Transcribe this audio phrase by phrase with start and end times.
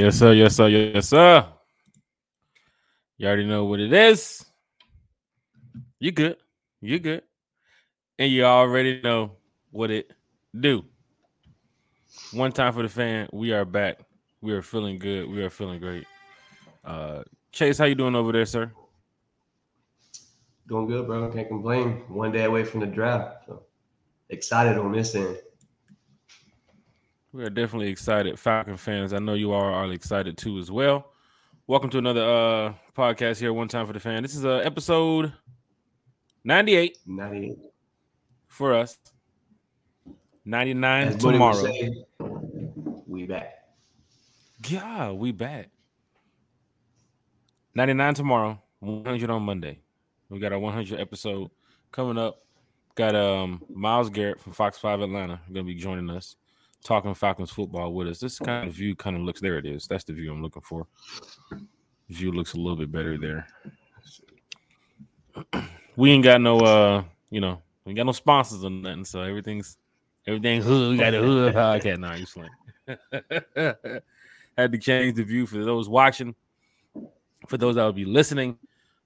[0.00, 0.32] Yes, sir.
[0.32, 0.68] Yes, sir.
[0.68, 1.46] Yes, sir.
[3.18, 4.42] You already know what it is.
[5.98, 6.36] You good.
[6.80, 7.22] You good.
[8.18, 9.32] And you already know
[9.70, 10.10] what it
[10.58, 10.86] do.
[12.32, 13.28] One time for the fan.
[13.30, 13.98] We are back.
[14.40, 15.28] We are feeling good.
[15.28, 16.06] We are feeling great.
[16.82, 18.72] Uh Chase, how you doing over there, sir?
[20.66, 21.30] Doing good, bro.
[21.30, 22.04] Can't complain.
[22.08, 23.44] One day away from the draft.
[23.46, 23.64] So
[24.30, 25.36] excited on this end.
[27.32, 29.12] We are definitely excited, Falcon fans.
[29.12, 31.12] I know you are all excited too as well.
[31.68, 34.22] Welcome to another uh podcast here, one time for the fan.
[34.24, 35.32] This is uh episode
[36.42, 37.58] 98 98.
[38.48, 38.98] for us.
[40.44, 41.62] 99 As tomorrow.
[41.62, 42.04] say,
[43.06, 43.54] we back.
[44.66, 45.68] Yeah, we back.
[47.76, 49.78] 99 tomorrow, 100 on Monday.
[50.28, 51.50] We got our 100 episode
[51.92, 52.42] coming up.
[52.96, 56.34] Got um Miles Garrett from Fox 5 Atlanta going to be joining us,
[56.84, 58.20] talking Falcons football with us.
[58.20, 59.58] This kind of view kind of looks there.
[59.58, 59.86] It is.
[59.86, 60.86] That's the view I'm looking for.
[62.08, 63.46] View looks a little bit better there.
[65.96, 69.20] We ain't got no uh, you know, we ain't got no sponsors or nothing, so
[69.20, 69.76] everything's
[70.26, 70.92] everything hood.
[70.92, 72.14] We got a hood podcast now.
[72.14, 72.48] You slang.
[74.56, 76.34] Had to change the view for those watching.
[77.48, 78.56] For those that will be listening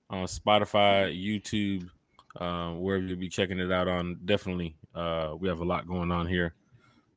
[0.09, 1.89] on Spotify, YouTube,
[2.37, 6.13] uh, wherever you'll be checking it out on, definitely uh, we have a lot going
[6.13, 6.55] on here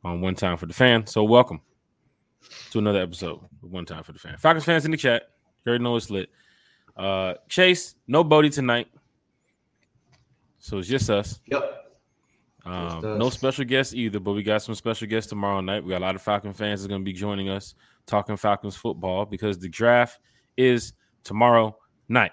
[0.08, 1.06] on One Time for the Fan.
[1.06, 1.60] So welcome
[2.72, 4.38] to another episode of One Time for the Fan.
[4.38, 5.24] Falcons fans in the chat,
[5.66, 6.30] you already know it's lit.
[6.96, 8.88] Uh, Chase, no Bodie tonight,
[10.60, 11.42] so it's just us.
[11.48, 11.74] Yep.
[12.66, 13.04] Um, us.
[13.04, 15.84] no special guests either, but we got some special guests tomorrow night.
[15.84, 17.76] We got a lot of Falcon fans that's going to be joining us
[18.06, 20.20] talking Falcons football because the draft
[20.56, 20.94] is
[21.26, 22.32] tomorrow night.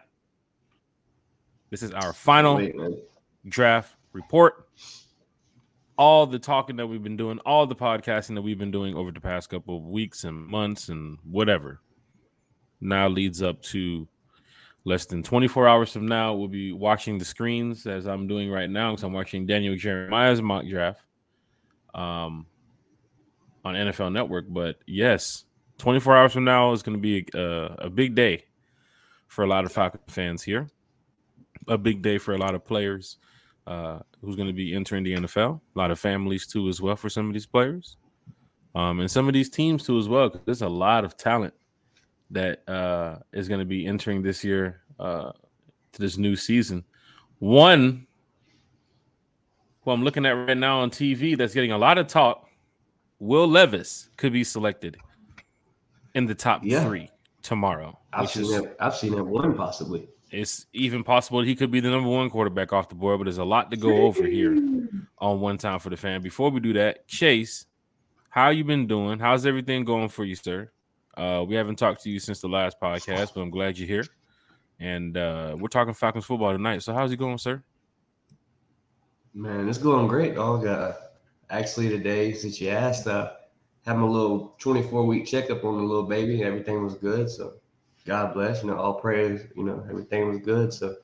[1.70, 2.76] This is our final Wait,
[3.48, 4.63] draft report.
[5.96, 9.12] All the talking that we've been doing, all the podcasting that we've been doing over
[9.12, 11.80] the past couple of weeks and months and whatever,
[12.80, 14.08] now leads up to
[14.84, 16.34] less than 24 hours from now.
[16.34, 20.42] We'll be watching the screens as I'm doing right now because I'm watching Daniel Jeremiah's
[20.42, 21.00] mock draft
[21.94, 22.46] um,
[23.64, 24.46] on NFL Network.
[24.48, 25.44] But yes,
[25.78, 28.44] 24 hours from now is going to be a, a big day
[29.28, 30.68] for a lot of Falcon fans here
[31.68, 33.18] a big day for a lot of players
[33.66, 35.60] uh, who's going to be entering the NFL.
[35.74, 37.96] A lot of families too, as well, for some of these players,
[38.74, 40.30] um, and some of these teams too, as well.
[40.30, 41.54] 'cause there's a lot of talent
[42.30, 45.32] that uh, is going to be entering this year uh,
[45.92, 46.84] to this new season.
[47.38, 48.06] One,
[49.82, 52.48] who I'm looking at right now on TV, that's getting a lot of talk.
[53.18, 54.96] Will Levis could be selected
[56.14, 56.84] in the top Yeah.
[56.84, 57.10] three
[57.42, 57.98] tomorrow.
[58.12, 58.76] I've seen is- that.
[58.80, 60.08] I've seen that one possibly.
[60.34, 63.38] It's even possible he could be the number one quarterback off the board, but there's
[63.38, 64.52] a lot to go over here
[65.18, 66.22] on one time for the fan.
[66.22, 67.66] Before we do that, Chase,
[68.28, 69.18] how you been doing?
[69.18, 70.70] How's everything going for you, sir?
[71.16, 74.04] Uh, we haven't talked to you since the last podcast, but I'm glad you're here.
[74.80, 76.82] And uh, we're talking Falcons football tonight.
[76.82, 77.62] So how's it going, sir?
[79.32, 80.66] Man, it's going great, dog.
[80.66, 80.94] Uh,
[81.50, 83.32] actually, today, since you asked, uh,
[83.86, 86.42] had my little 24 week checkup on the little baby.
[86.42, 87.30] Everything was good.
[87.30, 87.54] So,
[88.04, 88.62] God bless.
[88.62, 90.72] You know, all prayers, you know, everything was good.
[90.72, 90.96] So,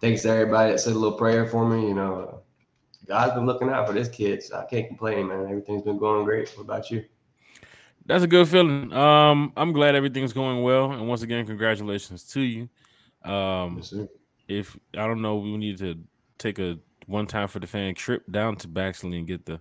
[0.00, 1.88] thanks to everybody that said a little prayer for me.
[1.88, 2.42] You know,
[3.06, 4.42] God's been looking out for this kid.
[4.42, 5.46] So, I can't complain, man.
[5.48, 6.48] Everything's been going great.
[6.56, 7.04] What about you?
[8.06, 8.92] That's a good feeling.
[8.92, 10.92] Um, I'm glad everything's going well.
[10.92, 12.68] And once again, congratulations to you.
[13.22, 13.92] Um, Yes,
[14.48, 15.98] if I don't know, we need to
[16.38, 19.60] take a one time for the fan trip down to Baxley and get the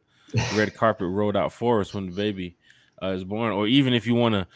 [0.55, 2.57] red carpet rolled out for us when the baby
[3.03, 4.47] uh, is born, or even if you want to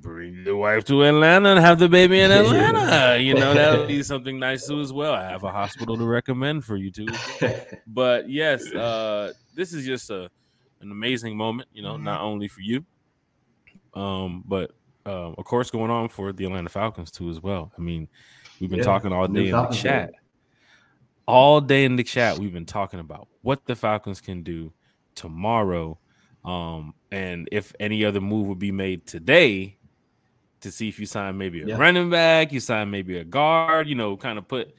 [0.00, 3.86] bring the wife to Atlanta and have the baby in Atlanta, you know that would
[3.86, 5.14] be something nice too as well.
[5.14, 7.20] I have a hospital to recommend for you too.
[7.86, 10.30] But yes, uh, this is just a
[10.80, 12.84] an amazing moment, you know, not only for you,
[13.94, 14.70] um, but
[15.06, 17.72] uh, of course going on for the Atlanta Falcons too as well.
[17.78, 18.08] I mean,
[18.58, 20.10] we've been Yeah, talking all day in the chat
[21.26, 24.72] all day in the chat we've been talking about what the falcons can do
[25.14, 25.98] tomorrow
[26.44, 29.78] um and if any other move would be made today
[30.64, 31.76] to see if you sign maybe a Yeah.
[31.76, 34.74] running back you sign maybe a guard you know kind of put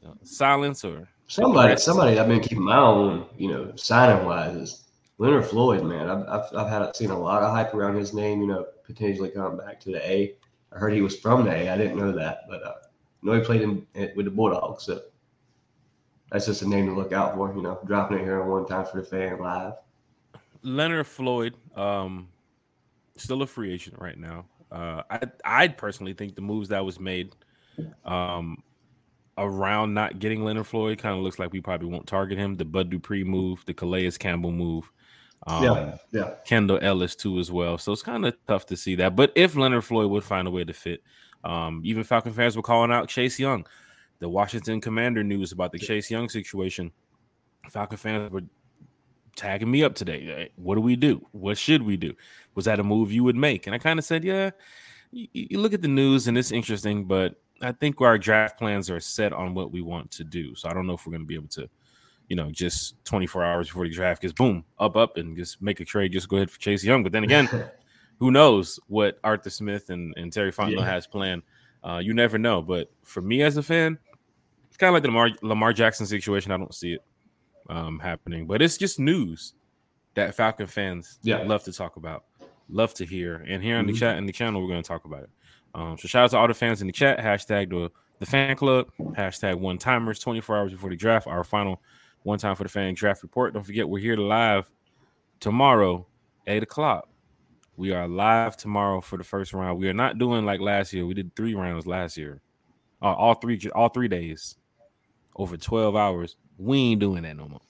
[0.00, 4.26] you know silence or Somebody, somebody I've been keeping my eye on, you know, signing
[4.26, 4.84] wise is
[5.16, 6.10] Leonard Floyd, man.
[6.10, 9.30] I've, I've, I've had seen a lot of hype around his name, you know, potentially
[9.30, 10.36] coming back to the A.
[10.70, 11.70] I heard he was from the A.
[11.70, 14.84] I didn't know that, but uh, I know he played in, with the Bulldogs.
[14.84, 15.00] So
[16.30, 18.66] that's just a name to look out for, you know, dropping it here on one
[18.66, 19.72] time for the fan live.
[20.62, 22.28] leonard floyd um
[23.16, 24.44] still a free agent right now
[24.74, 27.34] uh i i personally think the moves that was made
[28.04, 28.62] um
[29.38, 32.54] around not getting Leonard Floyd kind of looks like we probably won't target him.
[32.54, 34.90] The Bud Dupree move, the Calais Campbell move,
[35.46, 36.34] Um, yeah, yeah.
[36.46, 37.76] Kaden Elliss too as well.
[37.76, 39.16] So it's kind of tough to see that.
[39.16, 41.02] But if Leonard Floyd would find a way to fit,
[41.42, 43.66] um, even Falcon fans were calling out Chase Young.
[44.20, 46.92] The Washington Commander news about the Chase Young situation.
[47.68, 48.42] Falcon fans were
[49.36, 50.50] tagging me up today.
[50.56, 51.26] What do we do?
[51.32, 52.14] What should we do?
[52.54, 53.66] Was that a move you would make?
[53.66, 54.50] And I kind of said, yeah.
[55.10, 58.90] You, you look at the news and it's interesting, but I think our draft plans
[58.90, 60.54] are set on what we want to do.
[60.54, 61.68] So I don't know if we're going to be able to,
[62.28, 65.80] you know, just 24 hours before the draft gets boom up up and just make
[65.80, 66.12] a trade.
[66.12, 67.02] Just go ahead for Chase Young.
[67.02, 67.48] But then again,
[68.18, 70.84] who knows what Arthur Smith and, and Terry Fontenot yeah.
[70.86, 71.42] has planned?
[71.82, 72.62] Uh, you never know.
[72.62, 73.98] But for me as a fan,
[74.68, 76.50] it's kind of like the Lamar, Lamar Jackson situation.
[76.50, 77.04] I don't see it
[77.68, 79.54] um, happening, but it's just news
[80.14, 81.38] that Falcon fans yeah.
[81.38, 82.24] love to talk about,
[82.68, 83.92] love to hear, and here on mm-hmm.
[83.92, 85.30] the chat in the channel we're going to talk about it.
[85.74, 87.18] Um, so shout out to all the fans in the chat.
[87.18, 87.90] Hashtag the
[88.20, 88.90] the fan club.
[88.98, 90.18] Hashtag one timers.
[90.20, 91.26] Twenty four hours before the draft.
[91.26, 91.82] Our final
[92.22, 93.54] one time for the fan draft report.
[93.54, 94.70] Don't forget we're here live
[95.40, 96.06] tomorrow,
[96.46, 97.08] eight o'clock.
[97.76, 99.78] We are live tomorrow for the first round.
[99.78, 101.06] We are not doing like last year.
[101.06, 102.40] We did three rounds last year,
[103.02, 104.56] uh, all three all three days,
[105.34, 106.36] over twelve hours.
[106.58, 107.60] We ain't doing that no more.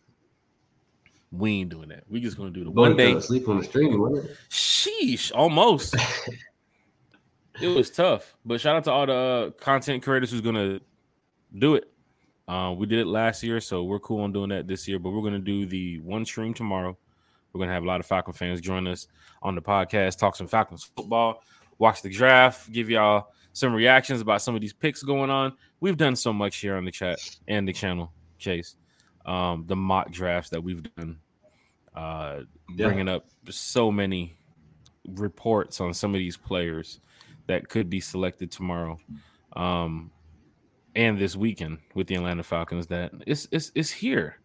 [1.33, 2.05] We ain't doing that.
[2.09, 3.19] We just gonna do the one day.
[3.21, 4.37] Sleep on the stream, wasn't it?
[4.51, 5.97] Sheesh, almost.
[7.61, 10.81] it was tough, but shout out to all the uh, content creators who's gonna
[11.59, 11.91] do it.
[12.47, 14.99] Uh, we did it last year, so we're cool on doing that this year.
[14.99, 16.97] But we're gonna do the one stream tomorrow.
[17.53, 19.09] We're gonna have a lot of Falcon fans join us
[19.43, 21.43] on the podcast, talk some Falcons football,
[21.79, 25.53] watch the draft, give y'all some reactions about some of these picks going on.
[25.81, 28.13] We've done so much here on the chat and the channel,
[28.45, 28.77] Chase.
[29.27, 31.19] Um, the mock drafts that we've done,
[31.97, 32.41] uh,
[32.77, 32.87] yeah.
[32.87, 34.37] bringing up so many
[35.09, 37.01] reports on some of these players
[37.47, 38.99] that could be selected tomorrow,
[39.57, 40.11] um,
[40.95, 42.87] and this weekend with the Atlanta Falcons.
[42.89, 44.37] That it's it's it's here.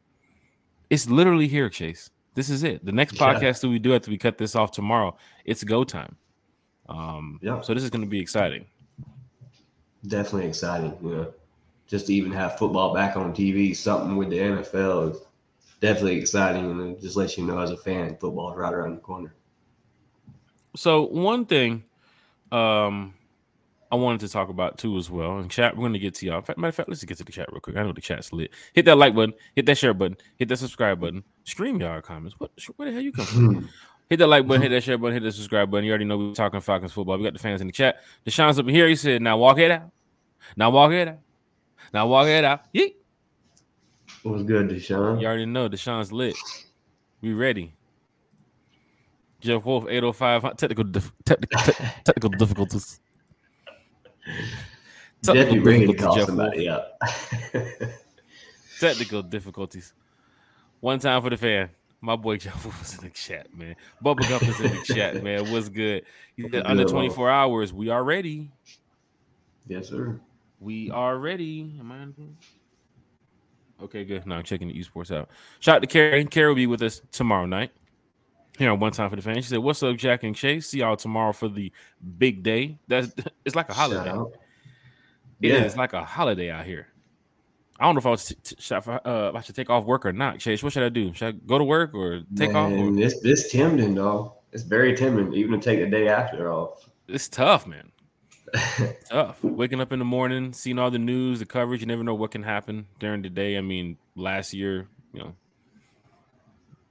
[0.90, 2.10] It's literally here, Chase.
[2.36, 2.86] This is it.
[2.86, 3.51] The next podcast yeah.
[3.51, 6.16] that we do after we cut this off tomorrow, it's go time.
[6.88, 7.62] Um, yeah.
[7.62, 8.66] So this is going to be exciting.
[10.07, 10.98] Definitely exciting.
[11.01, 11.34] Know,
[11.89, 15.21] just to even have football back on TV, something with the NFL is
[15.81, 19.01] definitely exciting, and it just lets you know as a fan, football's right around the
[19.01, 19.33] corner.
[20.75, 21.83] So one thing
[22.51, 23.15] um,
[23.91, 25.39] I wanted to talk about too as well.
[25.39, 26.44] And chat, we're going to get to y'all.
[26.47, 27.75] Matter of fact, let's get to the chat real quick.
[27.75, 28.51] I know the chat's lit.
[28.74, 31.24] Hit that like button, hit that share button, hit that subscribe button.
[31.43, 32.36] Stream y'all comments.
[32.39, 32.51] What?
[32.75, 33.69] Where the hell you come from?
[34.10, 35.86] hit that like button, hit that share button, hit that subscribe button.
[35.86, 37.17] You already know we are talking Falcons football.
[37.17, 37.98] We got the fans in the chat.
[38.27, 38.88] Deshaun's up here.
[38.88, 39.89] He said, "Now walk it out.
[40.55, 41.19] Now walk it out.
[41.93, 42.96] Now walk it out." Yeet.
[44.24, 45.22] What's good, Deshaun?
[45.22, 46.36] You already know Deshaun's lit.
[47.22, 47.74] We ready.
[49.39, 50.58] Jeff Wolf, 805.
[50.58, 53.00] Technical, dif- technical, te- technical difficulties.
[55.22, 56.79] Definitely ready to call Jeff somebody Wolf.
[57.01, 57.12] up.
[58.79, 59.93] technical difficulties.
[60.81, 61.69] One time for the fan.
[62.01, 63.75] My boy Jeff Wolf was in the chat, man.
[64.03, 65.51] Bubba Gump is in the chat, man.
[65.51, 66.03] What's good?
[66.38, 68.50] He said under 24 hours, we are ready.
[69.67, 70.19] Yes, sir.
[70.60, 71.74] We are ready.
[71.80, 72.38] Am I on?
[73.82, 74.25] Okay, good.
[74.25, 75.30] Now I'm checking the esports out.
[75.60, 76.25] Shout out to Carrie.
[76.25, 77.72] Carrie will be with us tomorrow night
[78.58, 79.46] here on one time for the fans.
[79.46, 80.68] She said, "What's up, Jack and Chase?
[80.68, 81.72] See y'all tomorrow for the
[82.18, 82.78] big day.
[82.88, 83.12] That's
[83.46, 84.12] it's like a holiday.
[85.42, 85.63] It yeah.
[85.63, 86.88] is like a holiday out here.
[87.80, 90.12] I don't know if I was t- t- uh, I should take off work or
[90.12, 90.39] not.
[90.39, 91.13] Chase, what should I do?
[91.13, 92.72] Should I go to work or take Man, off?
[92.74, 92.92] Or?
[92.92, 94.36] This this tempting though.
[94.51, 96.89] It's very tempting, even to take the day after off.
[97.08, 97.92] It's tough, man.
[99.10, 99.44] Tough.
[99.44, 101.82] Waking up in the morning, seeing all the news, the coverage.
[101.82, 103.58] You never know what can happen during the day.
[103.58, 105.20] I mean, last year, you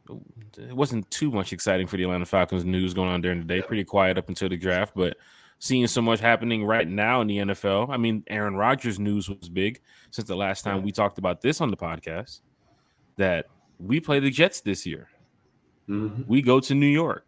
[0.08, 0.20] know,
[0.56, 3.62] it wasn't too much exciting for the Atlanta Falcons news going on during the day.
[3.62, 5.16] Pretty quiet up until the draft, but
[5.58, 7.90] seeing so much happening right now in the NFL.
[7.90, 11.60] I mean, Aaron Rodgers news was big since the last time we talked about this
[11.60, 12.40] on the podcast.
[13.16, 13.46] That
[13.78, 15.08] we play the Jets this year.
[15.88, 16.22] Mm-hmm.
[16.26, 17.26] We go to New York.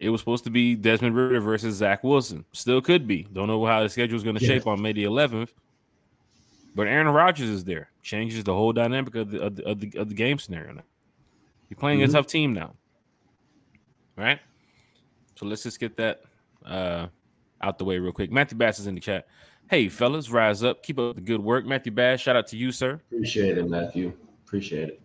[0.00, 2.44] It was supposed to be Desmond Ridder versus Zach Wilson.
[2.52, 3.24] Still could be.
[3.32, 4.54] Don't know how the schedule is going to yeah.
[4.54, 5.50] shape on May the 11th.
[6.74, 7.90] But Aaron Rodgers is there.
[8.02, 10.82] Changes the whole dynamic of the, of the, of the, of the game scenario now.
[11.68, 12.10] You're playing mm-hmm.
[12.10, 12.74] a tough team now,
[14.16, 14.38] right?
[15.34, 16.22] So let's just get that
[16.64, 17.08] uh,
[17.60, 18.30] out the way real quick.
[18.30, 19.26] Matthew Bass is in the chat.
[19.68, 20.82] Hey, fellas, rise up.
[20.82, 21.66] Keep up the good work.
[21.66, 23.00] Matthew Bass, shout out to you, sir.
[23.12, 24.14] Appreciate it, Matthew.
[24.46, 25.02] Appreciate it.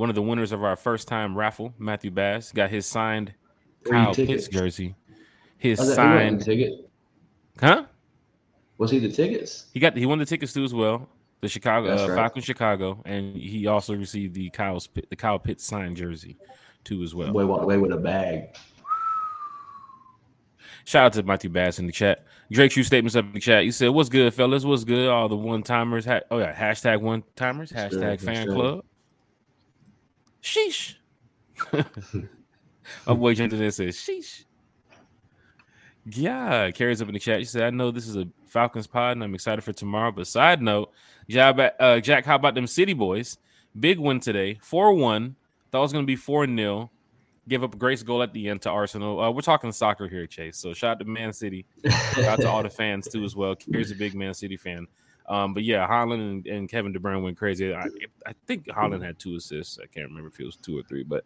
[0.00, 3.34] One of the winners of our first time raffle, Matthew Bass, got his signed
[3.84, 4.94] Kyle Pitts jersey.
[5.58, 6.90] His signed ticket.
[7.60, 7.84] Huh?
[8.78, 9.66] Was he the tickets?
[9.74, 11.06] He got he won the tickets too as well
[11.42, 12.16] the Chicago uh, right.
[12.16, 16.38] Falcon Chicago, and he also received the Kyle's the Kyle Pitts signed jersey
[16.82, 17.30] too as well.
[17.34, 18.56] Walked away with a bag.
[20.86, 22.24] Shout out to Matthew Bass in the chat.
[22.50, 23.66] Drake, true statements up in the chat.
[23.66, 24.64] You said, "What's good, fellas?
[24.64, 25.10] What's good?
[25.10, 26.06] All the one timers.
[26.06, 27.70] Ha- oh yeah, hashtag one timers.
[27.70, 28.84] Hashtag fan club.
[30.42, 30.94] Sheesh.
[33.06, 34.44] My boy Jensen says, Sheesh.
[36.06, 37.40] Yeah, carries up in the chat.
[37.40, 40.10] She said, I know this is a Falcons pod and I'm excited for tomorrow.
[40.12, 40.90] But side note,
[41.34, 43.38] uh, Jack how about them City Boys?
[43.78, 45.36] Big win today, 4 1.
[45.70, 46.90] Thought it was going to be 4 0.
[47.48, 49.20] Give up a great goal at the end to Arsenal.
[49.20, 50.56] Uh, we're talking soccer here, Chase.
[50.56, 51.64] So shout out to Man City.
[51.84, 53.56] shout out to all the fans too as well.
[53.70, 54.86] Here's a big Man City fan.
[55.30, 57.72] Um, but yeah, Haaland and, and, Kevin De Bruyne went crazy.
[57.72, 57.86] I,
[58.26, 59.78] I, think Haaland had two assists.
[59.78, 61.22] I can't remember if it was two or three, but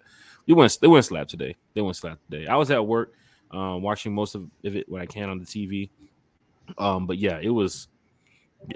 [0.47, 1.57] they went they went slap today.
[1.73, 2.47] They went slap today.
[2.47, 3.15] I was at work
[3.51, 5.89] um, watching most of it when I can on the TV.
[6.77, 7.89] Um, but yeah, it was.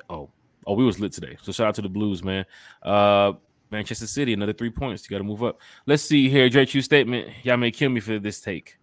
[0.09, 0.31] Oh,
[0.67, 1.37] oh, we was lit today.
[1.43, 2.47] So shout out to the Blues, man.
[2.83, 3.35] Uh,
[3.71, 5.05] Manchester City, another three points.
[5.05, 5.61] You got to move up.
[5.85, 6.49] Let's see here.
[6.49, 7.29] Drake, you statement.
[7.43, 8.79] Y'all may kill me for this take,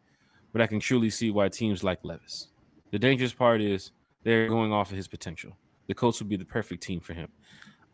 [0.53, 2.49] but I can truly see why teams like Levis.
[2.91, 3.91] The dangerous part is
[4.23, 7.29] they're going off of his potential the Colts would be the perfect team for him.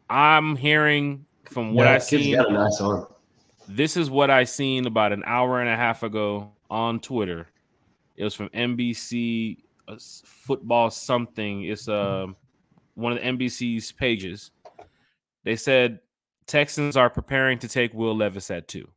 [0.10, 2.36] I'm hearing from what yeah, I see.
[2.36, 2.82] Nice
[3.68, 7.48] this is what I seen about an hour and a half ago on Twitter.
[8.16, 9.58] It was from NBC
[9.88, 9.96] uh,
[10.26, 11.64] football something.
[11.64, 12.28] It's uh,
[12.96, 14.52] one of the NBC's pages.
[15.44, 16.00] They said
[16.48, 18.88] Texans are preparing to take Will Levis at two.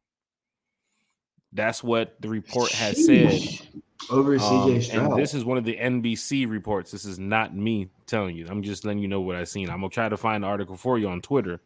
[1.52, 3.58] That's what the report has Sheesh.
[3.60, 5.11] said over CJ um, Stroud.
[5.12, 6.90] And this is one of the NBC reports.
[6.90, 8.46] This is not me telling you.
[8.49, 9.70] I'm just letting you know what I've seen.
[9.70, 11.61] I'm gonna try to find the article for you on Twitter,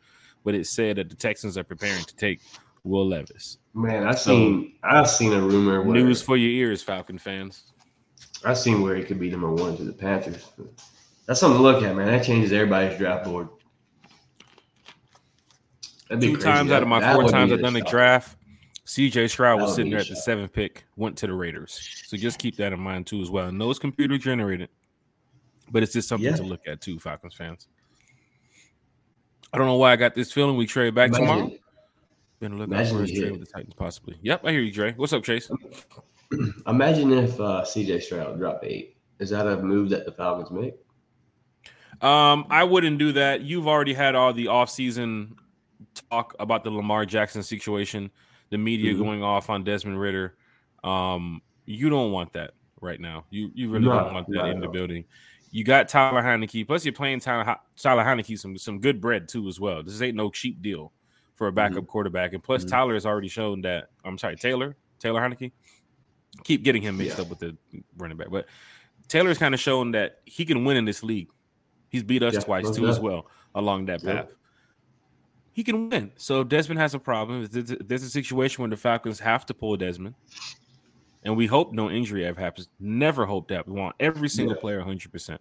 [0.44, 2.40] but it said that the Texans are preparing to take
[2.84, 3.58] Will Levis.
[3.74, 5.82] Man, I've so, seen I've seen a rumor.
[5.82, 7.72] Where, news for your ears, Falcon fans.
[8.44, 10.48] I've seen where he could be number one to the Panthers.
[11.26, 12.06] That's something to look at, man.
[12.06, 13.48] That changes everybody's draft board.
[16.08, 16.36] Two crazy.
[16.36, 18.37] times that, out of my four times I've done a draft,
[18.88, 21.78] CJ Stroud was sitting there at the seventh pick, went to the Raiders.
[22.06, 23.48] So just keep that in mind too, as well.
[23.48, 24.70] I know it's computer generated,
[25.70, 26.36] but it's just something yeah.
[26.36, 27.68] to look at too, Falcons fans.
[29.52, 31.26] I don't know why I got this feeling we trade back Imagine.
[31.26, 31.52] tomorrow.
[32.40, 34.16] Been looking for a trade with the Titans, possibly.
[34.22, 34.94] Yep, I hear you, Dre.
[34.94, 35.50] What's up, Chase?
[36.66, 38.96] Imagine if uh, CJ Stroud dropped eight.
[39.18, 40.74] Is that a move that the Falcons make?
[42.00, 43.42] Um, I wouldn't do that.
[43.42, 45.32] You've already had all the offseason
[46.10, 48.10] talk about the Lamar Jackson situation
[48.50, 49.02] the media mm-hmm.
[49.02, 50.36] going off on Desmond Ridder.
[50.84, 53.24] Um, you don't want that right now.
[53.30, 55.04] You you really no, don't want that no, in the building.
[55.50, 59.48] You got Tyler Heinicke, Plus, you're playing Tyler, Tyler Heinicke some some good bread too
[59.48, 59.82] as well.
[59.82, 60.92] This ain't no cheap deal
[61.34, 61.86] for a backup mm-hmm.
[61.86, 62.32] quarterback.
[62.32, 62.70] And plus, mm-hmm.
[62.70, 63.90] Tyler has already shown that.
[64.04, 65.52] I'm sorry, Taylor Taylor Heinicke.
[66.44, 67.24] Keep getting him mixed yeah.
[67.24, 67.56] up with the
[67.96, 68.46] running back, but
[69.08, 71.28] Taylor's kind of shown that he can win in this league.
[71.88, 72.90] He's beat us yeah, twice too that.
[72.90, 74.28] as well along that path
[75.58, 76.12] he can win.
[76.16, 79.76] So if Desmond has a problem, there's a situation where the Falcons have to pull
[79.76, 80.14] Desmond,
[81.24, 82.68] and we hope no injury ever happens.
[82.78, 83.66] Never hope that.
[83.66, 84.60] We want every single yeah.
[84.60, 85.38] player 100%.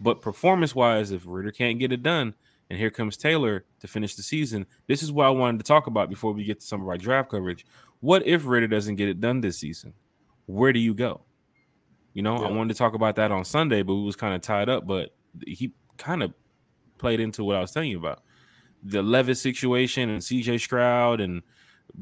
[0.00, 2.34] But performance wise, if Ridder can't get it done,
[2.68, 5.86] and here comes Taylor to finish the season, this is what I wanted to talk
[5.86, 7.64] about before we get to some of our draft coverage.
[8.00, 9.94] What if Ridder doesn't get it done this season?
[10.44, 11.22] Where do you go?
[12.12, 12.48] You know, yeah.
[12.48, 14.86] I wanted to talk about that on Sunday, but we was kind of tied up.
[14.86, 15.14] But
[15.46, 16.34] he kind of
[16.98, 18.20] played into what I was telling you about
[18.82, 21.42] the Levis situation and CJ Stroud and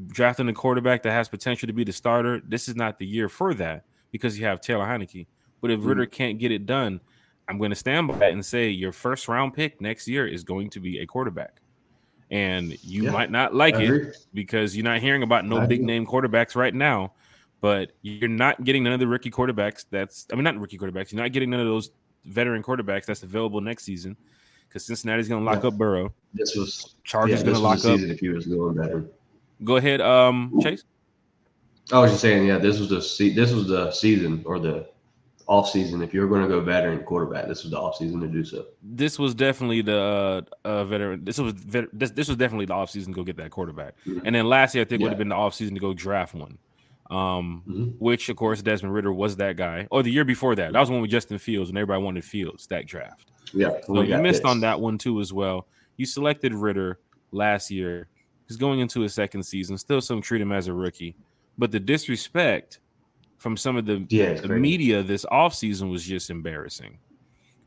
[0.07, 3.29] drafting a quarterback that has potential to be the starter, this is not the year
[3.29, 5.27] for that because you have Taylor Heinicke.
[5.61, 7.01] But if Ridder can't get it done,
[7.47, 10.43] I'm going to stand by it and say your first round pick next year is
[10.43, 11.61] going to be a quarterback.
[12.29, 15.81] And you yeah, might not like it because you're not hearing about no I big
[15.81, 17.13] name quarterbacks right now,
[17.61, 21.13] but you're not getting none of the rookie quarterbacks that's I mean not rookie quarterbacks,
[21.13, 21.89] you're not getting none of those
[22.25, 24.17] veteran quarterbacks that's available next season
[24.67, 25.69] because Cincinnati's going to lock yeah.
[25.69, 26.13] up Burrow.
[26.33, 27.99] This was Chargers yeah, going to lock up.
[27.99, 29.05] If he was going better,
[29.63, 30.83] go ahead, um, Chase.
[31.91, 34.87] I was just saying, yeah, this was the se- this was the season or the
[35.47, 36.01] off season.
[36.01, 38.43] If you were going to go veteran quarterback, this was the off season to do
[38.43, 38.65] so.
[38.83, 41.23] This was definitely the uh, uh veteran.
[41.23, 43.95] This was vet- this, this was definitely the off season to go get that quarterback.
[44.05, 44.25] Mm-hmm.
[44.25, 45.05] And then last year, I think yeah.
[45.05, 46.57] would have been the off season to go draft one.
[47.09, 47.83] Um, mm-hmm.
[47.99, 49.87] which of course Desmond Ridder was that guy.
[49.91, 52.67] Or the year before that, that was when with Justin Fields, and everybody wanted Fields
[52.67, 53.31] that draft.
[53.53, 53.79] Yeah.
[53.85, 54.49] So you missed this.
[54.49, 55.67] on that one too as well.
[55.97, 56.99] You selected Ridder
[57.31, 58.07] last year.
[58.47, 59.77] He's going into his second season.
[59.77, 61.15] Still some treat him as a rookie.
[61.57, 62.79] But the disrespect
[63.37, 66.97] from some of the, yeah, the media this offseason was just embarrassing.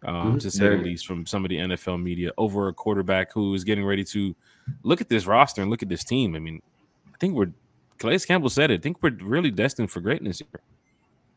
[0.03, 0.39] Um, mm-hmm.
[0.39, 3.65] to say the least, from some of the NFL media over a quarterback who is
[3.65, 4.35] getting ready to
[4.83, 6.35] look at this roster and look at this team.
[6.35, 6.63] I mean,
[7.13, 7.53] I think we're
[8.01, 8.81] Calais Campbell said it.
[8.81, 10.63] I think we're really destined for greatness here.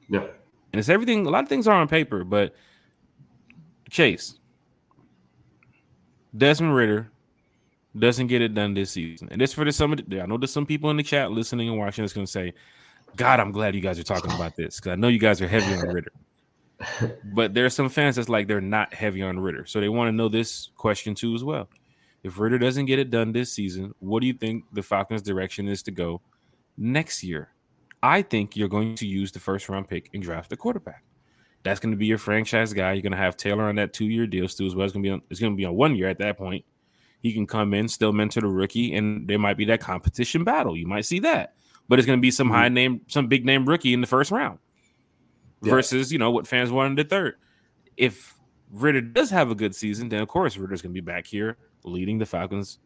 [0.09, 0.27] Yeah.
[0.71, 2.55] And it's everything, a lot of things are on paper, but
[3.93, 4.39] Chase,
[6.35, 7.11] Desmond Ridder
[7.97, 9.27] doesn't get it done this season.
[9.29, 11.69] And this for the some the, I know there's some people in the chat listening
[11.69, 12.55] and watching that's gonna say,
[13.15, 15.47] God, I'm glad you guys are talking about this because I know you guys are
[15.47, 16.11] heavy on Ridder."
[17.35, 20.07] but there are some fans that's like they're not heavy on Ridder, So they want
[20.07, 21.69] to know this question too as well.
[22.23, 25.67] if Ridder doesn't get it done this season, what do you think the Falcons' direction
[25.67, 26.19] is to go
[26.77, 27.49] next year?
[28.01, 31.03] I think you're going to use the first round pick and draft a quarterback.
[31.63, 32.93] That's going to be your franchise guy.
[32.93, 34.85] You're going to have Taylor on that two year deal still as well.
[34.85, 36.65] It's going to be on, it's going to be on one year at that point.
[37.21, 40.75] He can come in, still mentor the rookie, and there might be that competition battle.
[40.75, 41.55] You might see that,
[41.87, 42.55] but it's going to be some mm-hmm.
[42.55, 44.59] high name, some big name rookie in the first round
[45.63, 45.71] yeah.
[45.71, 47.35] versus you know what fans wanted in the third.
[47.97, 48.35] If
[48.71, 51.57] Ridder does have a good season, then of course Ridder's going to be back here
[51.83, 52.79] leading the Falcons,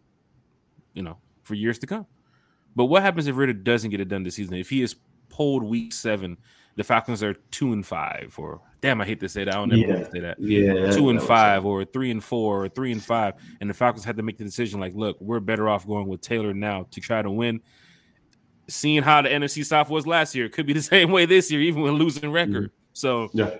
[0.93, 2.05] you know, for years to come.
[2.75, 4.55] But what happens if Ridder doesn't get it done this season?
[4.55, 4.95] If he is
[5.29, 6.37] pulled week seven,
[6.75, 9.53] the Falcons are two and five, or damn, I hate to say that.
[9.53, 10.09] I don't ever yeah.
[10.09, 10.39] say that.
[10.39, 14.03] Yeah, two and five, or three and four, or three and five, and the Falcons
[14.05, 14.79] had to make the decision.
[14.79, 17.61] Like, look, we're better off going with Taylor now to try to win.
[18.69, 21.51] Seeing how the NFC South was last year, it could be the same way this
[21.51, 22.65] year, even with losing record.
[22.65, 22.73] Mm-hmm.
[22.93, 23.57] So, yeah.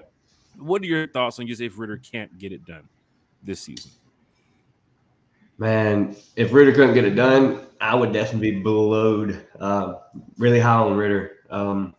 [0.58, 2.90] What are your thoughts on just if Ridder can't get it done
[3.44, 3.92] this season?
[5.60, 9.96] Man, if Ridder couldn't get it done, I would definitely be blowed uh,
[10.38, 11.38] really high on Ridder.
[11.50, 11.96] Um,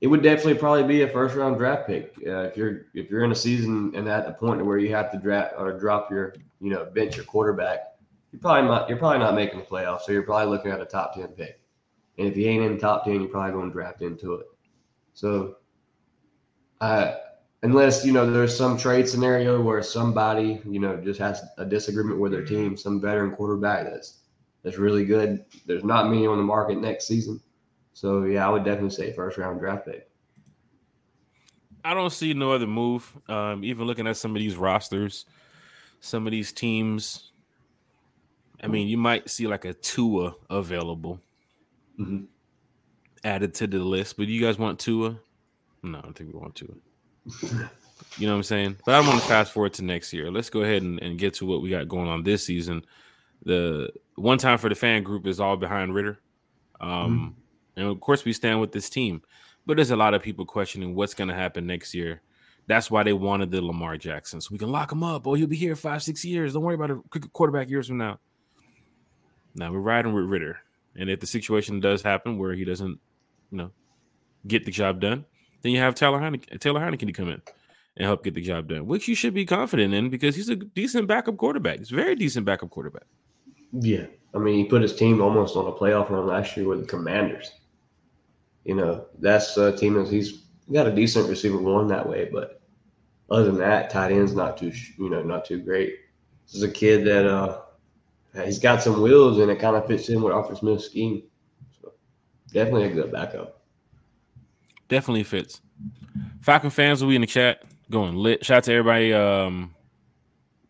[0.00, 3.24] it would definitely probably be a first round draft pick uh, if you're if you're
[3.24, 6.34] in a season and at a point where you have to draft or drop your
[6.60, 7.80] you know bench your quarterback.
[8.32, 10.84] You're probably not you're probably not making the playoffs, so you're probably looking at a
[10.84, 11.60] top ten pick.
[12.18, 14.46] And if you ain't in the top ten, you're probably going to draft into it.
[15.14, 15.56] So,
[16.80, 17.14] uh,
[17.62, 22.20] unless you know there's some trade scenario where somebody you know just has a disagreement
[22.20, 24.20] with their team, some veteran quarterback that's
[24.62, 25.44] that's really good.
[25.66, 27.40] There's not many on the market next season.
[27.98, 30.08] So yeah, I would definitely say first round draft pick.
[31.84, 33.12] I don't see no other move.
[33.28, 35.26] Um, even looking at some of these rosters,
[35.98, 37.32] some of these teams.
[38.62, 41.20] I mean, you might see like a Tua available
[41.98, 42.26] mm-hmm.
[43.24, 45.18] added to the list, but you guys want Tua?
[45.82, 46.74] No, I don't think we want Tua.
[48.16, 48.76] you know what I'm saying?
[48.86, 50.30] But I want to fast forward to next year.
[50.30, 52.84] Let's go ahead and, and get to what we got going on this season.
[53.44, 56.20] The one time for the fan group is all behind Ridder.
[56.80, 57.40] Um, mm-hmm.
[57.78, 59.22] And of course, we stand with this team.
[59.64, 62.22] But there's a lot of people questioning what's going to happen next year.
[62.66, 64.40] That's why they wanted the Lamar Jackson.
[64.40, 65.26] So we can lock him up.
[65.26, 66.52] Oh, he'll be here five, six years.
[66.52, 67.00] Don't worry about a
[67.32, 68.18] quarterback years from now.
[69.54, 70.58] Now we're riding with Ridder.
[70.96, 72.98] And if the situation does happen where he doesn't,
[73.52, 73.70] you know,
[74.46, 75.24] get the job done,
[75.62, 77.40] then you have Taylor Heinicke, Taylor Heinicke to come in
[77.96, 80.56] and help get the job done, which you should be confident in because he's a
[80.56, 81.78] decent backup quarterback.
[81.78, 83.04] He's a very decent backup quarterback.
[83.72, 84.06] Yeah.
[84.34, 86.86] I mean, he put his team almost on a playoff run last year with the
[86.86, 87.52] Commanders
[88.64, 90.42] you know, that's a team that he's
[90.72, 92.60] got a decent receiver one that way, but
[93.30, 95.96] other than that, tight end's not too, you know, not too great.
[96.46, 97.60] This is a kid that uh,
[98.44, 101.22] he's got some wheels and it kind of fits in with Arthur Smith's scheme.
[101.80, 101.92] So
[102.52, 103.62] definitely a good backup.
[104.88, 105.60] Definitely fits.
[106.40, 108.44] Falcon fans will be in the chat going lit.
[108.44, 109.74] Shout out to everybody um,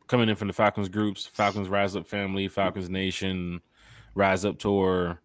[0.09, 3.61] coming in from the Falcons groups, Falcons Rise Up Family, Falcons Nation,
[4.15, 5.21] Rise Up Tour,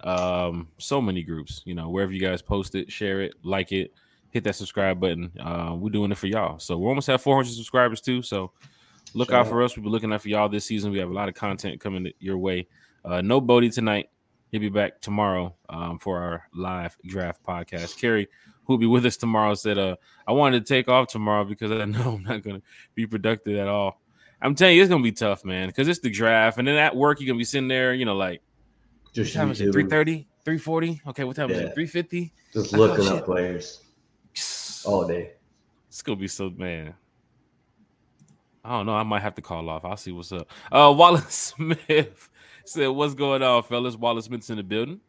[0.00, 1.62] um, so many groups.
[1.64, 3.92] You know, wherever you guys post it, share it, like it,
[4.30, 5.30] hit that subscribe button.
[5.38, 6.58] Uh, we're doing it for y'all.
[6.58, 8.22] So we almost have 400 subscribers too.
[8.22, 8.52] So
[9.14, 9.76] look Shout out for us.
[9.76, 10.90] We'll be looking out for y'all this season.
[10.90, 12.66] We have a lot of content coming your way.
[13.04, 14.08] Uh, no Bodie tonight.
[14.50, 17.98] He'll be back tomorrow um, for our live draft podcast.
[17.98, 18.28] Kerry,
[18.64, 21.84] who'll be with us tomorrow, said, uh, I wanted to take off tomorrow because I
[21.86, 22.62] know I'm not going to
[22.94, 24.00] be productive at all.
[24.40, 26.58] I'm telling you, it's going to be tough, man, because it's the draft.
[26.58, 28.42] And then at work, you're going to be sitting there, you know, like,
[29.12, 29.72] just what time is it?
[29.72, 31.02] 330, 340?
[31.08, 31.56] Okay, what time yeah.
[31.56, 31.74] is it?
[31.74, 32.32] 350?
[32.52, 33.80] Just looking oh, up players
[34.84, 35.32] all day.
[35.88, 36.94] It's gonna be so man.
[38.64, 38.94] I don't know.
[38.94, 39.84] I might have to call off.
[39.84, 40.48] I'll see what's up.
[40.70, 42.30] Uh Wallace Smith
[42.64, 43.96] said, What's going on, fellas?
[43.96, 45.00] Wallace Smith's in the building.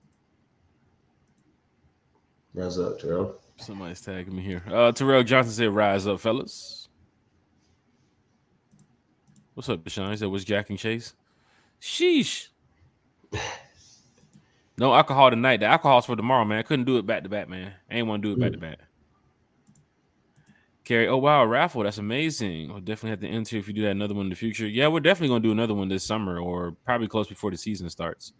[2.53, 3.39] Rise up, Terrell.
[3.57, 4.63] Somebody's tagging me here.
[4.69, 6.89] Uh Terrell Johnson said, Rise up, fellas.
[9.53, 10.11] What's up, Deshaun?
[10.11, 11.13] He said, What's Jack and Chase?
[11.79, 12.47] Sheesh.
[14.77, 15.59] No alcohol tonight.
[15.59, 16.59] The alcohol's for tomorrow, man.
[16.59, 17.73] I couldn't do it back to back, man.
[17.89, 18.79] I ain't want to do it back to back.
[20.83, 21.83] Carrie, oh wow, raffle.
[21.83, 22.69] That's amazing.
[22.69, 24.67] We'll definitely have to enter if you do that another one in the future.
[24.67, 27.89] Yeah, we're definitely gonna do another one this summer or probably close before the season
[27.89, 28.33] starts.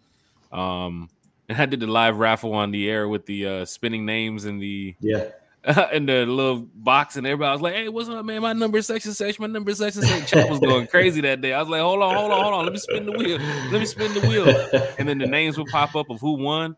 [0.52, 1.10] Um,
[1.50, 4.62] and I did the live raffle on the air with the uh spinning names and
[4.62, 5.30] the yeah
[5.94, 8.42] in the little box, and everybody was like, "Hey, what's up, man?
[8.42, 9.42] My number is section section.
[9.44, 11.54] My number is section section." Chat was going crazy that day.
[11.54, 12.64] I was like, "Hold on, hold on, hold on.
[12.66, 13.38] Let me spin the wheel.
[13.72, 16.76] Let me spin the wheel." And then the names would pop up of who won.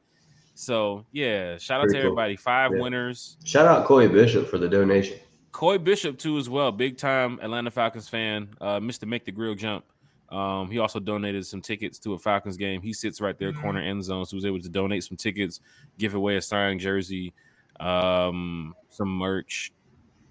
[0.53, 2.35] So yeah, shout out to everybody.
[2.35, 2.81] Five yeah.
[2.81, 3.37] winners.
[3.43, 5.17] Shout out Coy Bishop for the donation.
[5.51, 6.71] Coy Bishop too as well.
[6.71, 8.49] Big time Atlanta Falcons fan.
[8.61, 9.07] Uh, Mr.
[9.07, 9.83] Make the Grill Jump.
[10.29, 12.81] Um, he also donated some tickets to a Falcons game.
[12.83, 15.59] He sits right there, corner end zone, so he was able to donate some tickets,
[15.97, 17.33] give away a signed jersey
[17.79, 19.71] um, some merch,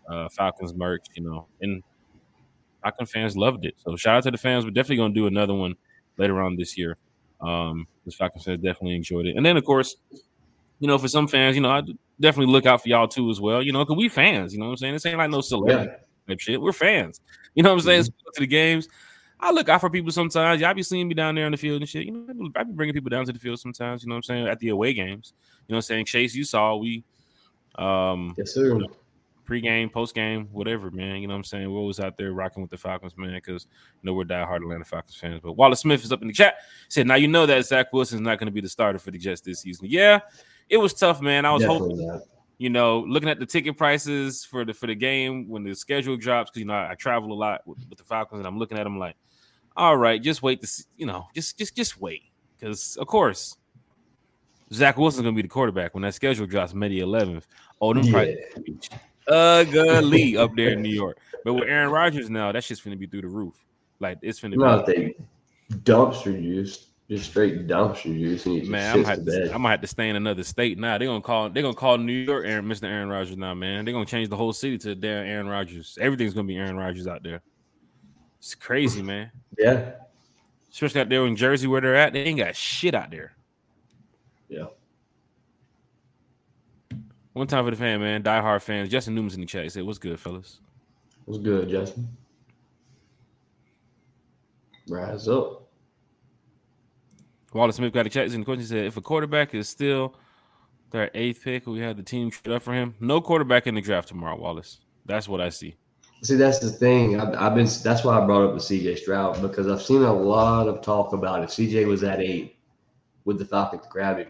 [0.08, 1.82] uh, Falcons merch, you know, and
[2.82, 3.74] Falcon fans loved it.
[3.78, 4.64] So shout out to the fans.
[4.64, 5.74] We're definitely gonna do another one
[6.18, 6.96] later on this year.
[7.40, 9.36] Um, the Falcon fans definitely enjoyed it.
[9.36, 9.96] And then of course,
[10.80, 11.82] you know, for some fans, you know, I
[12.20, 13.62] definitely look out for y'all too as well.
[13.62, 14.52] You know, because we fans.
[14.52, 14.92] You know what I'm saying?
[14.94, 15.96] This ain't like no celebrity yeah.
[16.28, 16.60] type shit.
[16.60, 17.20] We're fans.
[17.54, 18.02] You know what I'm saying?
[18.02, 18.30] Mm-hmm.
[18.34, 18.88] To the games.
[19.40, 20.60] I look out for people sometimes.
[20.60, 22.06] Y'all be seeing me down there in the field and shit.
[22.06, 24.02] You know, I be bringing people down to the field sometimes.
[24.02, 24.48] You know what I'm saying?
[24.48, 25.34] At the away games.
[25.66, 26.06] You know what I'm saying?
[26.06, 27.04] Chase, you saw we
[27.76, 28.68] um yes, sir.
[28.68, 28.88] You know,
[29.44, 31.20] pre-game, post-game, whatever, man.
[31.20, 31.70] You know what I'm saying?
[31.70, 33.66] We're always out there rocking with the Falcons, man, because
[34.02, 35.40] you know we're diehard Atlanta Falcons fans.
[35.42, 36.56] But Wallace Smith is up in the chat.
[36.88, 39.10] Said, now you know that Zach Wilson is not going to be the starter for
[39.10, 39.86] the Jets this season.
[39.88, 40.20] Yeah,
[40.68, 41.44] it was tough, man.
[41.44, 42.22] I was Definitely hoping, not.
[42.58, 46.16] you know, looking at the ticket prices for the for the game when the schedule
[46.16, 48.58] drops, because you know I, I, travel a lot with, with, the Falcons, and I'm
[48.58, 49.16] looking at them like,
[49.76, 52.22] all right, just wait to see, you know, just just just wait,
[52.58, 53.56] because of course.
[54.72, 57.44] Zach Wilson's gonna be the quarterback when that schedule drops May 11th.
[57.80, 58.34] Oh, them yeah.
[59.28, 61.18] ugly up there in New York.
[61.44, 63.54] But with Aaron Rodgers now, that shit's gonna be through the roof.
[64.00, 65.14] Like it's gonna no, be they
[65.78, 68.46] dumpster juice, just straight dumpster juice.
[68.66, 70.98] man, I'm gonna, have to, I'm gonna have to stay in another state now.
[70.98, 72.84] They're gonna call they're gonna call New York Aaron Mr.
[72.84, 73.84] Aaron Rodgers now, man.
[73.84, 75.98] They're gonna change the whole city to damn Aaron Rodgers.
[76.00, 77.42] Everything's gonna be Aaron Rodgers out there.
[78.38, 79.30] It's crazy, man.
[79.58, 79.92] Yeah.
[80.72, 83.36] Especially out there in Jersey where they're at, they ain't got shit out there.
[84.48, 84.66] Yeah.
[87.34, 88.22] One time for the fan, man.
[88.22, 88.88] Die hard fans.
[88.88, 89.64] Justin Newman's in the chat.
[89.64, 90.60] He said, What's good, fellas?
[91.24, 92.08] What's good, Justin?
[94.88, 95.68] Rise up.
[97.52, 98.60] Wallace Smith got a chat in the question.
[98.60, 100.14] He said, If a quarterback is still
[100.90, 102.94] their eighth pick, we have the team trade up for him.
[103.00, 104.78] No quarterback in the draft tomorrow, Wallace.
[105.04, 105.74] That's what I see.
[106.22, 107.20] See, that's the thing.
[107.20, 107.68] I've, I've been.
[107.82, 111.12] That's why I brought up the CJ Stroud because I've seen a lot of talk
[111.12, 112.56] about if CJ was at eight,
[113.24, 114.28] would the Falcons grab him?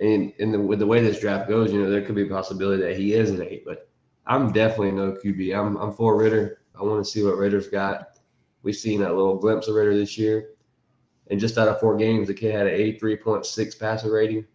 [0.00, 2.30] And and the, with the way this draft goes, you know, there could be a
[2.30, 3.64] possibility that he is an eight.
[3.64, 3.88] But
[4.26, 5.58] I'm definitely no QB.
[5.58, 6.60] I'm I'm for Ridder.
[6.78, 8.18] I want to see what Ridder's got.
[8.62, 10.50] We've seen a little glimpse of Ridder this year,
[11.28, 14.46] and just out of four games, the kid had an 83.6 passer rating.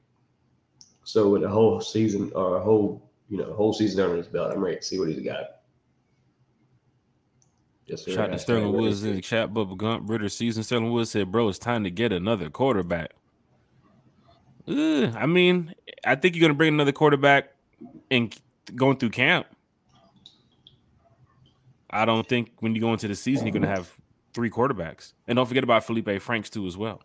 [1.04, 4.52] So with a whole season or a whole you know whole season under his belt,
[4.54, 5.44] I'm ready to see what he's got.
[7.86, 8.12] Yes, sir.
[8.12, 10.10] Shot to Sterling Woods in the chat, Bubba Gump.
[10.10, 10.64] Ridder season.
[10.64, 13.12] Sterling Woods said, "Bro, it's time to get another quarterback."
[14.68, 15.74] I mean,
[16.06, 17.54] I think you're going to bring another quarterback
[18.10, 18.36] and
[18.76, 19.48] going through camp.
[21.90, 23.96] I don't think when you go into the season, you're going to have
[24.34, 25.14] three quarterbacks.
[25.28, 27.02] And don't forget about Felipe Franks, too, as well.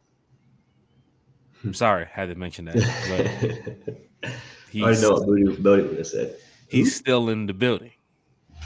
[1.65, 2.77] I'm sorry, I had to mention that.
[4.75, 6.37] I already know what Bodie would have said.
[6.69, 7.93] He's still in the building.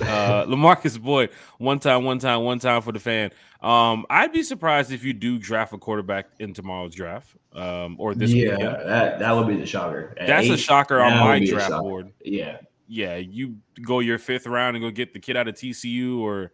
[0.00, 3.30] Uh, Lamarcus Boyd, one time, one time, one time for the fan.
[3.60, 8.14] Um, I'd be surprised if you do draft a quarterback in tomorrow's draft, um, or
[8.14, 8.32] this.
[8.32, 8.88] Yeah, weekend.
[8.88, 10.14] that that would be the shocker.
[10.18, 12.12] At That's eight, a shocker on my draft board.
[12.24, 13.16] Yeah, yeah.
[13.16, 16.52] You go your fifth round and go get the kid out of TCU, or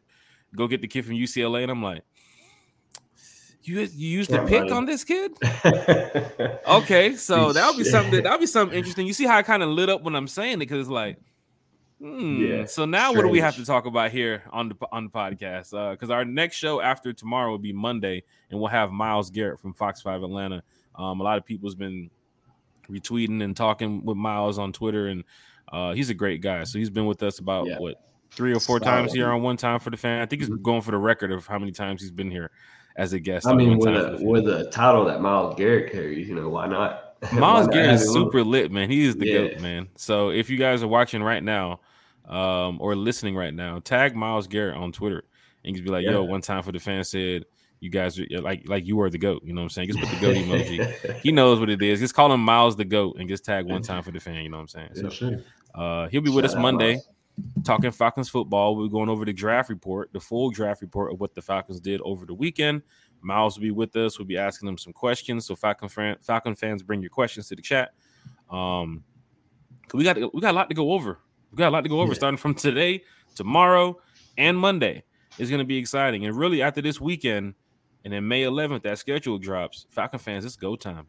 [0.54, 2.02] go get the kid from UCLA, and I'm like,
[3.62, 5.32] you you used the pick on this kid?
[6.66, 8.22] okay, so that'll be something.
[8.22, 9.06] That'll be something interesting.
[9.06, 11.18] You see how I kind of lit up when I'm saying it because it's like
[12.00, 12.40] Hmm.
[12.40, 12.64] Yeah.
[12.66, 13.16] So now, strange.
[13.16, 15.70] what do we have to talk about here on the on the podcast?
[15.92, 19.58] Because uh, our next show after tomorrow will be Monday, and we'll have Miles Garrett
[19.58, 20.62] from Fox Five Atlanta.
[20.98, 22.10] Um, a lot of people's been
[22.90, 25.24] retweeting and talking with Miles on Twitter, and
[25.72, 26.64] uh, he's a great guy.
[26.64, 27.78] So he's been with us about yeah.
[27.78, 30.20] what three or four times here on one time for the fan.
[30.20, 30.62] I think he's mm-hmm.
[30.62, 32.50] going for the record of how many times he's been here
[32.96, 33.46] as a guest.
[33.46, 37.04] I mean, with a with a title that Miles Garrett carries, you know, why not?
[37.32, 38.90] Myles Garrett is super lit, man.
[38.90, 39.38] He is the yeah.
[39.38, 39.88] goat, man.
[39.96, 41.80] So if you guys are watching right now,
[42.26, 45.24] um, or listening right now, tag Miles Garrett on Twitter
[45.64, 46.12] and just be like, yeah.
[46.12, 47.44] "Yo, one time for the fan said."
[47.80, 49.42] You guys are like like you are the goat.
[49.44, 49.88] You know what I'm saying?
[49.88, 51.20] Just put the goat emoji.
[51.20, 52.00] He knows what it is.
[52.00, 54.42] Just call him Miles the goat and just tag one time for the fan.
[54.42, 55.10] You know what I'm saying?
[55.10, 55.42] So,
[55.74, 57.08] uh, he'll be with Shout us Monday, Miles.
[57.64, 58.76] talking Falcons football.
[58.76, 62.00] We're going over the draft report, the full draft report of what the Falcons did
[62.00, 62.82] over the weekend.
[63.20, 64.18] Miles will be with us.
[64.18, 65.46] We'll be asking them some questions.
[65.46, 67.92] So Falcon fan, Falcon fans, bring your questions to the chat.
[68.50, 69.04] Um,
[69.92, 71.18] we got we got a lot to go over.
[71.50, 72.18] We got a lot to go over, yeah.
[72.18, 73.02] starting from today,
[73.34, 73.98] tomorrow,
[74.36, 75.04] and Monday.
[75.38, 76.26] It's going to be exciting.
[76.26, 77.54] And really, after this weekend,
[78.08, 79.84] and then May 11th, that schedule drops.
[79.90, 81.06] Falcon fans, it's go time.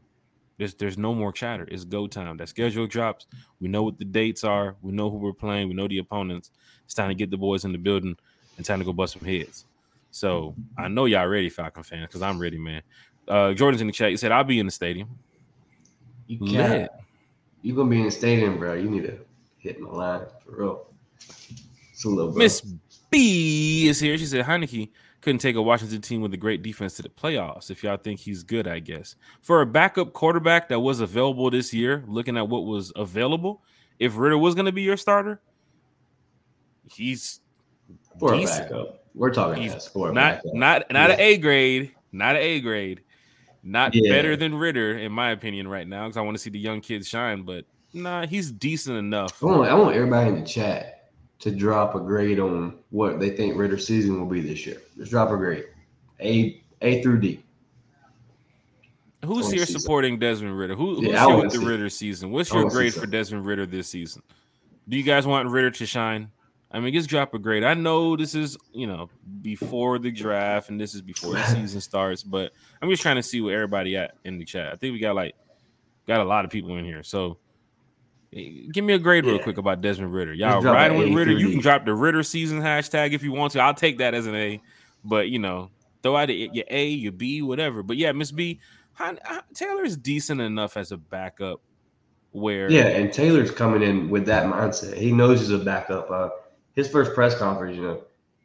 [0.57, 1.65] There's there's no more chatter.
[1.71, 2.35] It's go time.
[2.35, 3.25] That schedule drops.
[3.62, 4.75] We know what the dates are.
[4.81, 5.69] We know who we're playing.
[5.69, 6.51] We know the opponents.
[6.83, 8.17] It's time to get the boys in the building
[8.57, 9.63] and time to go bust some heads.
[10.12, 12.81] So I know y'all ready, Falcon fans, because I'm ready, man.
[13.29, 14.09] Uh, Jordan's in the chat.
[14.09, 15.07] He said, "I'll be in the stadium."
[16.27, 16.91] You can't.
[17.62, 18.73] You gonna be in the stadium, bro?
[18.73, 19.17] You need to
[19.59, 20.88] hit the line for real.
[21.15, 22.59] It's a little Miss
[23.09, 24.17] B is here.
[24.17, 24.89] She said Heinicke
[25.21, 27.69] couldn't take a Washington team with a great defense to the playoffs.
[27.69, 29.15] If y'all think he's good, I guess.
[29.41, 33.62] For a backup quarterback that was available this year, looking at what was available,
[33.99, 35.41] if Ridder was going to be your starter,
[36.91, 37.41] he's
[38.19, 38.60] for decent.
[38.60, 39.03] a backup.
[39.15, 40.13] We're talking He's sport.
[40.13, 43.01] not not not an A grade, not an A grade,
[43.63, 44.12] not Yeah.
[44.12, 46.79] better than Ridder in my opinion right now because I want to see the young
[46.79, 47.41] kids shine.
[47.41, 49.41] But nah, he's decent enough.
[49.43, 50.98] I want, I want everybody in the chat
[51.39, 54.82] to drop a grade on what they think Ridder's season will be this year.
[54.97, 55.65] Just drop a grade,
[56.19, 57.43] A A through D.
[59.25, 59.82] Who's on here season.
[59.82, 60.75] supporting Desmond Ridder?
[60.75, 62.32] Who, who's Yeah, here with the Ridder season?
[62.32, 63.06] What's your grade for.
[63.06, 64.21] Desmond Ridder this season?
[64.88, 66.32] Do you guys want Ridder to shine?
[66.71, 67.63] I mean, just drop a grade.
[67.63, 69.10] I know this is you know
[69.41, 73.23] before the draft and this is before the season starts, but I'm just trying to
[73.23, 74.73] see where everybody at in the chat.
[74.73, 75.36] I think we got like
[76.08, 77.38] got a lot of people in here, so
[78.31, 79.43] give me a grade real Yeah.
[79.43, 80.33] quick about Desmond Ridder.
[80.33, 81.31] Y'all riding with Ridder?
[81.31, 83.59] You can drop the Ridder season hashtag if you want to.
[83.61, 84.61] I'll take that as an A,
[85.03, 87.83] but you know throw out your A, your B, whatever.
[87.83, 88.59] But yeah, Miss B,
[89.53, 91.61] Taylor is decent enough as a backup.
[92.31, 94.95] Where Yeah, and Taylor's coming in with that mindset.
[94.95, 96.11] He knows he's a backup.
[96.11, 96.29] Uh,
[96.75, 98.03] his first press conference, you know,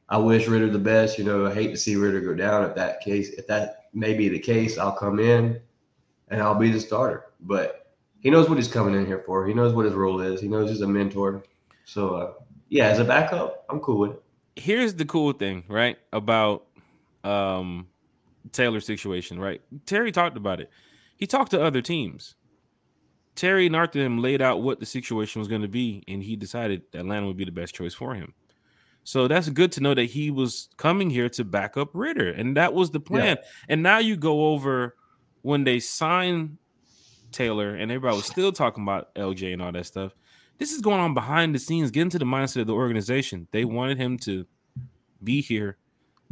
[0.08, 1.18] I wish Ridder the best.
[1.18, 2.64] You know, I hate to see Ridder go down.
[2.64, 5.60] If that case, if that may be the case, I'll come in
[6.28, 7.26] and I'll be the starter.
[7.40, 7.83] But
[8.24, 9.46] he knows what he's coming in here for.
[9.46, 10.40] He knows what his role is.
[10.40, 11.44] He knows he's a mentor.
[11.84, 12.32] So uh,
[12.70, 14.22] yeah, as a backup, I'm cool with it.
[14.56, 15.98] here's the cool thing, right?
[16.12, 16.66] About
[17.22, 17.86] um
[18.52, 19.60] Taylor's situation, right?
[19.86, 20.70] Terry talked about it.
[21.16, 22.34] He talked to other teams.
[23.34, 26.36] Terry and Arthur him laid out what the situation was going to be, and he
[26.36, 28.32] decided Atlanta would be the best choice for him.
[29.02, 32.56] So that's good to know that he was coming here to back up Ridder, and
[32.56, 33.36] that was the plan.
[33.68, 34.94] And now you go over
[35.42, 36.58] when they sign
[37.34, 40.14] Taylor, and everybody was still talking about LJ and all that stuff.
[40.58, 43.48] This is going on behind the scenes, get into the mindset of the organization.
[43.50, 44.46] They wanted him to
[45.22, 45.78] be here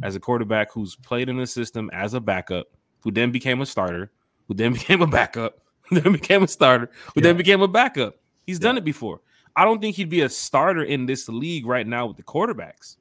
[0.01, 2.67] as a quarterback who's played in the system as a backup,
[3.01, 4.11] who then became a starter,
[4.47, 8.15] who then became a backup, who then became a starter, who then became a backup.
[8.45, 9.21] He's done it before.
[9.55, 12.97] I don't think he'd be a starter in this league right now with the quarterbacks.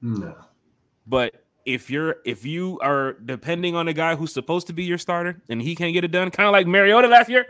[0.00, 0.34] No.
[1.06, 4.98] But if you're if you are depending on a guy who's supposed to be your
[4.98, 7.46] starter and he can't get it done, kind of like Mariota last year.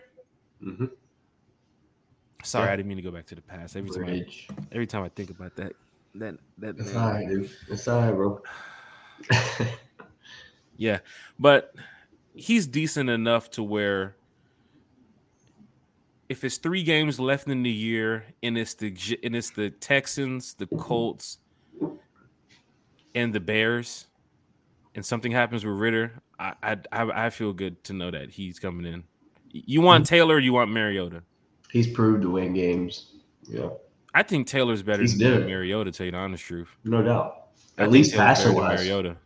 [0.62, 0.86] Mm-hmm.
[2.42, 2.72] Sorry, Yeah.
[2.72, 3.76] I didn't mean to go back to the past.
[3.76, 4.26] Every time I,
[4.72, 5.72] every time I think about that,
[6.14, 7.50] that that It's all right, dude.
[7.68, 8.42] It's all right, bro.
[10.80, 11.00] Yeah,
[11.38, 11.74] but
[12.32, 14.16] he's decent enough to where
[16.30, 18.88] if it's three games left in the year and it's the
[19.22, 21.36] and it's the Texans, the Colts,
[23.14, 24.06] and the Bears,
[24.94, 28.58] and something happens with Ridder, I I I I feel good to know that he's
[28.58, 29.04] coming in.
[29.52, 30.14] You want mm-hmm.
[30.14, 31.22] Taylor, or you want Mariota.
[31.70, 33.14] He's proved to win games.
[33.48, 33.70] Yeah,
[34.14, 35.46] I think Taylor's better He's than.
[35.46, 35.90] Mariota.
[35.90, 37.48] To tell you the honest truth, no doubt.
[37.78, 38.80] At think least passer wise.
[38.80, 39.16] Mariota.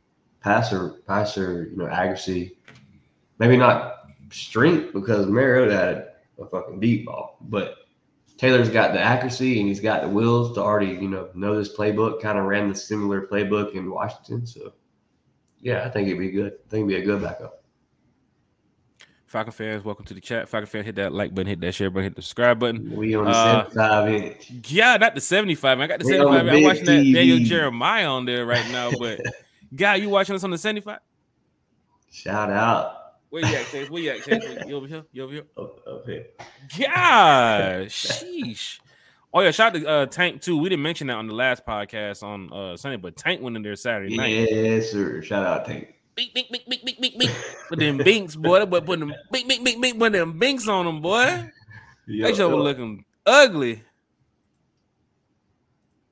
[0.40, 2.56] passer, passer, you know, accuracy.
[3.38, 3.94] Maybe not
[4.30, 7.76] strength because Mariota had a fucking deep ball, but
[8.36, 11.74] Taylor's got the accuracy and he's got the wills to already, you know, know this
[11.74, 12.20] playbook.
[12.20, 14.72] Kind of ran the similar playbook in Washington, so
[15.64, 16.52] yeah, I think it'd be good.
[16.52, 17.62] I think it'd be a good backup.
[19.26, 20.46] Falcon fans, welcome to the chat.
[20.46, 22.94] Falcon fan, hit that like button, hit that share button, hit the subscribe button.
[22.94, 24.50] We on the Uh, 75 inch.
[24.70, 25.80] Yeah, not the 75.
[25.80, 26.54] I got the We on the 75.
[26.54, 28.90] I'm watching that Daniel Jeremiah on there right now.
[28.96, 29.22] But
[29.74, 30.98] guy, you watching us on the 75?
[32.12, 32.96] Shout out
[33.30, 33.90] Where you at, Chase?
[33.90, 34.44] Where you at, Chase?
[34.68, 35.04] You over here?
[35.12, 35.44] You over here?
[35.56, 36.26] up, up here.
[36.76, 38.78] Yeah, sheesh.
[39.36, 40.56] Oh yeah, shout out to uh, Tank too.
[40.56, 43.62] We didn't mention that on the last podcast on uh, Sunday, but Tank went in
[43.62, 44.30] there Saturday night.
[44.30, 45.22] Yes, sir.
[45.22, 45.92] Shout out Tank.
[46.14, 47.32] Bink, bink, bink, bink, bink, bink, bink.
[47.70, 48.60] With them binks, boy.
[48.60, 51.50] That boy putting them bink, bink, bink, bink, putting them binks on them, boy.
[52.06, 52.58] Yo, They show yo.
[52.58, 53.82] looking ugly.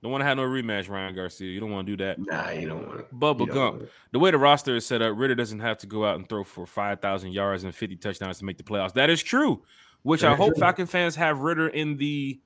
[0.02, 1.48] Don't want to have no rematch, Ryan Garcia.
[1.48, 2.18] You don't want to do that.
[2.18, 3.14] Nah, you don't want it.
[3.14, 3.88] Bubba Gump.
[4.10, 6.42] The way the roster is set up, Ridder doesn't have to go out and throw
[6.42, 8.94] for 5,000 yards and 50 touchdowns to make the playoffs.
[8.94, 9.62] That is true,
[10.02, 10.60] which I hope true.
[10.60, 12.40] Falcon fans have Ridder in the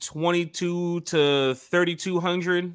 [0.00, 2.74] 22 to 3,200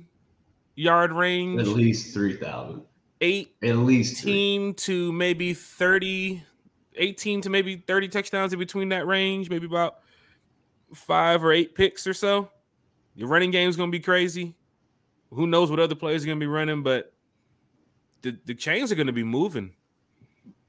[0.76, 2.82] yard range, At least 3,000.
[3.22, 4.74] 18 At least three.
[4.74, 6.44] to maybe 30,
[6.96, 10.00] 18 to maybe 30 touchdowns in between that range, maybe about
[10.94, 12.50] five or eight picks or so.
[13.16, 14.56] Your running game is going to be crazy.
[15.32, 17.14] Who knows what other players are going to be running, but
[18.22, 19.74] the, the chains are going to be moving.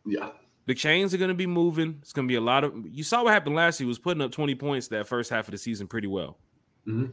[0.05, 0.31] Yeah.
[0.67, 1.99] The chains are going to be moving.
[2.01, 2.75] It's going to be a lot of.
[2.91, 3.87] You saw what happened last year.
[3.87, 6.39] He was putting up 20 points that first half of the season pretty well.
[6.87, 7.13] Mhm.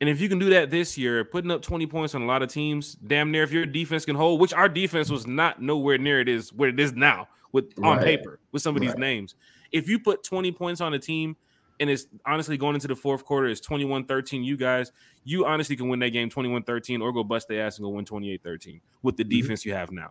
[0.00, 2.42] And if you can do that this year, putting up 20 points on a lot
[2.42, 5.98] of teams, damn near if your defense can hold, which our defense was not nowhere
[5.98, 9.34] near it is where it is now with on paper with some of these names.
[9.72, 11.36] If you put 20 points on a team
[11.80, 14.92] and it's honestly going into the fourth quarter, it's 21-13, you guys,
[15.24, 18.04] you honestly can win that game 21-13 or go bust their ass and go win
[18.04, 19.30] 28-13 with the Mhm.
[19.30, 20.10] defense you have now.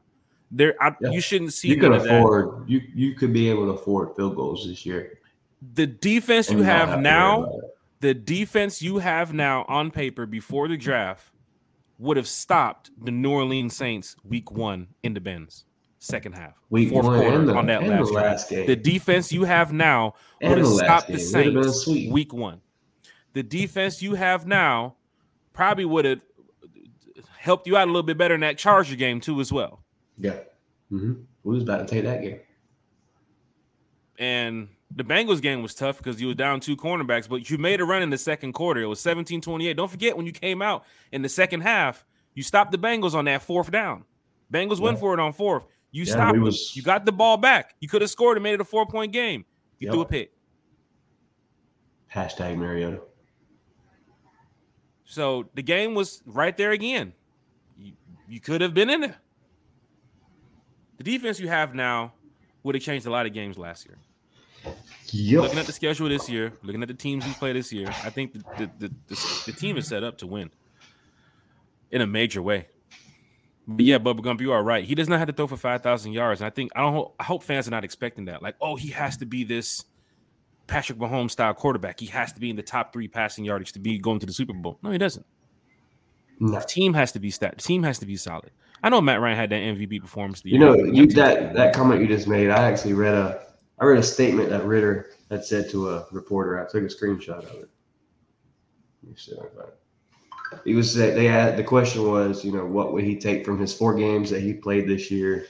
[0.51, 1.11] There I, Yeah.
[1.11, 2.19] you shouldn't see You could of that.
[2.19, 5.19] afford you you could be able to afford field goals this year.
[5.75, 7.59] The defense and you have now.
[7.99, 11.31] The defense you have now on paper before the draft
[11.99, 15.65] would have stopped the New Orleans Saints week one in the Benz
[15.99, 18.67] second half, Week fourth quarter the, on that last, the last game.
[18.67, 21.57] The defense you have now would have the stopped the game.
[21.57, 22.61] A Saints week one.
[23.33, 24.95] The defense you have now
[25.53, 26.21] probably would have
[27.37, 29.83] helped you out a little bit better in that Charger game too, as well.
[30.19, 30.37] yeah.
[30.89, 32.39] hmm We was about to take that game.
[34.19, 37.79] And the Bengals game was tough because you were down two cornerbacks, but you made
[37.79, 38.81] a run in the second quarter.
[38.81, 39.77] It was 17 28.
[39.77, 43.25] Don't forget when you came out in the second half, you stopped the Bengals on
[43.25, 44.03] that fourth down.
[44.51, 45.65] Bengals went for it on fourth.
[45.91, 47.75] You Yeah, stopped was- You got the ball back.
[47.79, 49.45] You could have scored and made it a four point game.
[49.79, 49.93] You Yep.
[49.93, 50.31] threw a pick.
[52.13, 53.01] Hashtag Mariota.
[55.05, 57.13] So the game was right there again.
[57.77, 57.93] You,
[58.27, 59.17] you could have been in there.
[60.97, 62.13] The defense you have now
[62.63, 63.97] would have changed a lot of games last year.
[65.11, 65.41] Yep.
[65.43, 68.09] Looking at the schedule this year, looking at the teams we play this year, I
[68.09, 70.49] think the, the, the, the, the team is set up to win
[71.91, 72.67] in a major way.
[73.67, 74.83] But yeah, Bubba Gump, you are right.
[74.85, 76.41] He does not have to throw for 5,000 yards.
[76.41, 78.41] And I think, I don't hope, I hope fans are not expecting that.
[78.41, 79.83] Like, oh, he has to be this
[80.67, 81.99] Patrick Mahomes style quarterback.
[81.99, 84.33] He has to be in the top three passing yardage to be going to the
[84.33, 84.79] Super Bowl.
[84.81, 85.25] No, he doesn't.
[86.39, 86.59] No.
[86.59, 87.57] The team has to be stat.
[87.57, 88.51] The team has to be solid.
[88.83, 90.41] I know Matt Ryan had that MVP performance.
[90.41, 92.51] The You know, you that that comment you just made.
[92.51, 93.46] I actually read a
[93.79, 96.59] I read a statement that Ridder had said to a reporter.
[96.59, 97.69] I took a screenshot of it.
[99.03, 100.59] Let me see if I.
[100.63, 103.73] He was they had the question was, you know, what would he take from his
[103.73, 105.47] four games that he played this year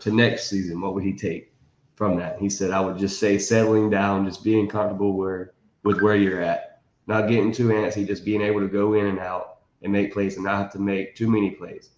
[0.00, 0.80] to next season?
[0.80, 1.52] What would he take
[1.94, 2.38] from that?
[2.38, 5.52] He said, I would just say settling down, just being comfortable where
[5.84, 9.20] with where you're at, not getting too antsy, just being able to go in and
[9.20, 11.90] out and make plays and not have to make too many plays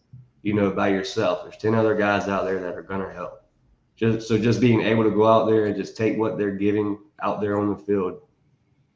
[0.42, 1.42] you know, by yourself.
[1.42, 3.41] There's 10 other guys out there that are going to help.
[4.02, 6.98] Just so just being able to go out there and just take what they're giving
[7.22, 8.20] out there on the field.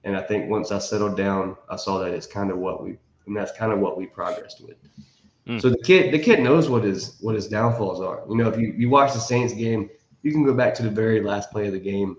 [0.03, 2.99] And I think once I settled down, I saw that it's kind of what we
[3.27, 4.77] and that's kind of what we progressed with.
[5.47, 5.63] Mm.
[5.63, 8.25] So the kid the kid knows what his what his downfalls are.
[8.29, 9.89] You know, if you, you watch the Saints game,
[10.23, 12.17] you can go back to the very last play of the game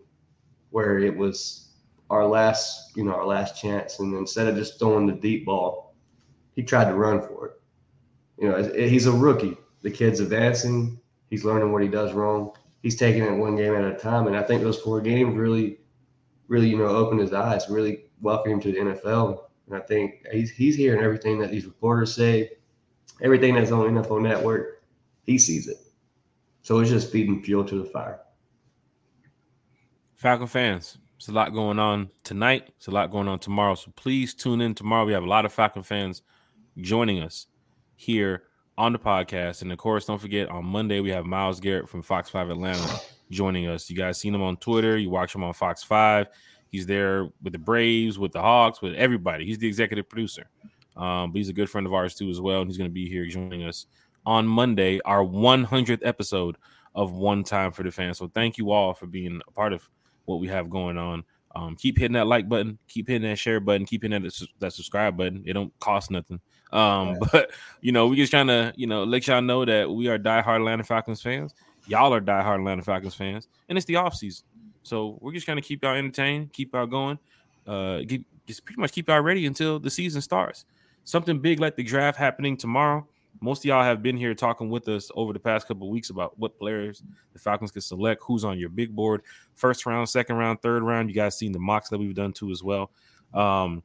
[0.69, 1.71] where it was
[2.09, 3.99] our last, you know, our last chance.
[3.99, 5.93] And instead of just throwing the deep ball,
[6.55, 7.61] he tried to run for it.
[8.39, 9.57] You know, he's a rookie.
[9.81, 10.99] The kid's advancing.
[11.29, 12.53] He's learning what he does wrong.
[12.87, 14.27] He's taking it one game at a time.
[14.27, 15.77] And I think those four games really,
[16.47, 19.41] really, you know, opened his eyes, really welcomed him to the NFL.
[19.65, 22.51] And I think he's, he's hearing everything that these reporters say,
[23.21, 24.83] everything that's on NFL Network.
[25.23, 25.79] He sees it.
[26.61, 28.21] So it's just feeding fuel to the fire.
[30.15, 32.69] Falcon fans, it's a lot going on tonight.
[32.77, 33.75] It's a lot going on tomorrow.
[33.75, 35.05] So please tune in tomorrow.
[35.05, 36.21] We have a lot of Falcon fans
[36.77, 37.47] joining us
[37.97, 38.43] here
[38.77, 39.61] on the podcast.
[39.61, 42.99] And of course, don't forget on Monday, we have Miles Garrett from Fox 5 Atlanta
[43.29, 43.89] joining us.
[43.89, 46.27] You guys seen him on Twitter, you watch him on Fox 5.
[46.69, 49.45] He's there with the Braves, with the Hawks, with everybody.
[49.45, 50.49] He's the executive producer.
[50.95, 52.61] Um, but he's a good friend of ours too, as well.
[52.61, 53.85] And he's going to be here joining us
[54.25, 56.57] on Monday, our 100th episode
[56.93, 58.17] of One Time for the Fans.
[58.17, 59.87] So thank you all for being a part of
[60.25, 61.23] what we have going on.
[61.55, 64.73] Um, keep hitting that like button, keep hitting that share button, keep hitting that, that
[64.73, 65.43] subscribe button.
[65.45, 66.41] It don't cost nothing.
[66.71, 67.19] Um, Right.
[67.31, 67.51] but
[67.81, 70.57] you know, we just trying to, you know, let y'all know that we are diehard
[70.57, 71.53] Atlanta Falcons fans.
[71.87, 74.45] Y'all are diehard Atlanta Falcons fans, and it's the off season.
[74.83, 77.19] So we're just trying to keep y'all entertained, keep y'all going,
[77.65, 80.65] uh, keep, just pretty much keep y'all ready until the season starts.
[81.03, 83.07] Something big like the draft happening tomorrow.
[83.39, 86.37] Most of y'all have been here talking with us over the past couple weeks about
[86.39, 87.03] what players
[87.33, 89.21] the Falcons can select, who's on your big board,
[89.53, 91.09] first round, second round, third round.
[91.09, 92.91] You guys seen the mocks that we've done too as well.
[93.33, 93.83] Um,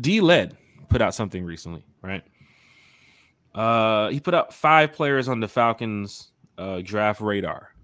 [0.00, 0.56] D Led
[0.88, 2.22] put out something recently, right?
[3.54, 7.74] Uh, he put out five players on the Falcons uh, draft radar,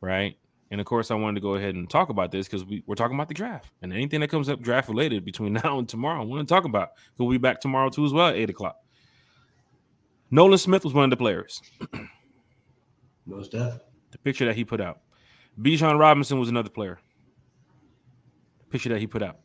[0.00, 0.36] right?
[0.70, 2.94] And of course, I wanted to go ahead and talk about this because we, we're
[2.94, 6.20] talking about the draft and anything that comes up draft related between now and tomorrow.
[6.22, 6.90] I want to talk about.
[7.18, 8.76] We'll be back tomorrow too as well at eight o'clock.
[10.30, 11.60] Nolan Smith was one of the players.
[13.26, 13.80] Most definitely.
[14.12, 15.00] The picture that he put out.
[15.60, 17.00] Bijan Robinson was another player.
[18.60, 19.38] The picture that he put out.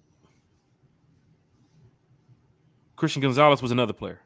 [2.96, 4.20] Christian Gonzalez was another player.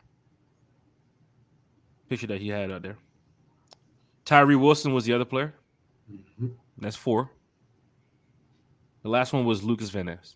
[2.10, 2.98] Picture that he had out there.
[4.26, 5.56] Tyree Wilson was the other player.
[6.12, 6.54] Mhm.
[6.78, 7.32] That's four.
[9.04, 10.36] The last one was Lukas Van Ness.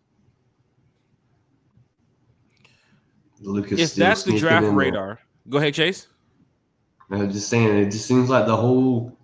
[3.41, 5.19] Lukas If that's the draft radar,
[5.49, 6.07] go ahead, Chase.
[7.09, 9.17] I'm just saying, it just seems like the whole,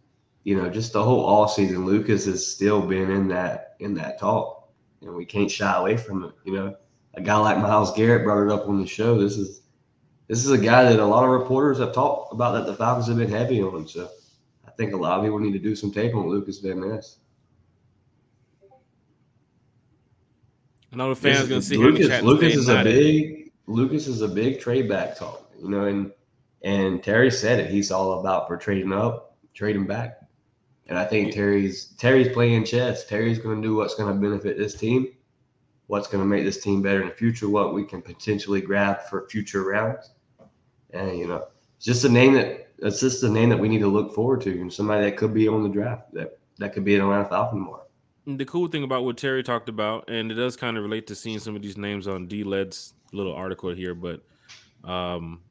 [0.44, 4.20] you know, just the whole all season, Lukas has still been in that in that
[4.20, 4.70] talk,
[5.02, 6.34] and we can't shy away from it.
[6.44, 6.76] You know,
[7.20, 9.20] a guy like Miles Garrett brought it up on the show.
[9.20, 9.62] This is
[10.28, 13.08] this is a guy that a lot of reporters have talked about that the Falcons
[13.08, 13.88] have been heavy on.
[13.88, 14.10] So
[14.68, 17.18] I think a lot of people need to do some tape on Lukas Van Ness.
[20.92, 22.24] I know the fans This- gonna sit here in the Lukas.
[22.24, 26.12] Lukas is a big Lukas is a big trade back talk, you know, and
[26.64, 27.70] and Terry said it.
[27.70, 30.20] He's all about for trading up, trading back.
[30.88, 33.06] And I think Terry's Terry's playing chess.
[33.06, 35.08] Terry's going to do what's going to benefit this team,
[35.90, 39.02] what's going to make this team better in the future, what we can potentially grab
[39.10, 40.12] for future rounds.
[40.92, 43.80] And you know, it's just a name that it's just a name that we need
[43.80, 46.86] to look forward to, and somebody that could be on the draft that that could
[46.86, 47.82] be an Atlanta Falcon more.
[48.28, 51.16] The cool thing about what Terry talked about, and it does kind of relate to
[51.16, 54.22] seeing some of these names on D Led's little article here, but
[54.84, 55.42] um,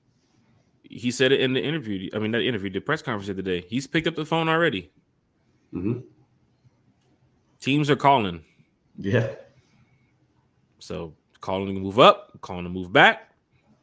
[0.85, 2.11] he said it in the interview.
[2.15, 3.65] I mean, that interview, the press conference of the day.
[3.69, 4.93] He's picked up the phone already.
[5.75, 6.01] Mm-hmm.
[7.61, 8.45] Teams are calling.
[8.97, 9.35] Yeah.
[10.79, 13.31] So calling to move up, calling to move back.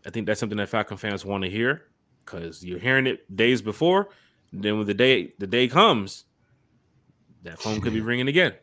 [0.06, 1.84] I think that's something that Falcon fans want to hear
[2.24, 4.10] because you're hearing it days before.
[4.54, 6.26] Then when the day the day comes,
[7.44, 8.54] that phone could be ringing again.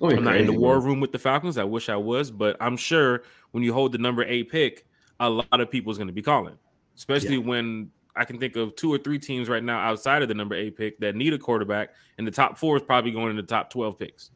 [0.00, 1.58] I'm not in the war room with the Falcons.
[1.58, 4.86] I wish I was, but I'm sure when you hold the number eight pick,
[5.18, 6.56] a lot of people is going to be calling,
[6.96, 7.42] especially yeah.
[7.44, 10.54] when I can think of two or three teams right now outside of the number
[10.54, 13.42] eight pick that need a quarterback, and the top four is probably going in the
[13.42, 14.30] top 12 picks.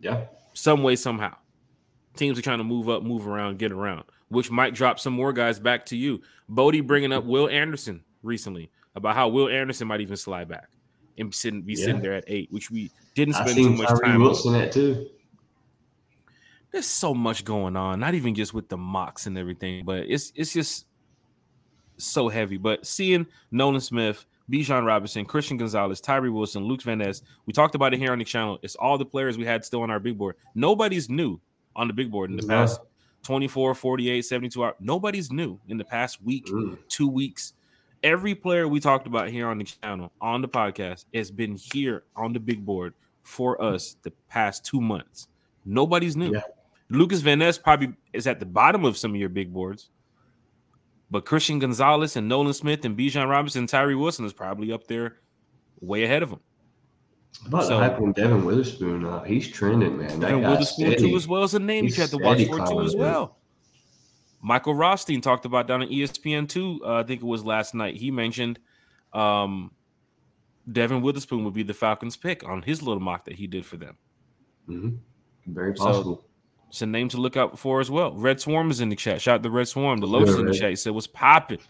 [0.00, 0.26] Yeah.
[0.58, 1.36] Some way, somehow.
[2.16, 5.32] Teams are trying to move up, move around, get around, which might drop some more
[5.32, 6.20] guys back to you.
[6.48, 10.68] Bodie bringing up Will Anderson recently about how Will Anderson might even slide back
[11.16, 11.84] and sitting, be yeah.
[11.84, 14.62] sitting there at eight, which we didn't spend too much Tyree time Wilson on.
[14.62, 15.08] at too.
[16.72, 20.32] There's so much going on, not even just with the mocks and everything, but it's
[20.34, 20.86] it's just
[21.98, 22.56] so heavy.
[22.56, 27.74] But seeing Nolan Smith, Bijan Robinson, Christian Gonzalez, Tyree Wilson, Luke Van Ness, we talked
[27.74, 28.58] about it here on the channel.
[28.62, 30.36] It's all the players we had still on our big board.
[30.54, 31.40] Nobody's new
[31.76, 32.80] on the big board in the past
[33.24, 34.74] 24, 48, 72 hours.
[34.80, 36.78] Nobody's new in the past week, mm.
[36.88, 37.52] two weeks.
[38.02, 42.04] Every player we talked about here on the channel, on the podcast, has been here
[42.16, 45.28] on the big board for us the past two months.
[45.64, 46.32] Nobody's new.
[46.32, 46.40] Yeah.
[46.90, 49.90] Lukas Van Ness probably is at the bottom of some of your big boards.
[51.10, 54.86] But Christian Gonzalez and Nolan Smith and Bijan Robinson and Tyree Wilson is probably up
[54.86, 55.16] there
[55.80, 56.40] way ahead of him.
[57.46, 60.18] About so, the hype on Devon Witherspoon, uh, he's trending, man.
[60.18, 61.10] Devon Witherspoon steady.
[61.10, 63.38] too, as well as a name he's you have to watch for too, as well.
[64.42, 66.80] Michael Rothstein talked about down on ESPN too.
[66.84, 67.96] Uh, I think it was last night.
[67.96, 68.58] He mentioned
[69.12, 69.72] um,
[70.70, 73.76] Devon Witherspoon would be the Falcons' pick on his little mock that he did for
[73.76, 73.96] them.
[74.68, 75.52] Mm-hmm.
[75.54, 76.16] Very possible.
[76.16, 76.24] So,
[76.68, 78.12] it's a name to look out for as well.
[78.12, 79.20] Red Swarm is in the chat.
[79.22, 80.00] Shout out to Red Swarm.
[80.00, 80.70] The Lotus in the chat.
[80.70, 81.60] He said, What's popping?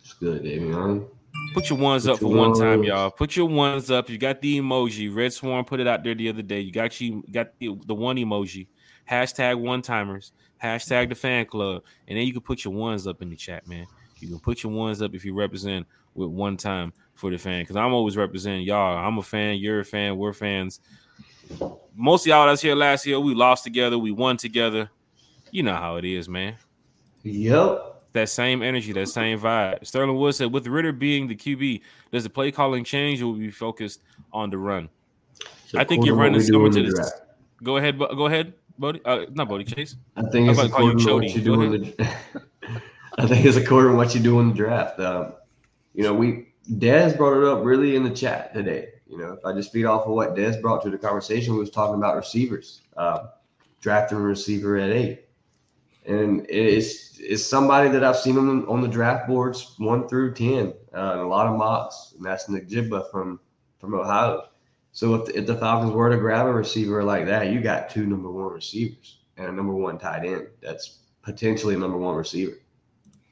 [0.00, 1.08] It's good, Davion.
[1.54, 2.60] Put your ones Put up for one ones.
[2.60, 3.10] time, y'all.
[3.10, 4.10] Put your ones up.
[4.10, 5.14] You got the emoji.
[5.14, 6.60] Red Swarm put it out there the other day.
[6.60, 8.66] You got you got the, the one emoji.
[9.10, 10.32] Hashtag one timers.
[10.62, 11.82] Hashtag the fan club.
[12.06, 13.86] And then you can put your ones up in the chat, man.
[14.18, 17.62] You can put your ones up if you represent with one time for the fan.
[17.62, 18.98] Because I'm always representing y'all.
[18.98, 19.56] I'm a fan.
[19.56, 20.16] You're a fan.
[20.16, 20.80] We're fans
[21.94, 24.90] most of y'all that's here last year, we lost together, we won together.
[25.50, 26.56] You know how it is, man.
[27.22, 28.02] Yep.
[28.12, 29.86] That same energy, that same vibe.
[29.86, 31.80] Sterling Wood said, with Ridder being the QB,
[32.10, 34.88] does the play calling change or will we be focused on the run?
[35.66, 37.12] So I think you're running coming to this.
[37.62, 39.04] Go ahead, go ahead, Bodie.
[39.04, 39.96] Uh, not Bodie Chase.
[40.16, 42.08] I think it's according to what you do in the.
[43.18, 45.00] I think it's according to what you do in the draft.
[45.00, 45.32] Um,
[45.94, 48.88] you know, we Dez brought it up really in the chat today.
[49.18, 51.58] You know, if I just feed off of what Des brought to the conversation, we
[51.58, 53.26] was talking about receivers, uh,
[53.80, 55.24] drafting a receiver at eight,
[56.06, 60.34] and it's it's somebody that I've seen on the, on the draft boards one through
[60.34, 63.40] ten, uh, a lot of mocks, and that's Njigba from
[63.80, 64.50] from Ohio.
[64.92, 67.90] So if the, if the Falcons were to grab a receiver like that, you got
[67.90, 70.46] two number one receivers and a number one tight end.
[70.62, 72.58] That's potentially a number one receiver.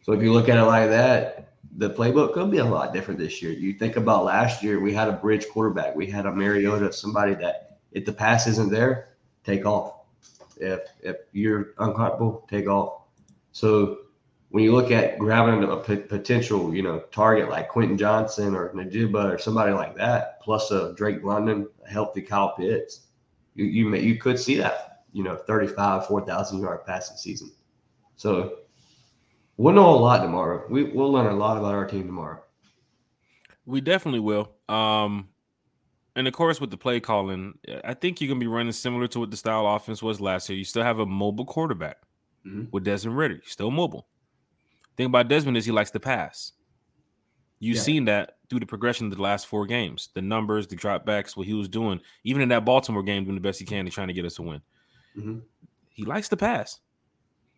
[0.03, 1.46] So if you look at it like that,
[1.79, 3.53] the playbook could be a lot different this year.
[3.53, 5.95] You think about last year, we had a bridge quarterback.
[5.95, 10.01] We had a Mariota, somebody that if the pass isn't there, take off.
[10.57, 13.03] If if you're uncomfortable, take off.
[13.53, 13.99] So
[14.51, 18.71] when you look at grabbing a p- potential, you know, target like Quentin Johnson or
[18.71, 23.09] Njigba or somebody like that, plus a Drake London, a healthy Kyle Pitts,
[23.55, 27.51] you you may, you could see that, you know, 35, 4,000 yard passing season.
[28.17, 28.61] So
[29.57, 30.65] We'll know a lot tomorrow.
[30.69, 32.43] We we'll learn a lot about our team tomorrow.
[33.65, 34.53] We definitely will.
[34.69, 35.29] Um,
[36.15, 39.21] and of course, with the play calling, I think you're gonna be running similar to
[39.21, 40.59] what the style offense was last year.
[40.59, 41.97] You still have a mobile quarterback
[42.47, 42.65] mm-hmm.
[42.71, 44.07] with Desmond Ridder, still mobile.
[44.97, 46.53] Thing about Desmond is he likes to pass.
[47.59, 47.83] You've yeah.
[47.83, 51.47] seen that through the progression of the last four games, the numbers, the dropbacks, what
[51.47, 54.09] he was doing, even in that Baltimore game, doing the best he can to trying
[54.09, 54.61] to get us a win.
[55.17, 55.39] Mm-hmm.
[55.89, 56.79] He likes to pass.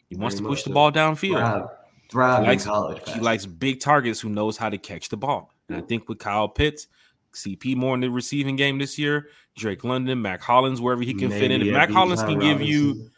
[0.08, 1.42] He wants Very to push the ball downfield.
[1.42, 1.70] Wow
[2.10, 3.02] thrive he likes, in college.
[3.12, 5.52] He likes big targets who knows how to catch the ball.
[5.68, 6.86] And I think with Kyle Pitts,
[7.34, 11.28] CP more in the receiving game this year, Drake London, Mack Hollins, wherever he can
[11.28, 11.62] Maybe fit in.
[11.62, 13.10] If Mack Hollins can give you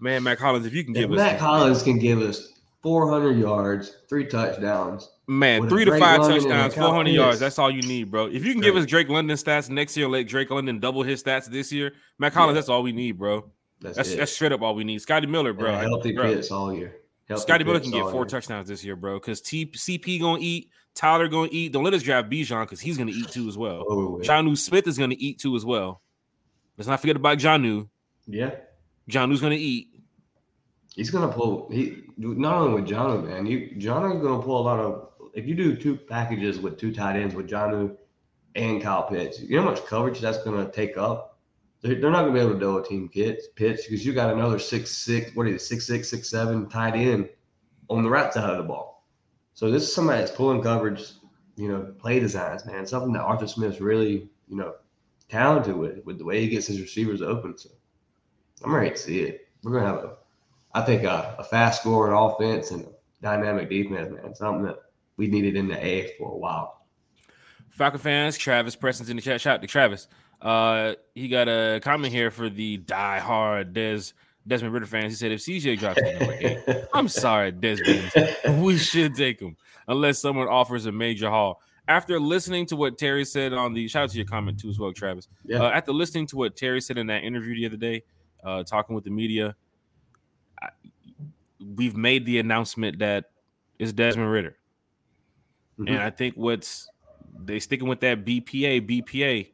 [0.00, 2.52] Man, Matt Hollins, if you can If give Matt us Hollins can give us
[2.82, 5.08] 400 yards, three touchdowns.
[5.28, 7.40] man three to five London touchdowns, four hundred yards, Pitts.
[7.40, 8.26] that's all you need, bro.
[8.26, 11.22] If you can give us Drake London stats next year, let Drake London double his
[11.22, 11.92] stats this year.
[12.18, 12.60] Matt Hollins, Yeah.
[12.60, 13.48] that's all we need, bro.
[13.82, 15.00] That's, That's that's straight up all we need.
[15.02, 15.72] Scotty Miller, bro.
[15.72, 16.40] And healthy bro.
[16.50, 16.96] All year.
[17.28, 18.24] Healthy Scotty Miller can get four year.
[18.26, 19.18] touchdowns this year, bro.
[19.18, 21.72] Because T CP gonna eat, Tyler gonna eat.
[21.72, 23.84] Don't let us draft Bijan because he's gonna eat too as well.
[23.88, 24.26] Oh, with.
[24.26, 26.00] Jonnu Smith is gonna eat too as well.
[26.78, 27.88] Let's not forget about Jonnu.
[28.26, 28.54] Yeah.
[29.10, 29.88] Jonnu's gonna eat.
[30.94, 31.68] He's gonna pull.
[31.70, 33.46] He not only with Jonnu, man.
[33.46, 35.08] You Jonnu's gonna pull a lot of.
[35.34, 37.96] If you do two packages with two tight ends with Jonnu
[38.54, 41.31] and Kyle Pitts, you know how much coverage that's gonna take up.
[41.82, 44.90] They're, they're not gonna be able to double team Pitts because you got another six
[44.90, 45.34] six.
[45.34, 45.64] What is it?
[45.64, 47.28] Six six six seven tight end
[47.90, 49.04] on the right side of the ball.
[49.54, 51.04] So this is somebody that's pulling coverage.
[51.56, 52.86] You know, play designs, man.
[52.86, 54.74] Something that Arthur Smith's really, you know,
[55.28, 57.58] talented with, with the way he gets his receivers open.
[57.58, 57.68] So
[58.64, 59.48] I'm ready to see it.
[59.62, 60.16] We're gonna have a
[60.74, 62.86] I think a, a fast scoring offense and
[63.20, 64.34] dynamic defense, man.
[64.34, 64.78] Something that
[65.16, 66.86] we needed in the A for a while.
[67.70, 69.40] Falcon fans, Travis Preston's in the chat.
[69.40, 70.08] Shout out to Travis.
[70.42, 74.00] Uh, he got a comment here for the die-hard Des
[74.46, 75.12] Desmond Ridder fans.
[75.12, 76.58] He said if CJ drops number eight,
[76.92, 78.10] I'm sorry, Desmond.
[78.60, 81.60] we should take him unless someone offers a major haul.
[81.86, 84.78] After listening to what Terry said on the shout out to your comment too as
[84.78, 85.28] well, Travis.
[85.44, 85.62] Yeah.
[85.62, 88.02] Uh, after listening to what Terry said in that interview the other day,
[88.44, 89.54] uh, talking with the media,
[90.60, 90.68] I,
[91.76, 93.30] we've made the announcement that
[93.78, 94.56] it's Desmond Ridder,
[95.78, 95.88] Mhm.
[95.90, 96.88] and I think what's
[97.44, 99.48] they sticking with that BPA BPA.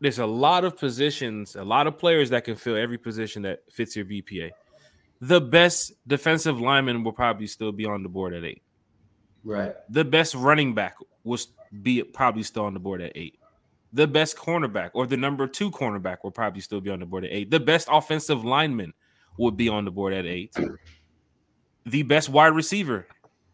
[0.00, 3.60] There's a lot of positions, a lot of players that can fill every position that
[3.70, 4.50] fits your BPA.
[5.20, 8.62] The best defensive lineman will probably still be on the board at eight
[9.44, 9.74] right.
[9.88, 11.38] the best running back will
[11.82, 13.38] be probably still on the board at eight.
[13.92, 17.24] The best cornerback or the number two cornerback will probably still be on the board
[17.24, 17.50] at eight.
[17.50, 18.92] The best offensive lineman
[19.36, 20.54] would be on the board at eight.
[21.86, 23.06] The best wide receiver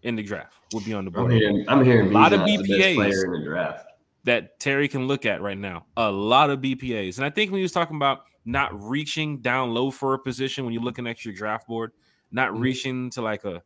[0.02, 1.32] in the draft will be on the I'm board.
[1.32, 1.38] eight.
[1.38, 3.84] hearing, I'm hearing A lot of Bijan's the best BPAs.
[4.26, 4.50] Player in the draft.
[4.54, 5.86] That Terry can look at right now.
[5.96, 7.16] A lot of BPAs.
[7.16, 10.64] And I think when he was talking about not reaching down low for a position
[10.64, 11.92] when you're looking at your draft board,
[12.32, 12.60] not Mhm.
[12.60, 13.62] reaching to like a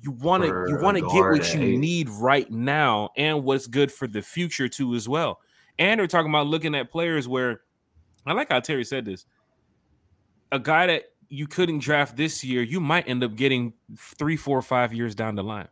[0.00, 3.92] you want to you want to get what you need right now and what's good
[3.92, 5.40] for the future too as well.
[5.78, 7.62] And they're talking about looking at players where
[8.26, 9.26] I like how Terry said this.
[10.52, 14.62] A guy that you couldn't draft this year, you might end up getting three, four,
[14.62, 15.68] five years down the line.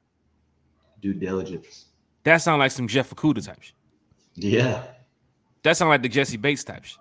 [1.01, 1.92] Due diligence.
[2.25, 3.75] That sounds like some Jeff Okudah type shit.
[4.35, 4.85] Yeah.
[5.63, 6.99] That sounds like the Jessie Bates type shit.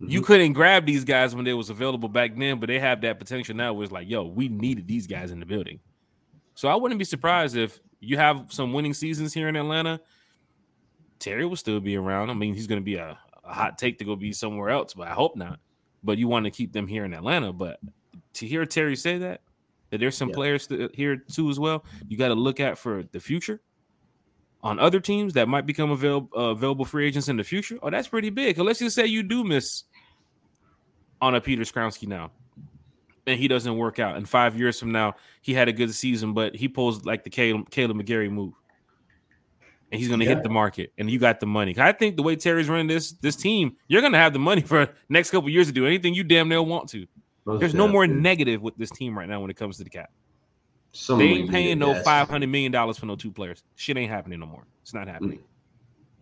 [0.00, 0.24] You Mhm.
[0.24, 3.54] couldn't grab these guys when they was available back then, but they have that potential
[3.56, 5.80] now where it's like, yo, we needed these guys in the building.
[6.54, 10.00] So I wouldn't be surprised if you have some winning seasons here in Atlanta.
[11.18, 12.30] Terry will still be around.
[12.30, 14.92] I mean, he's going to be a, a hot take to go be somewhere else,
[14.94, 15.60] but I hope not.
[16.04, 17.52] But you want to keep them here in Atlanta.
[17.52, 17.80] But
[18.34, 19.40] to hear Terry say that,
[19.90, 20.34] that there's some Yeah.
[20.34, 23.60] players here too as well, you got to look at for the future
[24.66, 27.78] on other teams that might become available uh, available free agents in the future.
[27.82, 28.58] Oh, that's pretty big.
[28.58, 29.84] let's just say you do miss
[31.20, 32.30] on a Peter Skoronski now,
[33.26, 34.16] and he doesn't work out.
[34.16, 37.30] And five years from now, he had a good season, but he pulls like the
[37.30, 38.52] Kaleb, Kaleb McGary move,
[39.92, 40.34] and he's going to Yeah.
[40.34, 40.92] hit the market.
[40.98, 41.74] And you got the money.
[41.78, 44.62] I think the way Terry's running this this team, you're going to have the money
[44.62, 47.06] for next couple years to do anything you damn near want to.
[47.44, 49.90] Most There's no more negative with this team right now when it comes to the
[49.90, 50.10] cap.
[50.96, 53.62] Some They ain't paying no five hundred million dollars for no two players.
[53.74, 54.66] Shit ain't happening no more.
[54.82, 55.40] It's not happening.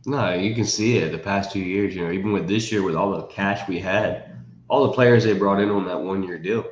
[0.07, 1.95] No, you can see it the past two years.
[1.95, 4.37] You know, even with this year, with all the cash we had,
[4.69, 6.65] all the players they brought in on that one year deal,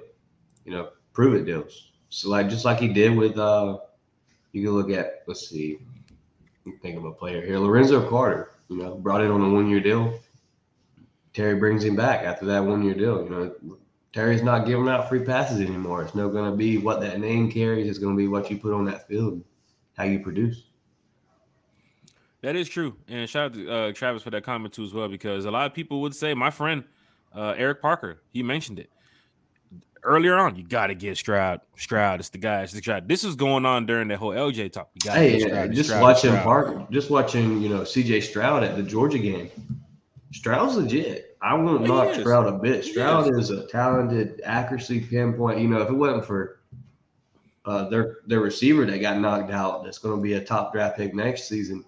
[0.64, 1.92] you know, prove it deals.
[2.08, 3.78] So like just like he did with uh,
[4.50, 5.78] you can look at let's see,
[6.82, 8.50] think of a player here, Lorenzo Carter.
[8.68, 10.18] You know, brought in on a one year deal.
[11.34, 13.22] Terry brings him back after that one year deal.
[13.22, 13.76] You know,
[14.12, 16.02] Terry's not giving out free passes anymore.
[16.02, 17.88] It's not going to be what that name carries.
[17.88, 19.42] It's going to be what you put on that field,
[19.96, 20.64] how you produce.
[22.42, 22.96] That is true.
[23.08, 25.66] And shout out to uh, Travis for that comment too as well, because a lot
[25.66, 26.84] of people would say my friend
[27.34, 28.90] uh, Eric Parker, he mentioned it
[30.02, 30.56] earlier on.
[30.56, 31.60] You got to get Stroud.
[31.76, 32.62] Stroud, it's the guy.
[32.62, 33.08] It's the Stroud.
[33.08, 34.90] This is going on during the whole LJ talk.
[34.94, 35.72] You got to Hey, Stroud.
[35.72, 36.44] just Stroud, watching Stroud.
[36.44, 38.20] Park, just watching you know C.J.
[38.20, 39.50] Stroud at the Georgia game.
[40.32, 41.36] Stroud's legit.
[41.42, 42.14] I wouldn't knock.
[42.14, 42.84] Stroud a bit.
[42.84, 45.60] He Stroud is a talented accuracy pinpoint.
[45.60, 46.60] You know, if it wasn't for
[47.64, 50.96] uh, their their receiver that got knocked out, that's going to be a top draft
[50.96, 51.84] pick next season.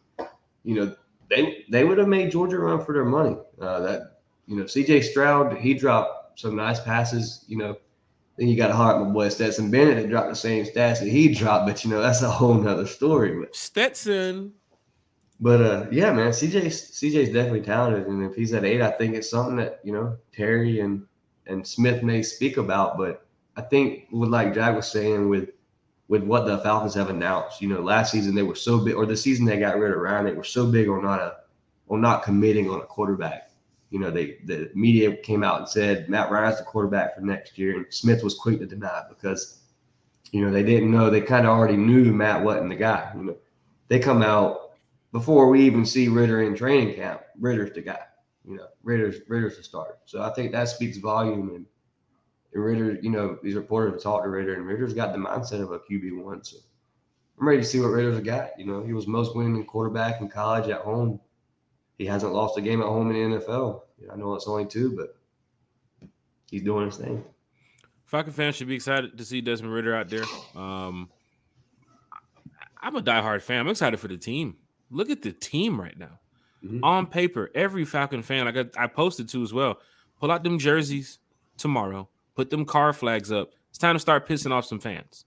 [0.65, 0.97] You know,
[1.31, 3.37] they they would have made Georgia run for their money.
[3.61, 5.03] Uh, that you know, C.J.
[5.03, 7.45] Stroud he dropped some nice passes.
[7.49, 7.77] You know,
[8.37, 11.09] then you got to heart my boy Stetson Bennett that dropped the same stats that
[11.09, 13.39] he dropped, but you know that's a whole nother story.
[13.39, 14.53] But Stetson.
[15.41, 19.15] But uh, yeah, man, CJ CJ's definitely talented, and if he's at eight, I think
[19.15, 21.07] it's something that you know Terry and
[21.47, 23.27] and Smith may speak about, but
[23.57, 25.51] I think what like Jack was saying with
[26.09, 29.07] with what the Falcons have announced, you know, last season they were so big, or
[29.07, 31.37] the season they got rid of Ryan, they were so big on not a
[31.89, 33.51] on not committing on a quarterback.
[33.91, 37.59] You know, they the media came out and said Matt Ryan's the quarterback for next
[37.59, 39.61] year, and Smith was quick to deny it because
[40.31, 43.11] you know they didn't know they kind of already knew Matt wasn't the guy.
[43.17, 43.37] You know,
[43.89, 44.64] they come out
[45.15, 47.21] before we even see Ridder in training camp.
[47.39, 48.01] Ridder's the guy.
[48.45, 49.97] You know, Ridder's Ridder's the starter.
[50.07, 51.55] So I think that speaks volume.
[51.55, 51.67] And,
[52.53, 55.71] Ridder, you know, these reporters have talked to Ridder, and Ridder's got the mindset of
[55.71, 56.43] a QB one.
[56.43, 56.57] So
[57.39, 58.59] I'm ready to see what Ridder's got.
[58.59, 61.21] You know, he was most winning quarterback in college at home.
[61.97, 63.83] He hasn't lost a game at home in the NFL.
[64.13, 65.17] I know it's only two, but
[66.51, 67.25] he's doing his thing.
[68.07, 70.25] Falcon fans should be excited to see Desmond Ridder out there.
[70.57, 71.09] Um,
[72.83, 73.61] I'm a diehard fan.
[73.61, 74.57] I'm excited for the team.
[74.91, 76.21] Look at the team right now.
[76.65, 76.85] Mm-hmm.
[76.85, 79.79] On paper, every Falcon fan, I I posted to as well.
[80.21, 81.19] Pull out them jerseys
[81.57, 82.09] tomorrow.
[82.35, 83.51] Put them car flags up.
[83.69, 85.25] It's time to start pissing off some fans.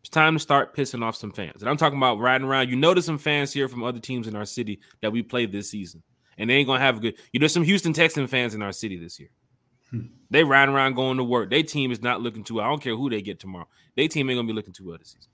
[0.00, 1.62] It's time to start pissing off some fans.
[1.62, 2.68] And I'm talking about riding around.
[2.68, 5.70] You notice some fans here from other teams in our city that we played this
[5.70, 6.02] season.
[6.36, 7.16] And they ain't gonna have a good.
[7.32, 9.30] You know, some Houston Texan fans in our city this year.
[9.90, 10.06] Hmm.
[10.30, 11.50] They riding around going to work.
[11.50, 12.60] Their team is not looking too.
[12.60, 13.68] I don't care who they get tomorrow.
[13.96, 15.30] Their team ain't gonna be looking too well this season.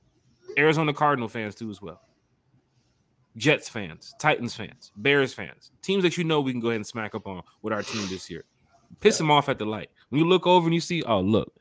[0.59, 2.01] Arizona Cardinal fans too as well.
[3.37, 6.87] Jets fans, Titans fans, Bears fans, teams that you know we can go ahead and
[6.87, 8.45] smack up on with our team this year.
[9.01, 9.91] Piss them off at the light.
[10.09, 11.53] When you look over and you see, oh look,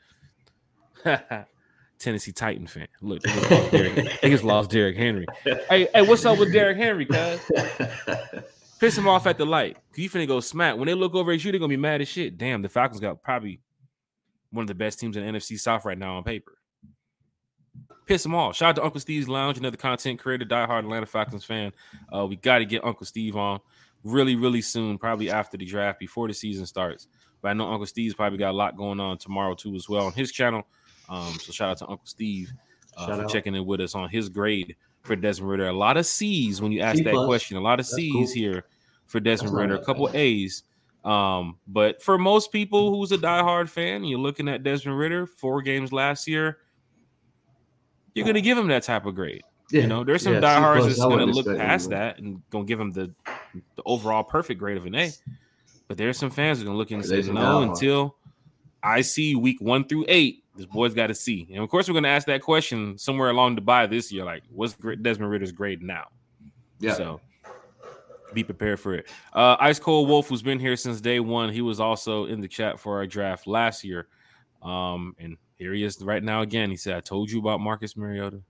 [1.99, 2.87] Tennessee Titan fan.
[3.01, 5.25] Look, they just lost Derrick Henry.
[5.43, 7.39] Hey, hey, what's up with Derrick Henry, cuz?
[8.79, 9.77] Piss them off at the light.
[9.95, 10.77] You finna go smack.
[10.77, 12.37] When they look over at you, they're gonna be mad as shit.
[12.37, 13.59] Damn, the Falcons got probably
[14.51, 16.58] one of the best teams in the NFC South right now on paper
[18.09, 18.55] piss them off.
[18.55, 21.71] Shout out to Uncle Steve's Lounge, another content creator, diehard Atlanta Falcons fan.
[22.13, 23.59] Uh, we got to get Uncle Steve on
[24.03, 27.07] really, really soon, probably after the draft, before the season starts.
[27.41, 30.07] But I know Uncle Steve's probably got a lot going on tomorrow too, as well
[30.07, 30.65] on his channel.
[31.07, 32.51] Um, so shout out to Uncle Steve
[32.97, 33.29] uh, for out.
[33.29, 35.67] checking in with us on his grade for Desmond Ridder.
[35.67, 37.27] A lot of C's when you ask C that plus.
[37.27, 37.57] question.
[37.57, 38.27] A lot of That's C's cool.
[38.33, 38.65] here
[39.05, 39.75] for Desmond Ridder.
[39.75, 40.63] A couple A's.
[41.05, 45.61] Um, but for most people who's a diehard fan, you're looking at Desmond Ridder, four
[45.61, 46.57] games last year
[48.13, 49.43] you're going to give him that type of grade.
[49.71, 49.81] Yeah.
[49.81, 52.67] You know, there's some yeah, diehards that's going to look past that and going to
[52.67, 53.13] give him the,
[53.75, 55.11] the overall perfect grade of an A.
[55.87, 58.15] But there's some fans that are going to look and say, no, until
[58.81, 61.47] I see week one through eight, this boy's got to see.
[61.51, 64.25] And of course, we're going to ask that question somewhere along the buy this year
[64.25, 66.07] like, what's Desmond Ridder's grade now?
[66.79, 66.93] Yeah.
[66.93, 67.21] So
[68.33, 69.07] be prepared for it.
[69.33, 72.47] Uh, Ice Cold Wolf, who's been here since day one, he was also in the
[72.47, 74.07] chat for our draft last year.
[74.61, 76.71] Um, and here he is right now again.
[76.71, 78.41] He said, "I told you about Marcus Mariota."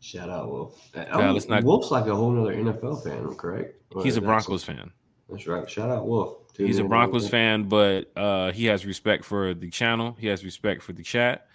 [0.00, 0.90] Shout out Wolf.
[0.94, 1.64] Yeah, not...
[1.64, 3.80] Wolf's like a whole other NFL fan, correct?
[4.02, 4.90] He's a Broncos fan.
[5.30, 5.68] That's right.
[5.70, 6.36] Shout out Wolf.
[6.58, 10.14] He's a Broncos fan, but uh, he has respect for the channel.
[10.18, 11.46] He has respect for the chat.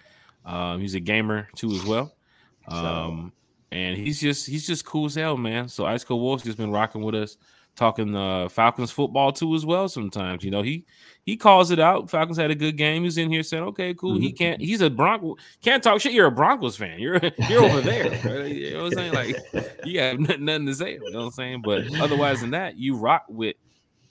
[0.45, 2.15] Um, he's a gamer too as well.
[2.67, 3.33] Um,
[3.71, 5.67] and he's just he's just cool as hell, man.
[5.67, 7.37] So Ice Cold Wolf's just been rocking with us
[7.75, 9.87] talking uh, Falcons football too as well.
[9.87, 10.85] Sometimes you know he
[11.29, 12.09] he calls it out.
[12.09, 13.03] Falcons had a good game.
[13.03, 14.21] He's in here saying, "Okay, cool." Mm-hmm.
[14.23, 14.59] He can't.
[14.59, 15.37] He's a Bronco.
[15.61, 16.11] Can't talk shit.
[16.11, 16.99] You're a Broncos fan.
[16.99, 18.09] You're you're over there.
[18.29, 18.55] Right?
[18.55, 19.13] You know what I'm saying?
[19.13, 20.93] Like you have nothing to say.
[20.93, 21.61] You know what I'm saying?
[21.61, 23.55] But otherwise than that, you rock with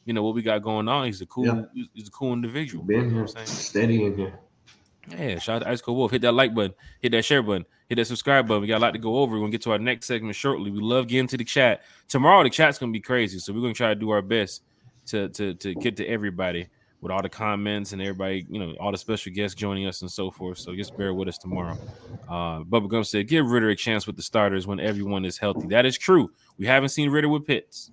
[0.04, 1.06] you know what we got going on.
[1.06, 1.66] He's a cool.
[1.74, 1.86] Yeah.
[1.92, 2.84] He's a cool individual.
[2.84, 3.58] Been here, you know what I'm saying?
[3.58, 4.38] steady in here.
[5.08, 6.12] Yeah, shout out to Ice Cold Wolf.
[6.12, 8.62] Hit that like button, hit that share button, hit that subscribe button.
[8.62, 9.34] We got a lot to go over.
[9.34, 10.70] We're gonna get to our next segment shortly.
[10.70, 11.82] We love getting to the chat.
[12.06, 14.62] Tomorrow the chat's gonna be crazy, so we're gonna try to do our best
[15.06, 16.68] to to to get to everybody
[17.00, 20.10] with all the comments and everybody, you know, all the special guests joining us and
[20.10, 20.58] so forth.
[20.58, 21.78] So just bear with us tomorrow.
[22.28, 25.68] Uh Bubba Gum said, give Ridder a chance with the starters when everyone is healthy.
[25.68, 26.30] That is true.
[26.58, 27.90] We haven't seen Ridder with Pitts.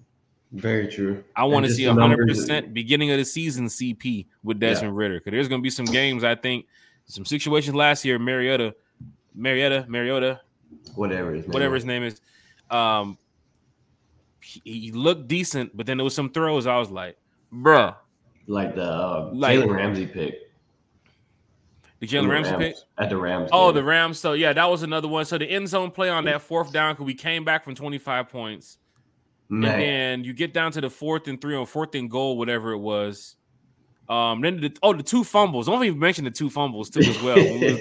[0.52, 1.24] Very true.
[1.36, 5.00] I want to see a hundred percent beginning of the season CP with Desmond yeah.
[5.00, 6.66] Ridder because there's gonna be some games I think
[7.06, 8.18] some situations last year.
[8.18, 8.76] Mariota,
[9.34, 10.42] Marietta, Mariota,
[10.96, 12.22] whatever his whatever his name is.
[12.70, 13.18] Um,
[14.42, 16.66] he, he, looked decent, but then there was some throws.
[16.68, 17.18] I was like,
[17.54, 17.96] bruh,
[18.48, 20.36] like the uh, like, Jalen Ramsey pick.
[22.00, 23.50] The Jalen Ramsey Rams, pick at the Rams.
[23.54, 23.76] Oh, game.
[23.76, 24.20] the Rams.
[24.20, 25.26] So yeah, that was another one.
[25.26, 28.30] So the end zone play on that fourth down because we came back from 25
[28.30, 28.78] points.
[29.48, 29.72] Man.
[29.72, 32.72] And then you get down to the fourth and three or fourth and goal, whatever
[32.72, 33.36] it was.
[34.08, 35.66] Um, then the oh the two fumbles.
[35.66, 37.38] Don't even mention the two fumbles too as well.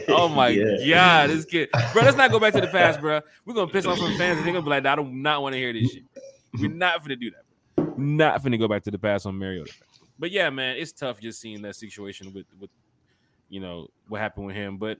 [0.08, 0.48] oh my
[0.80, 1.26] yeah.
[1.26, 2.02] god, this kid, bro.
[2.02, 3.20] Let's not go back to the past, bro.
[3.44, 5.52] We're gonna piss off some fans and they're gonna be like, I do not want
[5.52, 6.04] to hear this shit.
[6.58, 7.44] We're not gonna do that.
[7.76, 7.94] Bro.
[7.98, 9.70] Not gonna go back to the past on Mariota.
[10.18, 12.70] But yeah, man, it's tough just seeing that situation with with
[13.48, 14.78] you know what happened with him.
[14.78, 14.98] But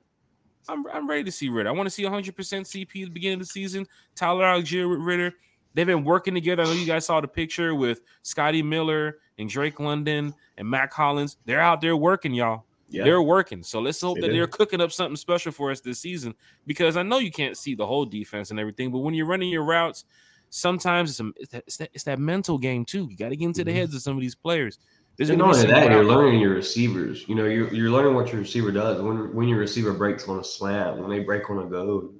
[0.68, 1.68] I'm I'm ready to see Ridder.
[1.68, 3.86] I want to see 100 percent CP at the beginning of the season.
[4.14, 5.34] Tyler Allgeier with Ridder.
[5.74, 6.62] They've been working together.
[6.62, 10.90] I know you guys saw the picture with Scotty Miller and Drake London and Matt
[10.90, 11.36] Collins.
[11.46, 12.64] They're out there working, y'all.
[12.88, 13.02] Yeah.
[13.02, 13.64] They're working.
[13.64, 16.32] So let's hope that they're cooking up something special for us this season
[16.64, 19.48] because I know you can't see the whole defense and everything, but when you're running
[19.48, 20.04] your routes,
[20.50, 23.08] sometimes it's, a, it's, that, it's, that, mental game too.
[23.10, 23.80] You got to get into the mm-hmm.
[23.80, 24.78] heads of some of these players.
[25.16, 27.24] There's and not only that, you're learning your receivers.
[27.28, 29.00] You know, you're, you're learning what your receiver does.
[29.00, 32.12] When when your receiver breaks on a slant, when they break on a go,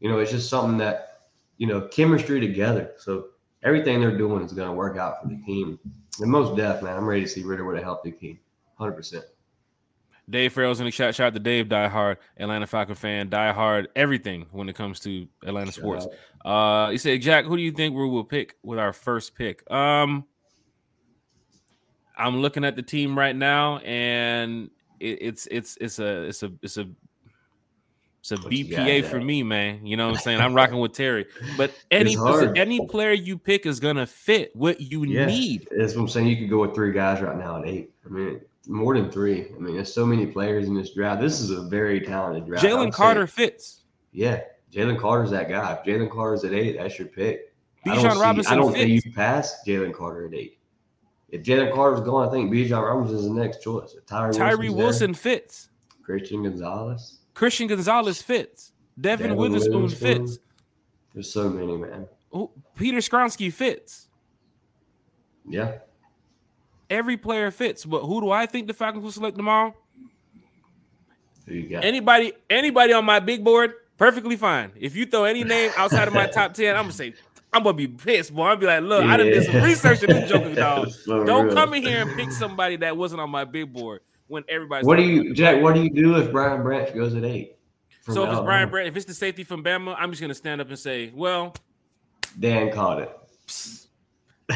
[0.00, 1.22] you know, it's just something that,
[1.58, 2.92] you know, chemistry together.
[2.96, 3.26] So
[3.62, 5.78] everything they're doing is going to work out for the team.
[6.18, 8.38] And most def, man, I'm ready to see Ridder with a healthy team.
[8.80, 9.22] 100%.
[10.28, 11.14] Dave Farrell's in the chat.
[11.14, 15.72] Shout out to Dave, diehard Atlanta Falcon fan, diehard everything when it comes to Atlanta
[15.72, 16.06] Shout sports.
[16.44, 16.86] Out.
[16.86, 19.68] Uh, he said, Jack, who do you think we will pick with our first pick?
[19.70, 20.24] Um,
[22.20, 26.52] I'm looking at the team right now, and it, it's it's it's a it's a
[26.62, 26.88] it's a
[28.20, 29.86] it's a what BPA for me, man.
[29.86, 30.40] You know what I'm saying?
[30.40, 31.26] I'm rocking with Terry.
[31.56, 32.16] But any
[32.54, 35.68] any player you pick is gonna fit what you yeah, need.
[35.70, 36.26] That's what I'm saying.
[36.26, 37.92] You could go with three guys right now at eight.
[38.04, 39.46] I mean, more than three.
[39.54, 41.20] I mean, there's so many players in this draft.
[41.22, 42.64] This is a very talented draft.
[42.64, 43.84] Jalen Carter fits.
[44.12, 44.40] Yeah,
[44.70, 45.72] Jalen Carter's that guy.
[45.72, 47.54] If Jalen Carter's at eight, that's your pick.
[47.86, 48.52] Bijan Robinson.
[48.52, 48.84] I don't fits.
[48.84, 50.58] think you pass Jalen Carter at eight.
[51.30, 53.94] If Jalen Carter's gone, I think Bijan Robinson is the next choice.
[53.96, 55.68] If Tyree, Tyree Wilson there, fits.
[56.02, 57.18] Christian Gonzalez.
[57.34, 58.72] Christian Gonzalez fits.
[59.00, 60.38] Devon, Devon Witherspoon, Witherspoon, fits.
[61.14, 62.06] There's so many, man.
[62.32, 64.08] Oh, Peter Skoronski fits.
[65.48, 65.78] Yeah.
[66.88, 67.84] Every player fits.
[67.84, 69.74] But who do I think the Falcons will select tomorrow?
[71.46, 71.84] Who you got?
[71.84, 74.72] Anybody, anybody on my big board, perfectly fine.
[74.76, 77.14] If you throw any name outside of my top 10, I'm gonna say
[77.52, 78.44] I'm gonna be pissed, boy.
[78.44, 79.12] I'll be like, look, yeah.
[79.12, 80.90] I done did some research in this joker dog.
[80.90, 81.54] so Don't real.
[81.54, 84.86] come in here and pick somebody that wasn't on my big board when everybody's.
[84.86, 85.60] What do you, Jack?
[85.60, 87.56] What do you do if Brian Branch goes at eight?
[88.02, 90.60] So if it's Brian Branch, if it's the safety from Bama, I'm just gonna stand
[90.60, 91.54] up and say, well,
[92.38, 93.16] Dan caught it.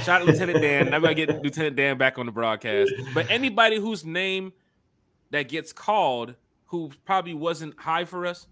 [0.02, 0.94] Shout out Lieutenant Dan.
[0.94, 2.92] I'm gonna get Lieutenant Dan back on the broadcast.
[3.12, 4.52] But anybody whose name
[5.30, 6.34] that gets called,
[6.66, 8.46] who probably wasn't high for us,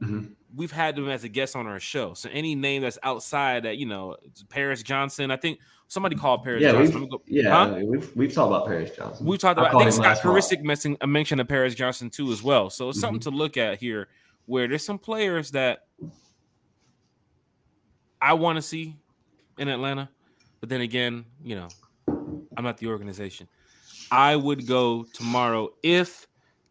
[0.00, 2.14] mm-hmm we've had them as a guest on our show.
[2.14, 4.16] So any name that's outside that, you know,
[4.48, 7.00] Paris Johnson, I think somebody called Paris yeah, Johnson.
[7.00, 7.80] We've, go, yeah, huh?
[7.84, 9.26] we've we've talked about Paris Johnson.
[9.26, 12.30] We've talked about I, I think Scott Carasik mentioned a mention of Paris Johnson too
[12.32, 12.70] as well.
[12.70, 13.06] So it's mm-hmm.
[13.06, 14.08] something to look at here
[14.46, 15.86] where there's some players that
[18.20, 18.96] I want to see
[19.58, 20.08] in Atlanta,
[20.60, 21.68] but then again, you know,
[22.56, 23.48] I'm not the organization.
[24.10, 26.26] I would go tomorrow if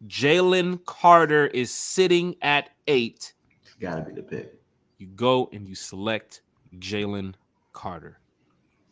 [0.06, 3.33] Jalen Carter is sitting at eight
[3.80, 4.54] Got to be the pick.
[4.98, 6.42] You go and you select
[6.78, 7.34] Jalen
[7.72, 8.18] Carter.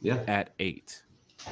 [0.00, 0.22] Yeah.
[0.26, 1.02] At eight,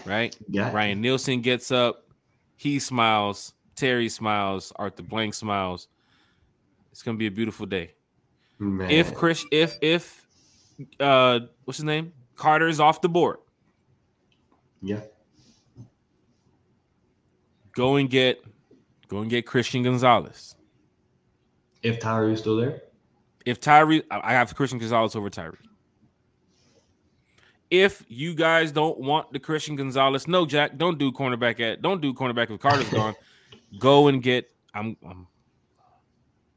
[0.04, 0.36] right?
[0.48, 0.72] Yeah.
[0.72, 2.08] Ryan Nielsen gets up.
[2.56, 3.54] He smiles.
[3.76, 4.72] Terry smiles.
[4.76, 5.88] Arthur Blank smiles.
[6.90, 7.94] It's gonna be a beautiful day.
[8.58, 8.90] Man.
[8.90, 10.26] If Chris, if if
[10.98, 12.12] uh, what's his name?
[12.34, 13.36] Carter is off the board.
[14.82, 15.00] Yeah.
[17.72, 18.42] Go and get,
[19.08, 20.56] go and get Christian Gonzalez.
[21.82, 22.82] If Tyree's still there
[23.46, 25.56] if Tyree, I have Christian Gonzalez over Tyree.
[27.70, 32.00] If you guys don't want the Christian Gonzalez, no, Jack, don't do cornerback at, don't
[32.00, 33.14] do cornerback if Carter's gone.
[33.78, 34.50] Go and get.
[34.74, 35.26] I'm, I'm.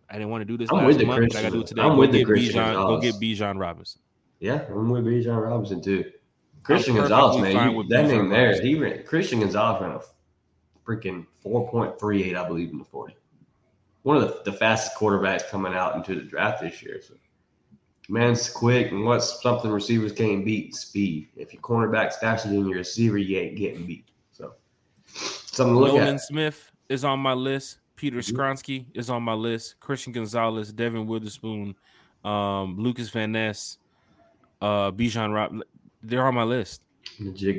[0.10, 1.82] I didn't want to do this I'm last month, but I do it today.
[1.82, 2.74] I'm go with get Bijan.
[2.74, 4.02] Go get Bijan Robinson.
[4.40, 6.12] Yeah, I'm with Bijan Robinson too.
[6.64, 8.60] Christian Gonzalez, man, you, that name there.
[8.62, 10.00] He ran Christian Gonzalez ran a
[10.86, 13.16] freaking 4.38, I believe, in the 40
[14.04, 17.02] one of the, the fastest quarterbacks coming out into the draft this year.
[17.02, 17.16] So,
[18.10, 20.76] man's quick, and what's something receivers can't beat?
[20.76, 21.30] Speed.
[21.36, 24.10] If your cornerback's faster than your receiver, you ain't getting beat.
[24.32, 24.54] So,
[25.06, 26.22] something to look Nolan at.
[26.22, 27.80] Smith is on my list.
[27.96, 29.00] Peter mm-hmm.
[29.00, 29.80] Is on my list.
[29.80, 31.76] Christian Gonzalez, Devon Witherspoon,
[32.26, 33.78] um, Lukas Van Ness,
[34.62, 35.62] uh, Bijan Rob.
[36.02, 36.82] They're on my list.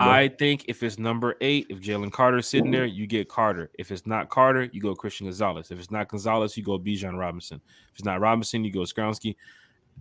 [0.01, 3.71] I think if it's number eight, if Jalen Carter's sitting there, you get Carter.
[3.79, 5.71] If it's not Carter, you go Christian Gonzalez.
[5.71, 7.61] If it's not Gonzalez, you go Bijan Robinson.
[7.93, 9.37] If it's not Robinson, you go Skoronski.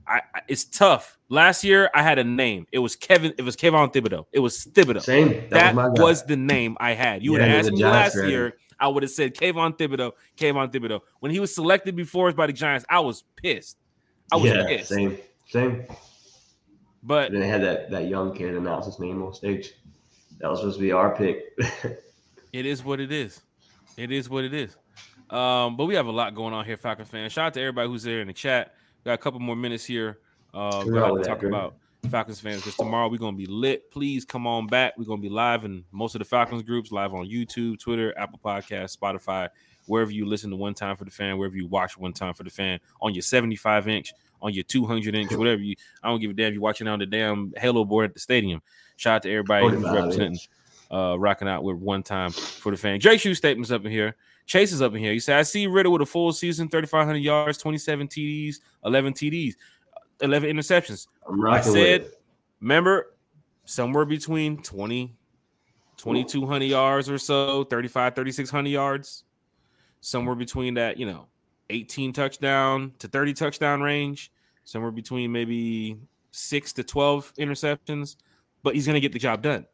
[0.07, 1.17] I, I, it's tough.
[1.29, 2.67] Last year I had a name.
[2.71, 3.33] It was Kevin.
[3.37, 4.25] It was Kayvon Thibodeaux.
[4.31, 5.01] It was Thibodeaux.
[5.01, 5.29] Same.
[5.49, 7.23] That, that was, was, the name I had.
[7.23, 8.57] You yeah, would have asked me last year.
[8.79, 10.13] I would have said Kayvon Thibodeaux.
[10.35, 11.01] Kayvon Thibodeaux.
[11.19, 13.77] When he was selected before us by the Giants, I was pissed.
[14.31, 14.89] I was yeah, pissed.
[14.89, 15.17] Same.
[15.47, 15.85] Same.
[17.03, 19.73] But then they had that that young kid announce his name on stage.
[20.39, 21.57] That was supposed to be our pick.
[22.53, 23.41] it is what it is.
[23.97, 24.75] It is what it is.
[25.29, 27.33] Um, but we have a lot going on here, Falcon fans.
[27.33, 28.75] Shout out to everybody who's there in the chat.
[29.03, 30.19] Got a couple more minutes here.
[30.53, 31.75] Uh, we're going to talk about
[32.09, 33.89] Falcons fans because tomorrow we're gonna be lit.
[33.89, 34.93] Please come on back.
[34.97, 38.39] We're gonna be live in most of the Falcons groups, live on YouTube, Twitter, Apple
[38.43, 39.49] Podcast, Spotify,
[39.87, 42.43] wherever you listen to One Time for the Fan, wherever you watch One Time for
[42.43, 44.13] the Fan on your 75 inch
[44.43, 45.75] on your 200 inch, whatever you.
[46.03, 48.19] I don't give a damn if you're watching on the damn Halo board at the
[48.19, 48.61] stadium.
[48.97, 50.37] Shout out to everybody who's representing,
[50.91, 52.99] uh, rocking out with one time for the fan.
[52.99, 54.15] Drake Shoe statements up in here.
[54.45, 55.13] Chase is up in here.
[55.13, 59.53] He said, I see Ridder with a full season, 3,500 yards, 27 TDs, 11 TDs,
[60.21, 61.07] 11 interceptions.
[61.49, 62.11] i said,
[62.59, 63.13] remember,
[63.63, 65.15] somewhere between 20,
[65.95, 69.23] 2,200 yards or so, 35, 3,600 yards,
[70.01, 71.27] somewhere between that, you know,
[71.69, 74.31] 18 touchdown to 30 touchdown range,
[74.63, 75.97] somewhere between maybe
[76.31, 78.17] six to 12 interceptions,
[78.63, 79.65] but he's going to get the job done.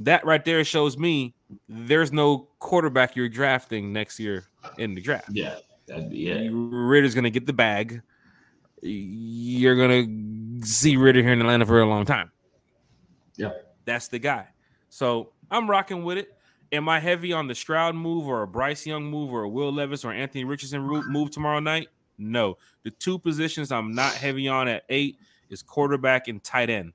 [0.00, 1.34] That right there shows me
[1.68, 4.44] there's no quarterback you're drafting next year
[4.78, 5.28] in the draft.
[5.30, 5.56] Yeah,
[5.86, 6.50] that'd be it.
[6.52, 8.02] Ridder's gonna get the bag.
[8.82, 12.32] You're gonna see Ridder here in Atlanta for a long time.
[13.36, 13.52] Yeah,
[13.84, 14.48] that's the guy.
[14.88, 16.33] So I'm rocking with it.
[16.74, 19.72] Am I heavy on the Stroud move or a Bryce Young move or a Will
[19.72, 21.88] Levis or Anthony Richardson move tomorrow night?
[22.18, 22.58] No.
[22.82, 25.18] The two positions I'm not heavy on at eight
[25.50, 26.92] is quarterback and tight end.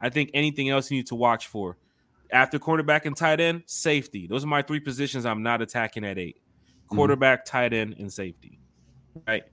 [0.00, 1.78] I think anything else you need to watch for
[2.32, 4.26] after quarterback and tight end, safety.
[4.26, 6.36] Those are my three positions I'm not attacking at eight.
[6.36, 6.96] Mm-hmm.
[6.96, 7.56] Quarterback, mm-hmm.
[7.56, 8.58] tight end, and safety.
[9.26, 9.44] Right.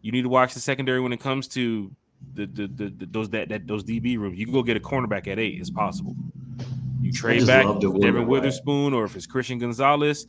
[0.00, 1.90] You need to watch the secondary when it comes to
[2.34, 4.38] the, the, the, the those that, that those DB rooms.
[4.38, 5.60] You can go get a cornerback at eight.
[5.60, 6.14] It's possible.
[7.00, 10.26] You trade back Devon Witherspoon, or if it's Christian Gonzalez,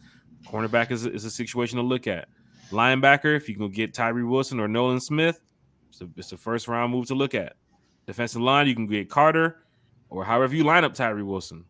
[0.47, 2.27] cornerback is a, is a situation to look at.
[2.71, 5.41] Linebacker, if you can get Tyree Wilson or Nolan Smith,
[5.89, 7.53] it's a, it's a first round move to look at.
[8.05, 9.63] Defensive line, you can get Carter,
[10.09, 11.65] or however you line up Tyree Wilson.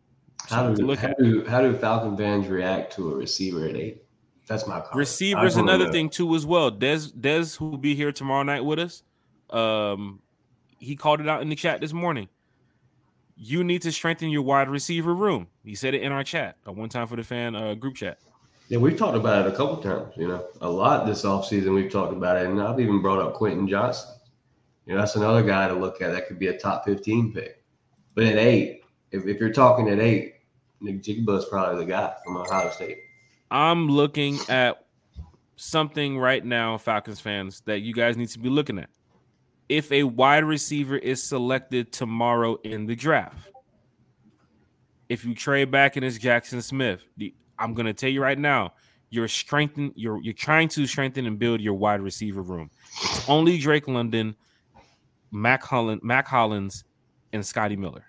[0.48, 4.02] How do, how do how do Falcon fans react to a receiver at eight?
[4.46, 4.96] That's my comment.
[4.96, 6.70] Receivers another thing too as well.
[6.70, 9.02] Des Des who will be here tomorrow night with us.
[9.50, 10.20] Um,
[10.78, 12.28] he called it out in the chat this morning.
[13.42, 15.46] You need to strengthen your wide receiver room.
[15.64, 18.18] He said it in our chat, a one time for the fan uh, group chat.
[18.68, 20.12] Yeah, we've talked about it a couple times.
[20.14, 23.32] You know, a lot this offseason we've talked about it, and I've even brought up
[23.32, 24.10] Quentin Johnson.
[24.84, 26.12] You know, that's another guy to look at.
[26.12, 27.64] That could be a top fifteen pick.
[28.14, 30.34] But at eight, if, if you're talking at eight,
[30.82, 32.98] Nick is probably the guy from Ohio State.
[33.50, 34.84] I'm looking at
[35.56, 38.90] something right now, Falcons fans, that you guys need to be looking at.
[39.70, 43.52] If a wide receiver is selected tomorrow in the draft,
[45.08, 47.04] if you trade back and it's Jaxon Smith,
[47.56, 48.72] I'm gonna tell you right now,
[49.10, 52.68] you're strengthening, you're you're trying to strengthen and build your wide receiver room.
[53.00, 54.34] It's only Drake London,
[55.30, 56.82] Mac Holland, Mack Hollins,
[57.32, 58.06] and Scotty Miller.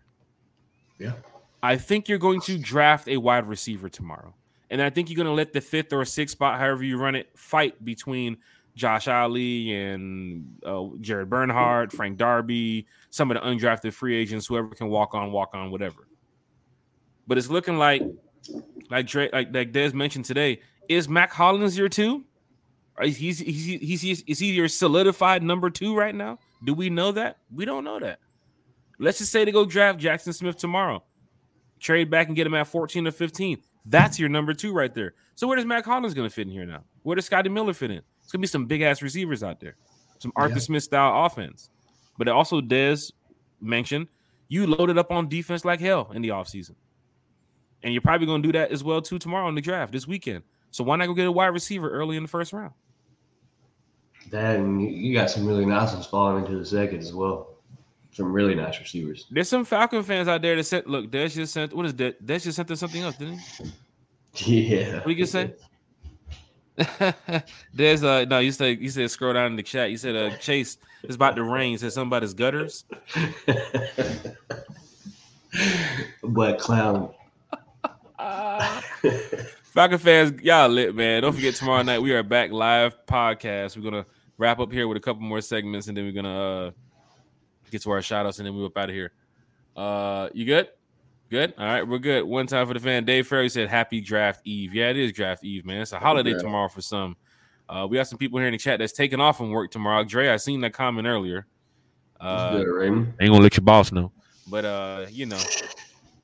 [0.97, 1.14] Yeah.
[1.62, 4.34] I think you're going to draft a wide receiver tomorrow.
[4.72, 7.14] And I think you're going to let the fifth or sixth spot, however you run
[7.14, 8.38] it, fight between
[8.76, 14.69] Josh Ali and uh, Jared Bernhardt, Frank Darby, some of the undrafted free agents, whoever
[14.69, 16.07] can walk on, walk on, whatever.
[17.28, 18.01] But it's looking like,
[18.89, 22.26] like Dre, like, like Des mentioned today, is Mack Hollins your two?
[23.01, 26.39] He's, he's, he's, he's, is he your solidified number two right now?
[26.63, 27.38] Do we know that?
[27.53, 28.19] We don't know that.
[28.99, 31.03] Let's just say to go draft Jaxon Smith tomorrow
[31.82, 33.61] trade back and get him at 14 or 15.
[33.86, 35.15] That's your number two right there.
[35.36, 36.84] So where does Mack Hollins going to fit in here now?
[37.03, 38.01] Where does Scotty Miller fit in?
[38.32, 39.75] It's to be some big ass receivers out there,
[40.19, 40.59] some Arthur yeah.
[40.59, 41.69] Smith style offense.
[42.17, 42.97] But it also, Des
[43.59, 44.07] mentioned
[44.47, 46.75] you loaded up on defense like hell in the offseason.
[47.84, 50.07] And you're probably going to do that as well too tomorrow in the draft this
[50.07, 50.43] weekend.
[50.69, 52.73] So why not go get a wide receiver early in the first round?
[54.29, 57.51] That and you got some really nice ones falling into the second as well
[58.13, 59.25] some really nice receivers.
[59.32, 62.25] There's some Falcon fans out there that said, "Look, Des just sent what is that?
[62.25, 63.71] Des just sent us something else, didn't he?"
[64.34, 64.99] Yeah.
[64.99, 65.53] What you can say?
[67.74, 69.91] There's uh no, you said you said scroll down in the chat.
[69.91, 71.78] You said uh Chase it's about to rain.
[71.78, 72.86] Said something about his gutters.
[76.24, 77.13] but clown.
[79.63, 81.22] Falcon fans, y'all lit, man.
[81.24, 83.76] Don't forget tomorrow night we are back live podcast.
[83.76, 84.05] We're gonna
[84.38, 86.72] wrap up here with a couple more segments and then we're gonna uh
[87.72, 89.11] get to our shout outs and then we up out of here.
[89.76, 90.69] Uh, you good?
[91.32, 91.53] Good.
[91.57, 92.25] All right, we're good.
[92.25, 93.05] One time for the fan.
[93.05, 95.82] Dave Ferry said, "Happy Draft Eve." Yeah, it is Draft Eve, man.
[95.82, 97.15] It's a holiday tomorrow for some.
[97.69, 100.03] Uh, we got some people here in the chat that's taking off from work tomorrow.
[100.03, 101.47] Dre, I seen that comment earlier.
[102.19, 103.13] Uh, good, Raymond.
[103.21, 104.11] Ain't gonna let your boss know,
[104.49, 105.39] but uh, you know,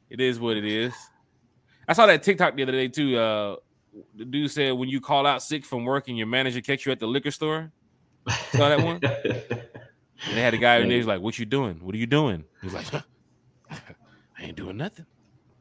[0.09, 0.93] it is what it is.
[1.87, 3.17] I saw that TikTok the other day too.
[3.17, 3.55] Uh,
[4.17, 6.91] the dude said when you call out sick from work and your manager catch you
[6.91, 7.71] at the liquor store.
[8.51, 8.99] Saw that one.
[10.25, 10.97] And they had a guy in there.
[10.97, 11.75] He's like, "What you doing?
[11.79, 13.03] What are you doing?" He's like, "I
[14.39, 15.05] ain't doing nothing."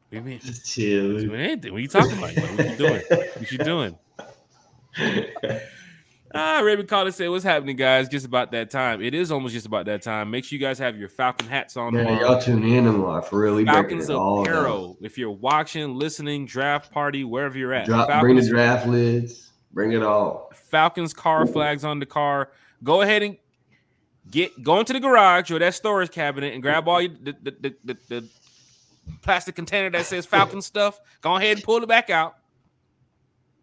[0.09, 0.39] What do you mean?
[0.39, 1.19] Just chill.
[1.19, 1.73] Doing anything.
[1.73, 2.35] What are you talking about?
[2.35, 3.01] Like, what you doing?
[3.09, 3.97] What you doing?
[6.33, 8.07] ah, Raymond Collins said, "What's happening, guys?
[8.07, 9.01] Just about that time.
[9.01, 10.31] It is almost just about that time.
[10.31, 11.93] Make sure you guys have your Falcon hats on.
[11.93, 14.97] Man, y'all tune in tomorrow for really Falcons apparel.
[15.01, 19.51] If you're watching, listening, draft party, wherever you're at, Drop, Falcons, bring the draft lids.
[19.73, 20.51] Bring it all.
[20.53, 22.51] Falcons car flags on the car.
[22.81, 23.37] Go ahead and
[24.29, 27.75] Get go into the garage or that storage cabinet and grab all your, the, the,
[27.85, 28.29] the, the
[29.21, 30.99] plastic container that says Falcon stuff.
[31.21, 32.35] Go ahead and pull it back out.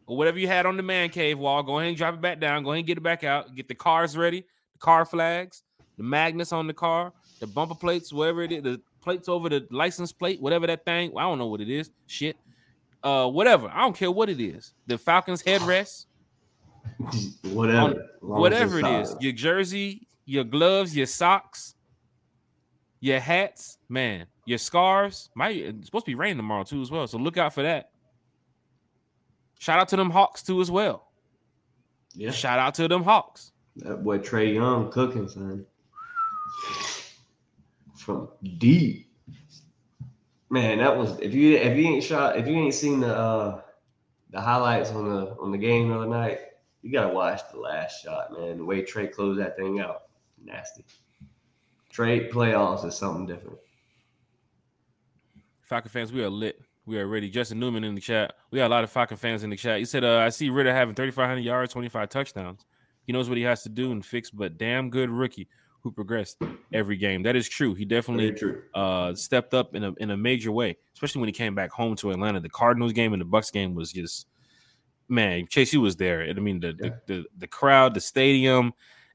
[0.06, 2.38] Or whatever you had on the man cave wall, go ahead and drop it back
[2.38, 2.62] down.
[2.62, 3.54] Go ahead and get it back out.
[3.54, 4.42] Get the cars ready,
[4.72, 5.62] the car flags,
[5.96, 9.66] the magnets on the car, the bumper plates, whatever it is, the plates over the
[9.70, 11.12] license plate, whatever that thing.
[11.16, 11.90] I don't know what it is.
[12.06, 12.36] Shit.
[13.02, 13.68] Uh, whatever.
[13.68, 14.72] I don't care what it is.
[14.86, 16.06] The Falcons headrest.
[17.52, 18.08] whatever.
[18.20, 19.16] Whatever it is.
[19.20, 21.73] Your jersey, your gloves, your socks,
[23.04, 25.28] your hats, man, your scarves.
[25.34, 27.06] Might it's supposed to be raining tomorrow too as well.
[27.06, 27.90] So look out for that.
[29.58, 31.08] Shout out to them Hawks too as well.
[32.14, 32.30] Yeah.
[32.30, 33.52] Shout out to them Hawks.
[33.76, 35.66] That boy Trae Young cooking, son.
[37.98, 38.28] From
[38.58, 39.10] deep.
[40.48, 43.60] Man, that was if you if you ain't shot if you ain't seen the uh
[44.30, 46.38] the highlights on the on the game the other night,
[46.80, 48.56] you gotta watch the last shot, man.
[48.56, 50.04] The way Trae closed that thing out.
[50.42, 50.86] Nasty.
[51.96, 53.58] Trae playoffs is something different.
[55.62, 56.60] Falcon fans, we are lit.
[56.86, 57.30] We are ready.
[57.30, 58.34] Justin Newman in the chat.
[58.50, 59.78] We got a lot of Falcon fans in the chat.
[59.78, 62.66] He said, uh, I see Ridder having 3,500 yards, 25 touchdowns.
[63.06, 65.48] He knows what he has to do and fix, but damn good rookie
[65.82, 66.38] who progressed
[66.72, 67.22] every game.
[67.22, 67.74] That is true.
[67.74, 68.62] He definitely true.
[68.74, 71.94] uh, stepped up in a in a major way, especially when he came back home
[71.96, 72.40] to Atlanta.
[72.40, 74.26] The Cardinals game and the Bucks game was just
[75.08, 75.46] man.
[75.48, 76.22] Chase, you was there.
[76.26, 76.90] I mean, the, Yeah.
[77.06, 78.72] the, the the crowd, the stadium,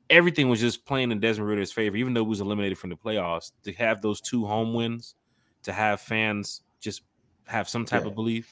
[0.10, 1.96] everything was just playing in Desmond Ridder's favor.
[1.98, 5.16] Even though he was eliminated from the playoffs, to have those two home wins,
[5.64, 7.04] to have fans just
[7.46, 8.08] have some type Yeah.
[8.10, 8.52] of belief,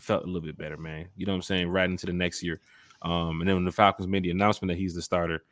[0.00, 1.08] felt a little bit better, man.
[1.16, 1.68] You know what I'm saying?
[1.68, 2.60] Right into the next year.
[3.02, 5.44] Um, and then when the Falcons made the announcement that he's the starter,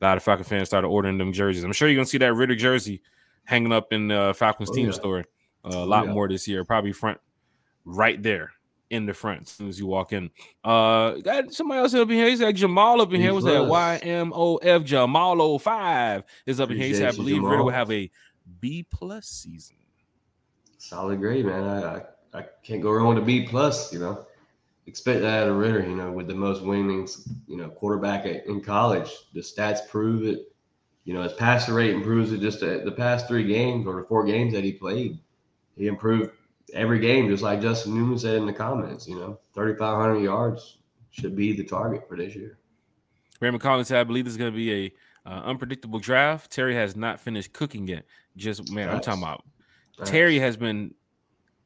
[0.00, 1.64] a lot of Falcon fans started ordering them jerseys.
[1.64, 3.02] I'm sure you're gonna see that Ridder jersey
[3.44, 4.92] hanging up in uh, Falcons Oh, team yeah.
[4.92, 5.18] store
[5.64, 6.12] uh, a Oh, lot yeah.
[6.12, 6.64] more this year.
[6.64, 7.18] Probably front
[7.84, 8.52] right there
[8.90, 10.30] in the front as soon as you walk in.
[10.64, 12.28] Uh, got somebody else up in here.
[12.28, 13.34] He's like Jamal up in B here.
[13.34, 13.66] Was that.
[13.66, 16.86] Y M O F Jamal 05 is up in here.
[16.86, 18.10] He said, I believe Ridder will have a
[18.60, 19.76] B plus season.
[20.78, 21.64] Solid grade, man.
[21.64, 22.02] I, I
[22.34, 23.92] I can't go wrong with a B plus.
[23.92, 24.26] You know,
[24.86, 25.80] expect that out of Ridder.
[25.80, 29.10] You know, with the most winnings, you know, quarterback in college.
[29.34, 30.52] The stats prove it.
[31.04, 32.40] You know, his passer rate improves it.
[32.40, 35.18] Just the, the past three games or the four games that he played,
[35.76, 36.32] he improved
[36.74, 39.06] every game, just like Justin Newman said in the comments.
[39.08, 40.78] You know, thirty five hundred yards
[41.10, 42.58] should be the target for this year.
[43.40, 44.92] Raymond Collins said, I believe this is going to be a
[45.28, 46.50] uh, unpredictable draft.
[46.50, 48.04] Terry has not finished cooking yet.
[48.36, 49.44] Just man, I'm talking about
[49.98, 50.10] Facts.
[50.10, 50.94] Terry has been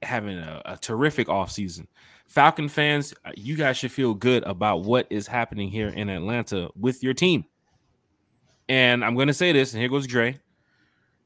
[0.03, 1.86] having a, a terrific offseason.
[2.26, 6.70] Falcon fans, uh, you guys should feel good about what is happening here in Atlanta
[6.78, 7.44] with your team.
[8.68, 10.38] And I'm going to say this, and here goes Dre.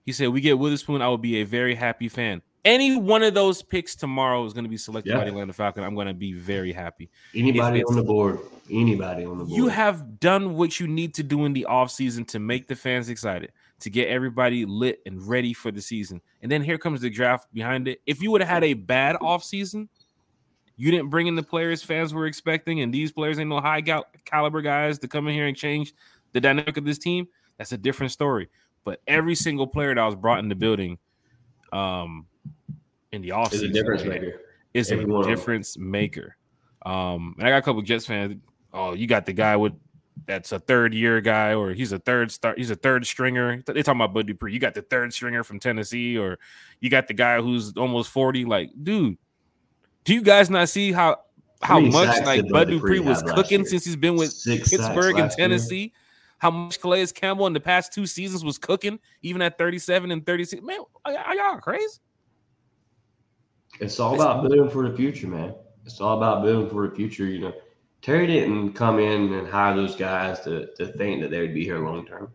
[0.06, 2.40] He said, We get Witherspoon, I will be a very happy fan.
[2.64, 5.24] Any one of those picks tomorrow is going to be selected by Yeah.
[5.24, 5.84] the Atlanta Falcon.
[5.84, 7.10] I'm going to be very happy.
[7.34, 8.38] Anybody on the board,
[8.70, 9.56] anybody on the board.
[9.56, 13.10] You have done what you need to do in the offseason to make the fans
[13.10, 16.22] excited, to get everybody lit and ready for the season.
[16.42, 18.00] And then here comes the draft behind it.
[18.06, 19.88] If you would have had a bad offseason,
[20.76, 23.82] you didn't bring in the players fans were expecting, and these players ain't no high
[23.82, 25.94] gal- caliber guys to come in here and change
[26.32, 28.48] the dynamic of this team, that's a different story.
[28.84, 30.98] But every single player that was brought in the building
[31.72, 32.26] um,
[33.14, 34.40] in the offseason is a difference maker.
[34.74, 35.34] is a one of 'em.
[35.34, 36.36] difference maker.
[36.84, 38.36] Um, and I got a couple Jets fans.
[38.72, 39.72] Oh, you got the guy with
[40.26, 43.62] that's a third year guy, or he's a third start, he's a third stringer.
[43.66, 44.52] They talking about Bud Dupree.
[44.52, 46.38] You got the third stringer from Tennessee, or
[46.80, 48.44] you got the guy who's almost 40.
[48.44, 49.16] Like, dude,
[50.04, 51.18] do you guys not see how
[51.62, 53.68] how many much like Bud Bud Dupree Dupree was cooking year?
[53.68, 55.48] since he's been with Six Pittsburgh and last year.
[55.48, 55.92] Tennessee?
[56.38, 60.26] How much Calais Campbell in the past two seasons was cooking, even at 37 and
[60.26, 60.62] 36?
[60.62, 61.98] Man, are, are y'all crazy?
[63.80, 65.54] It's all about building for the future, man.
[65.84, 67.26] It's all about building for the future.
[67.26, 67.52] You know,
[68.02, 71.64] Terry didn't come in and hire those guys to, to think that they would be
[71.64, 72.32] here long term.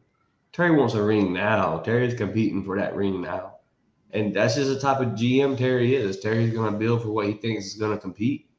[0.51, 1.77] Terry wants a ring now.
[1.77, 3.55] Terry's competing for that ring now.
[4.11, 6.19] And that's just the type of GM Terry is.
[6.19, 8.49] Terry's going to build for what he thinks is going to compete.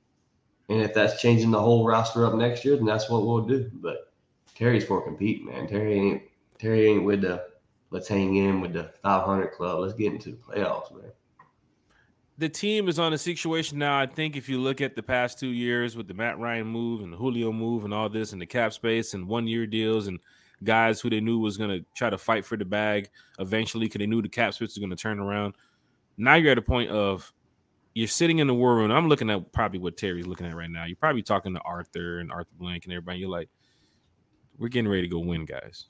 [0.68, 3.68] And if that's changing the whole roster up next year, then that's what we'll do.
[3.74, 4.12] But
[4.54, 5.66] Terry's for competing, man.
[5.66, 6.22] Terry ain't
[6.58, 7.46] Terry ain't with the
[7.90, 9.80] let's hang in with the 500 club.
[9.80, 11.10] Let's get into the playoffs, man.
[12.40, 14.00] The team is on a situation now.
[14.00, 17.02] I think if you look at the past two years with the Matt Ryan move
[17.02, 20.06] and the Julio move and all this and the cap space and one year deals
[20.06, 20.18] and
[20.64, 23.98] guys who they knew was going to try to fight for the bag eventually because
[23.98, 25.52] they knew the cap space was going to turn around.
[26.16, 27.30] Now you're at a point of
[27.92, 28.90] you're sitting in the war room.
[28.90, 30.86] I'm looking at probably what Terry's looking at right now.
[30.86, 33.18] You're probably talking to Arthur and Arthur Blank and everybody.
[33.18, 33.50] You're like,
[34.58, 35.88] we're getting ready to go win, guys.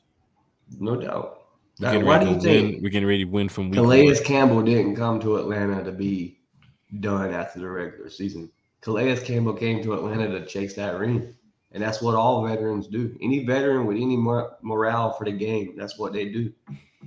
[0.80, 1.42] No doubt.
[1.78, 2.70] We're Now, getting why ready do to you win.
[2.72, 4.18] think We're getting ready to win from Calais.
[4.24, 6.39] Campbell didn't come to Atlanta to be
[6.98, 8.50] done after the regular season?
[8.80, 11.34] Calais Campbell came to Atlanta to chase that ring.
[11.72, 13.16] And that's what all veterans do.
[13.22, 16.52] Any veteran with any mor- morale for the game, that's what they do.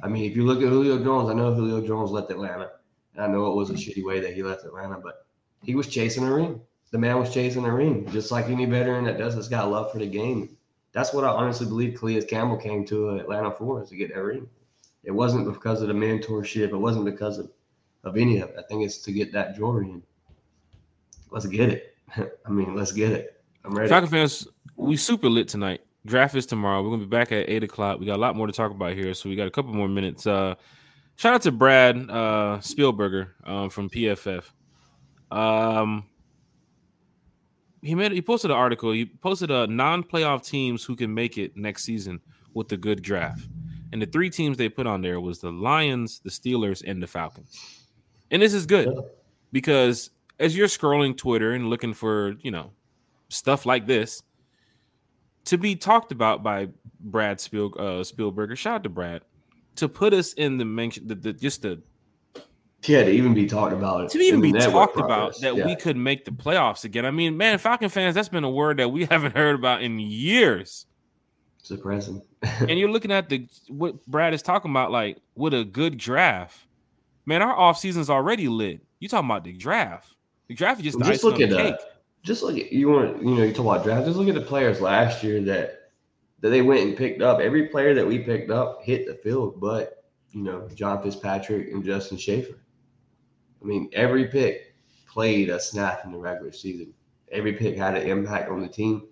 [0.02, 2.72] I mean, if you look at Julio Jones, I know Julio Jones left Atlanta.
[3.16, 5.26] And I know it was a shitty way that he left Atlanta, but
[5.62, 6.62] he was chasing a ring.
[6.92, 9.34] The man was chasing a ring, just like any veteran that does.
[9.34, 10.56] Has got love for the game.
[10.94, 14.22] That's what I honestly believe Calais Campbell came to Atlanta for, is to get that
[14.22, 14.48] ring.
[15.04, 16.70] It wasn't because of the mentorship.
[16.70, 17.50] It wasn't because of,
[18.04, 18.56] of any of it.
[18.58, 19.92] I think it's to get that jewelry.
[19.92, 20.02] And
[21.32, 21.96] let's get it.
[22.46, 23.42] I mean, let's get it.
[23.66, 23.90] I'm ready.
[23.90, 25.82] Falcon fans, we super lit tonight.
[26.06, 26.84] Draft is tomorrow.
[26.84, 28.00] We're gonna be back at eight o'clock.
[28.00, 29.88] We got a lot more to talk about here, so we got a couple more
[29.88, 30.28] minutes.
[30.28, 30.56] Uh,
[31.16, 34.44] shout out to Brad uh, Spielberger um, from PFF.
[35.32, 36.06] Um,
[37.82, 38.92] he made he posted an article.
[38.92, 42.20] He posted a non-playoff teams who can make it next season
[42.54, 43.48] with a good draft.
[43.94, 47.08] And the three teams they put on there was the Lions, the Steelers, and the
[47.08, 47.83] Falcons.
[48.32, 48.90] And this is good
[49.52, 50.10] because
[50.40, 52.72] as you're scrolling Twitter and looking for, you know,
[53.30, 54.24] stuff like this
[55.46, 56.70] to be talked about by
[57.00, 59.22] Brad Spiel, uh, Spielberger, shout out to Brad,
[59.76, 61.82] to put us in the mention, the, the just the
[62.86, 65.66] yeah, to even be talked about, to even be talked about that yeah.
[65.66, 67.06] we could make the playoffs again.
[67.06, 70.00] I mean, man, Falcon fans, that's been a word that we haven't heard about in
[70.00, 70.86] years.
[71.62, 72.22] Surprising.
[72.60, 76.58] and you're looking at the what Brad is talking about, like with a good draft.
[77.26, 78.82] Man, our off season's already lit.
[79.00, 80.16] You talking about the draft?
[80.48, 81.76] The draft is just the just look at cake.
[81.76, 81.86] Uh,
[82.22, 84.06] just look at you want you know you talk about draft.
[84.06, 85.92] Just look at the players last year that
[86.42, 87.40] that they went and picked up.
[87.40, 91.84] Every player that we picked up hit the field, but you know John Fitzpatrick and
[91.84, 92.60] Justin Shaffer.
[93.62, 94.76] I mean, every pick
[95.08, 96.94] played a snap in the regular season.
[97.32, 99.08] Every pick had an impact on the team.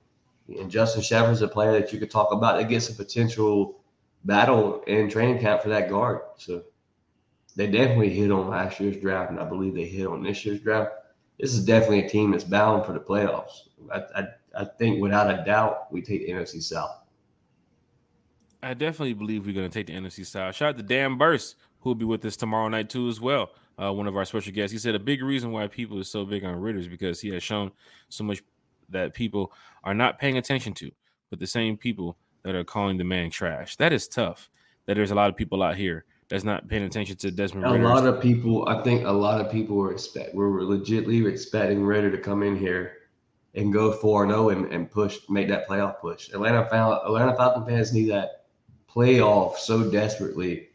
[0.50, 3.80] And Justin Shepard's a player that you could talk about that gets a potential
[4.26, 6.20] battle in training camp for that guard.
[6.38, 6.64] So
[7.56, 10.62] they definitely hit on last year's draft, and I believe they hit on this year's
[10.62, 10.92] draft.
[11.40, 13.68] This is definitely a team that's bound for the playoffs.
[13.94, 14.28] I, I,
[14.60, 16.98] I think without a doubt, we take the NFC South.
[18.64, 20.56] I definitely believe we're going to take the NFC South.
[20.56, 23.52] Shout out to Dan Burst, who will be with us tomorrow night too, as well.
[23.82, 24.72] Uh, one of our special guests.
[24.72, 27.42] He said a big reason why people are so big on Ridder's because he has
[27.42, 27.72] shown
[28.10, 28.44] so much
[28.90, 29.52] that people
[29.84, 30.92] are not paying attention to,
[31.30, 33.78] but the same people that are calling the man trash.
[33.78, 34.50] That is tough.
[34.86, 37.66] That there's a lot of people out here that's not paying attention to Desmond.
[37.66, 41.84] A lot of people, I think, a lot of people were expect were legitly expecting
[41.84, 42.94] Ridder to come in here
[43.54, 46.30] and go four zero oh and push, make that playoff push.
[46.30, 48.46] Atlanta found Atlanta Falcon fans need that
[48.90, 50.70] playoff so desperately.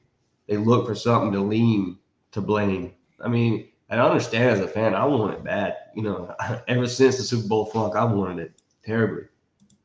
[0.46, 1.98] They look for something to lean
[2.32, 2.92] to blame.
[3.18, 5.74] I mean, I understand as a fan, I want it bad.
[5.94, 6.34] You know,
[6.68, 8.52] ever since the Super Bowl flunk, I wanted it
[8.84, 9.24] terribly.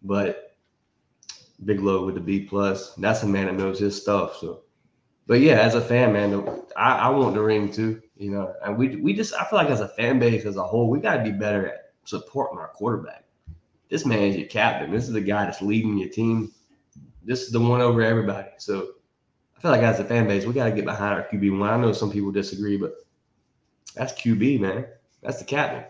[0.01, 0.57] But
[1.63, 4.35] Big Low with the B plus, that's a man that knows his stuff.
[4.35, 4.63] So,
[5.31, 6.45] but yeah, as a fan, man,
[6.75, 8.01] I, I want the ring too.
[8.17, 10.63] You know, and we we just I feel like as a fan base as a
[10.63, 13.23] whole, we got to be better at supporting our quarterback.
[13.87, 14.91] This man is your captain.
[14.91, 16.51] This is the guy that's leading your team.
[17.23, 18.49] This is the one over everybody.
[18.57, 18.89] So
[19.55, 21.69] I feel like as a fan base, we got to get behind our QB one.
[21.69, 22.95] I know some people disagree, but
[23.95, 24.85] that's QB, man.
[25.23, 25.85] That's the captain.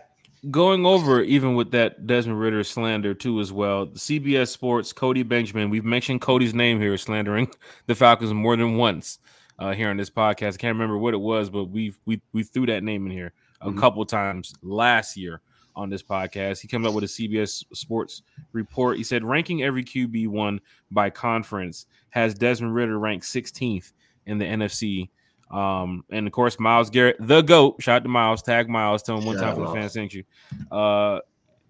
[0.50, 3.86] Going over even with that Desmond Ridder slander too as well.
[3.86, 5.70] CBS Sports, Cody Benjamin.
[5.70, 7.48] We've mentioned Cody's name here, slandering
[7.86, 9.20] the Falcons more than once
[9.58, 10.54] uh, here on this podcast.
[10.54, 13.32] I can't remember what it was, but we we we threw that name in here
[13.60, 13.78] a mm-hmm.
[13.78, 15.40] couple times last year
[15.76, 16.60] on this podcast.
[16.60, 18.96] He came up with a CBS Sports report.
[18.96, 20.60] He said ranking every QB one
[20.90, 23.92] by conference has Desmond Ridder ranked 16th
[24.26, 25.08] in the NFC
[25.52, 27.76] um, and of course, Myles Garrett, the GOAT.
[27.80, 30.24] Shout out to Myles, tag Myles, tell him one time for the fans sent you.
[30.70, 31.20] Uh,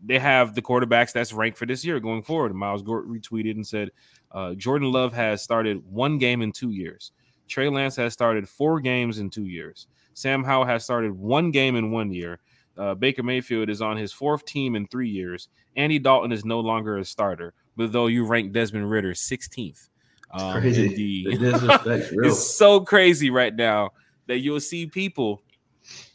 [0.05, 2.55] they have the quarterbacks that's ranked for this year going forward.
[2.55, 3.91] Myles Garrett retweeted and said,
[4.33, 7.13] uh, Jordan Love has started one game in two years.
[7.49, 9.87] Trey Lance has started four games in two years.
[10.15, 12.41] Sam Howell has started one game in one year.
[12.77, 15.49] Uh, Baker Mayfield is on his fourth team in three years.
[15.77, 19.89] Andy Dalton is no longer a starter, but though you rank Desmond Ridder 16th.
[20.33, 21.25] Um, crazy.
[21.37, 23.91] The, it's so crazy right now
[24.27, 25.43] that you'll see people,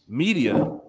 [0.08, 0.80] media,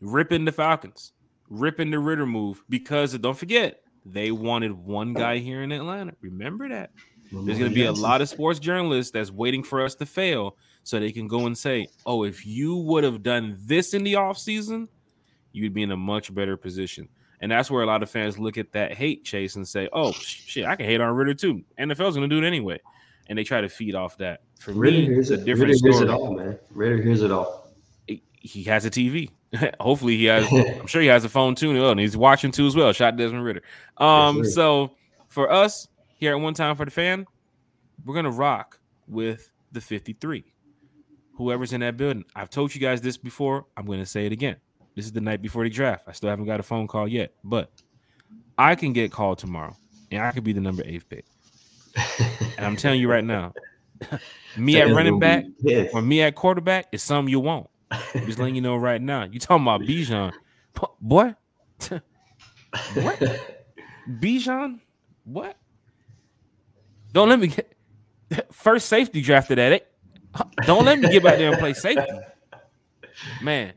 [0.00, 1.12] ripping the Falcons,
[1.48, 6.14] ripping the Ridder move because don't forget they wanted one guy here in Atlanta.
[6.20, 6.90] Remember that.
[7.32, 10.56] There's going to be a lot of sports journalists that's waiting for us to fail
[10.84, 14.12] so they can go and say, "Oh, if you would have done this in the
[14.14, 14.86] offseason,
[15.52, 17.08] you'd be in a much better position."
[17.40, 20.12] And that's where a lot of fans look at that hate chase and say, "Oh
[20.12, 21.62] shit, I can hate on Ridder too.
[21.78, 22.80] NFL's going to do it anyway,"
[23.28, 24.40] and they try to feed off that.
[24.58, 26.58] For Ridder me, hears a different Ridder hears it all, man.
[26.70, 27.70] Ridder hears it all.
[28.06, 29.30] He has a TV.
[29.80, 30.50] Hopefully, he has.
[30.52, 32.92] I'm sure he has a phone too, and he's watching too as well.
[32.92, 33.62] Shot Desmond Ridder.
[33.98, 34.92] Um, yes, so
[35.28, 37.26] for us here at One Time for the Fan,
[38.04, 40.44] we're gonna rock with the 53.
[41.34, 42.24] Whoever's in that building.
[42.34, 43.66] I've told you guys this before.
[43.76, 44.56] I'm gonna say it again.
[44.96, 46.04] This is the night before the draft.
[46.08, 47.70] I still haven't got a phone call yet, but
[48.56, 49.76] I can get called tomorrow,
[50.10, 51.26] and I could be the number eight pick.
[52.56, 53.52] And I'm telling you right now,
[54.56, 55.44] me at running back
[55.92, 57.68] or me at quarterback is something you want.
[57.90, 59.24] I'm just letting you know right now.
[59.24, 60.32] You talking about Bijan,
[61.00, 61.34] boy?
[62.94, 63.22] what?
[64.08, 64.80] Bijan?
[65.24, 65.56] What?
[67.12, 67.76] Don't let me get
[68.52, 69.92] first safety drafted at it.
[70.62, 72.12] Don't let me get back there and play safety.
[73.42, 73.72] Man,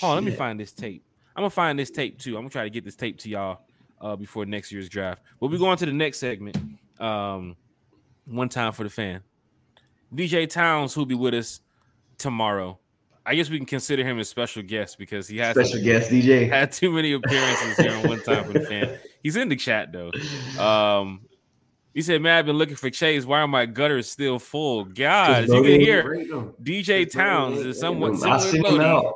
[0.00, 1.04] hold on, let me find this tape.
[1.36, 2.36] I'm gonna find this tape too.
[2.36, 3.60] I'm gonna try to get this tape to y'all
[4.00, 5.22] uh, before next year's draft.
[5.40, 6.56] But we go on to the next segment.
[7.00, 7.56] Um,
[8.26, 9.20] one time for the fan.
[10.14, 11.60] DJ Towns, who'll be with us
[12.18, 12.78] tomorrow.
[13.26, 16.48] I guess we can consider him a special guest because he has special guest DJ
[16.48, 18.98] had too many appearances here on one time for the fan.
[19.22, 20.12] He's in the chat though.
[20.62, 21.22] Um,
[21.94, 23.24] he said, "Man, I've been looking for Chase.
[23.24, 24.84] Why are my gutters still full?
[24.84, 26.02] God, you can hear
[26.62, 29.12] DJ Towns is somewhat similar.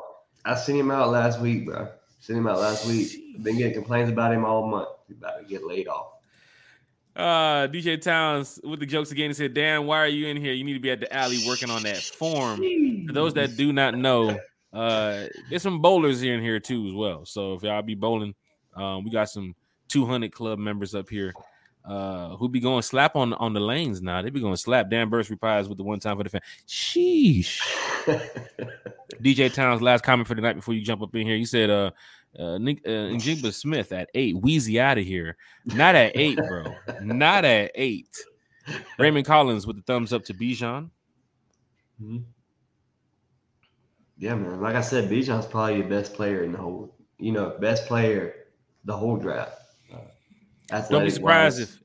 [0.48, 1.10] I seen him out.
[1.10, 1.88] Last week, bro.
[2.20, 3.42] Seen him out last week.
[3.42, 4.88] Been getting complaints about him all month.
[5.06, 6.12] He's about to get laid off.
[7.14, 9.28] Uh, DJ Towns with the jokes again.
[9.28, 10.52] He said, "Dan, why are you in here?
[10.52, 12.62] You need to be at the alley working on that form."
[13.06, 14.38] For those that do not know,
[14.72, 17.26] uh, there's some bowlers here in here too as well.
[17.26, 18.34] So if y'all be bowling,
[18.74, 19.54] um, we got some
[19.88, 21.34] 200 club members up here
[21.84, 24.22] uh, who be going slap on on the lanes now.
[24.22, 24.88] They be going slap.
[24.88, 26.42] Dan Burst replies with the one time for the fan.
[26.66, 27.60] Sheesh.
[29.22, 31.36] DJ Towns last comment for the night before you jump up in here.
[31.36, 31.90] You said, uh,
[32.38, 34.36] uh, Nick, uh, Njigba Smith at eight.
[34.40, 35.36] Wheezy out of here.
[35.64, 36.64] Not at eight, bro.
[37.02, 38.16] Not at eight.
[38.98, 40.90] Raymond Collins with the thumbs up to Bijan.
[42.02, 42.18] Mm-hmm.
[44.18, 44.60] Yeah, man.
[44.60, 48.34] Like I said, Bijan's probably the best player in the whole, you know, best player
[48.84, 49.54] the whole draft.
[50.90, 51.70] Don't be surprised wise.
[51.70, 51.80] if.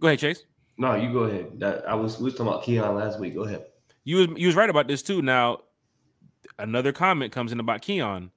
[0.00, 0.44] Go ahead, Chase.
[0.76, 1.58] No, you go ahead.
[1.58, 3.34] That, I was we was talking about Keion last week.
[3.34, 3.64] Go ahead.
[4.08, 5.20] You was you was right about this too.
[5.20, 5.58] Now,
[6.58, 8.30] another comment comes in about Keion,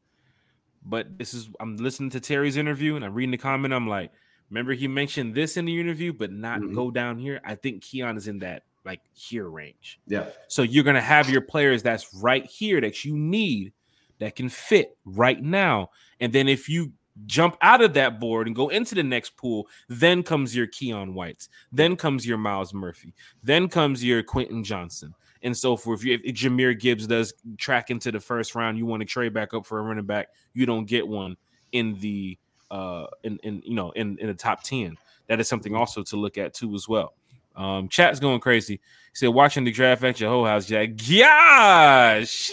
[0.84, 3.74] but this is I'm listening to Terry's interview and I'm reading the comment.
[3.74, 4.12] I'm like,
[4.50, 6.74] remember he mentioned this in the interview, but not mm-hmm.
[6.74, 7.40] go down here.
[7.46, 10.02] I think Keion is in that like here range.
[10.08, 10.26] Yeah.
[10.50, 13.72] So you're gonna have your players that's right here that you need
[14.20, 16.92] that can fit right now, and then if you
[17.28, 21.14] jump out of that board and go into the next pool, then comes your Keon
[21.14, 25.14] Whites, then comes your Myles Murphy, then comes your Quentin Johnston,
[25.44, 26.06] and so forth.
[26.06, 29.54] If, if Jahmyr Gibbs does track into the first round, you want to trade back
[29.54, 31.38] up for a running back, you don't get one
[31.72, 32.38] in the
[32.70, 34.98] uh in, in you know in, in the top 10.
[35.28, 37.14] That is something also to look at too as well.
[37.56, 38.76] Um, chat's going crazy.
[38.76, 38.80] He
[39.14, 40.96] said, watching the draft at your whole house, Jack.
[40.96, 42.50] Gosh,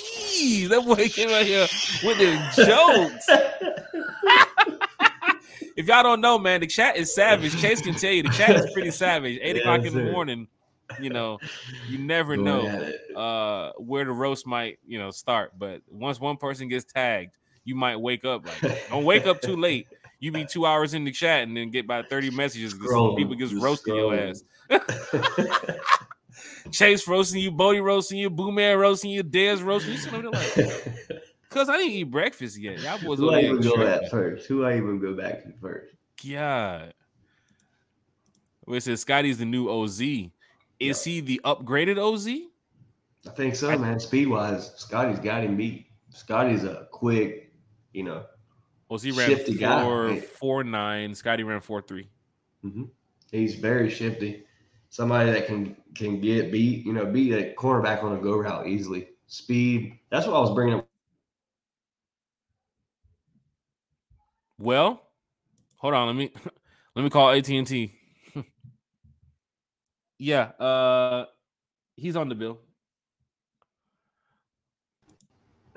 [0.69, 1.67] that boy came out here
[2.03, 3.29] with the jokes.
[5.77, 7.57] if y'all don't know, man, the chat is savage.
[7.61, 9.39] Chase can tell you the chat is pretty savage.
[9.41, 10.49] Eight o'clock in the morning,
[11.01, 11.39] you know,
[11.89, 12.67] you never know
[13.15, 15.53] uh, where the roast might, you know, start.
[15.59, 17.33] But once one person gets tagged,
[17.65, 19.87] you might wake up like don't wake up too late.
[20.21, 23.35] You be two hours in the chat and then get about 30 messages because people
[23.37, 24.43] just roasting your ass.
[26.73, 29.99] Chase roasting you, Bodie roasting you, Boo Man roasting you, Dez roasting you.
[29.99, 32.81] So like, Cause I didn't eat breakfast yet.
[32.81, 34.47] Y'all boys Who I even go at first?
[34.49, 35.95] Who I even go back to first?
[36.27, 36.93] God.
[38.67, 40.01] Well, it says Scotty's the new OZ.
[40.81, 42.29] Is he the upgraded OZ?
[43.27, 43.99] I think so, man.
[43.99, 45.87] Speed wise, Scotty's got him beat.
[46.11, 47.53] Scotty's a quick,
[47.93, 48.25] you know.
[48.91, 50.21] OZ ran four guy.
[50.21, 51.15] four nine.
[51.15, 52.09] Scotty ran four three.
[52.65, 52.85] Mm-hmm.
[53.31, 54.45] He's very shifty.
[54.89, 58.67] Somebody that can can get beat, you know, beat a cornerback on a go route
[58.67, 59.09] easily.
[59.27, 59.99] Speed.
[60.11, 60.89] That's what I was bringing up
[64.59, 65.03] Well,
[65.77, 66.09] hold on.
[66.09, 66.33] Let me
[66.95, 67.98] let me call AT and T.
[70.19, 71.27] Yeah, uh,
[71.97, 72.59] he's on the bill.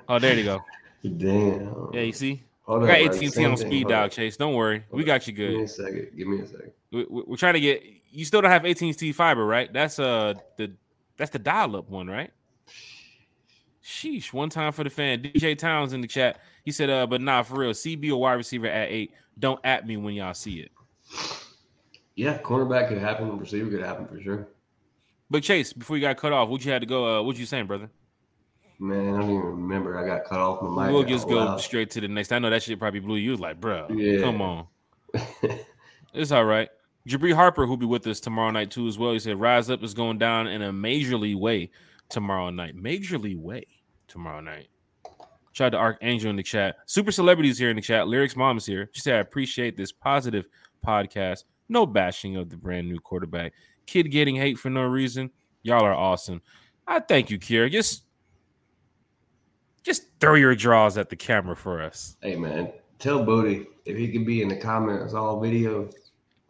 [0.08, 0.64] Oh, there you go.
[1.02, 1.90] Damn.
[1.92, 2.42] Yeah, you see.
[2.62, 4.36] Hold I got AT and T on speed dial, Chase.
[4.36, 5.50] Don't worry, Hold we got you good.
[5.50, 6.08] Give me a second.
[6.16, 6.72] Give me a second.
[6.92, 7.84] We, we're trying to get.
[8.10, 9.72] You still don't have AT and T fiber, right?
[9.72, 10.72] That's uh the
[11.16, 12.30] that's the dial up one, right?
[13.84, 14.32] Sheesh.
[14.32, 15.22] One time for the fan.
[15.22, 16.40] DJ Towns in the chat.
[16.64, 19.12] He said, uh, but nah, for real, CB or wide receiver at eight.
[19.38, 20.70] Don't at me when y'all see it.
[22.14, 24.48] Yeah, cornerback could happen, receiver could happen for sure.
[25.30, 27.20] But Chase, before you got cut off, what you had to go?
[27.20, 27.90] Uh, what you saying, brother?
[28.78, 29.96] Man, I don't even remember.
[29.96, 30.92] I got cut off my mic.
[30.92, 32.32] We'll just go straight to the next.
[32.32, 33.36] I know that shit probably blew you.
[33.36, 34.20] Like, bro, yeah.
[34.20, 34.66] come on.
[36.12, 36.68] it's all right.
[37.08, 39.12] Jabri Harper, who'll be with us tomorrow night too, as well.
[39.12, 41.70] He said, "Rise up is going down in a majorly way
[42.08, 42.76] tomorrow night.
[42.76, 43.66] Majorly way
[44.08, 44.68] tomorrow night."
[45.52, 46.76] Shout out to Archangel in the chat.
[46.86, 48.08] Super celebrities here in the chat.
[48.08, 48.88] Lyrics mom is here.
[48.92, 50.46] She said, I appreciate this positive
[50.84, 51.44] podcast.
[51.72, 53.54] No bashing of the brand new quarterback.
[53.86, 55.30] Kid getting hate for no reason.
[55.62, 56.42] Y'all are awesome.
[56.86, 57.70] I thank you, Kira.
[57.70, 58.04] Just
[59.82, 62.16] just throw your draws at the camera for us.
[62.20, 65.88] Hey man, tell Bodie if he can be in the comments all video,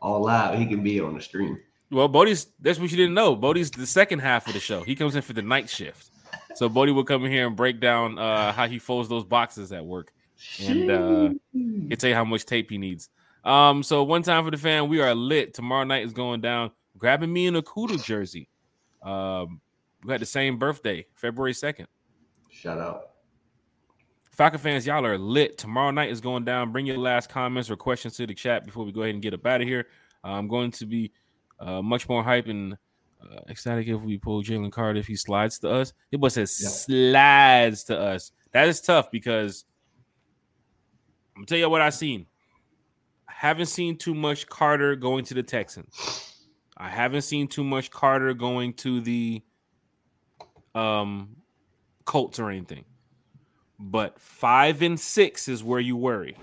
[0.01, 1.57] all live, he can be on the stream.
[1.93, 3.37] Well, Bodie's that's what you didn't know.
[3.37, 4.83] Bodie's the second half of the show.
[4.83, 6.11] He comes in for the night shift.
[6.57, 9.71] So Bodie will come in here and break down uh, how he folds those boxes
[9.71, 10.13] at work,
[10.61, 13.09] and uh, he'll tell you how much tape he needs.
[13.45, 15.55] Um, so one time for the fan, we are lit.
[15.55, 16.71] Tomorrow night is going down.
[16.97, 18.49] Grabbing me in a Kudu jersey.
[19.03, 19.61] Um,
[20.05, 21.89] we had the same birthday, February second.
[22.51, 23.11] Shout out.
[24.31, 25.59] Falcon fans, y'all are lit.
[25.59, 26.73] Tomorrow night is going down.
[26.73, 29.35] Bring your last comments or questions to the chat before we go ahead and get
[29.35, 29.87] up out of here.
[30.25, 31.13] Uh, I'm going to be
[31.61, 32.77] uh, much more hype and
[33.23, 35.93] uh, ecstatic if we pull Jalen Carter if he slides to us.
[36.11, 36.55] It was says
[36.85, 38.33] slides to us.
[38.53, 39.65] That is tough because
[41.35, 42.27] I'm gonna tell you what I've seen.
[43.43, 46.47] Haven't seen too much Carter going to the Texans.
[46.77, 49.43] I haven't seen too much Carter going to the
[50.77, 51.35] um
[52.05, 52.85] Colts or anything.
[53.81, 56.37] But five and six is where you worry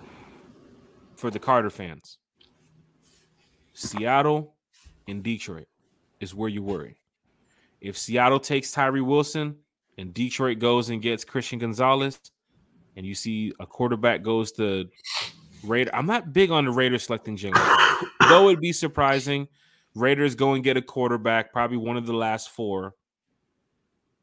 [1.15, 2.17] for the Carter fans.
[3.71, 4.55] Seattle
[5.07, 5.69] and Detroit
[6.19, 6.97] is where you worry.
[7.80, 9.55] If Seattle takes Tyree Wilson
[9.97, 12.19] and Detroit goes and gets Christian Gonzalez,
[12.97, 14.89] and you see a quarterback goes to
[15.64, 18.07] Raider, I'm not big on the Raiders selecting Jalen.
[18.30, 19.48] Though it'd be surprising,
[19.95, 22.95] Raiders go and get a quarterback, probably one of the last four.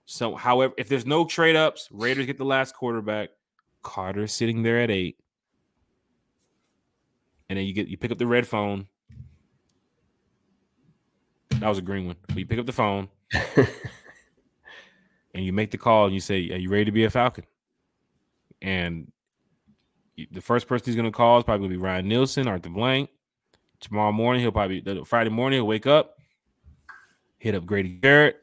[0.06, 3.30] So, however, if there's no trade ups, Raiders get the last quarterback.
[3.82, 5.16] Carter sitting there at eight,
[7.48, 8.88] and then you get you pick up the red phone.
[11.50, 12.16] That was a green one.
[12.26, 13.08] But you pick up the phone
[15.34, 17.44] and you make the call and you say, "Are you ready to be a Falcon?"
[18.60, 19.12] And
[20.16, 22.70] the first person he's going to call is probably going to be Ryan Nielsen, Arthur
[22.70, 23.10] Blank.
[23.80, 26.16] Tomorrow morning, he'll probably Friday morning he'll wake up,
[27.38, 28.42] hit up Grady Jarrett,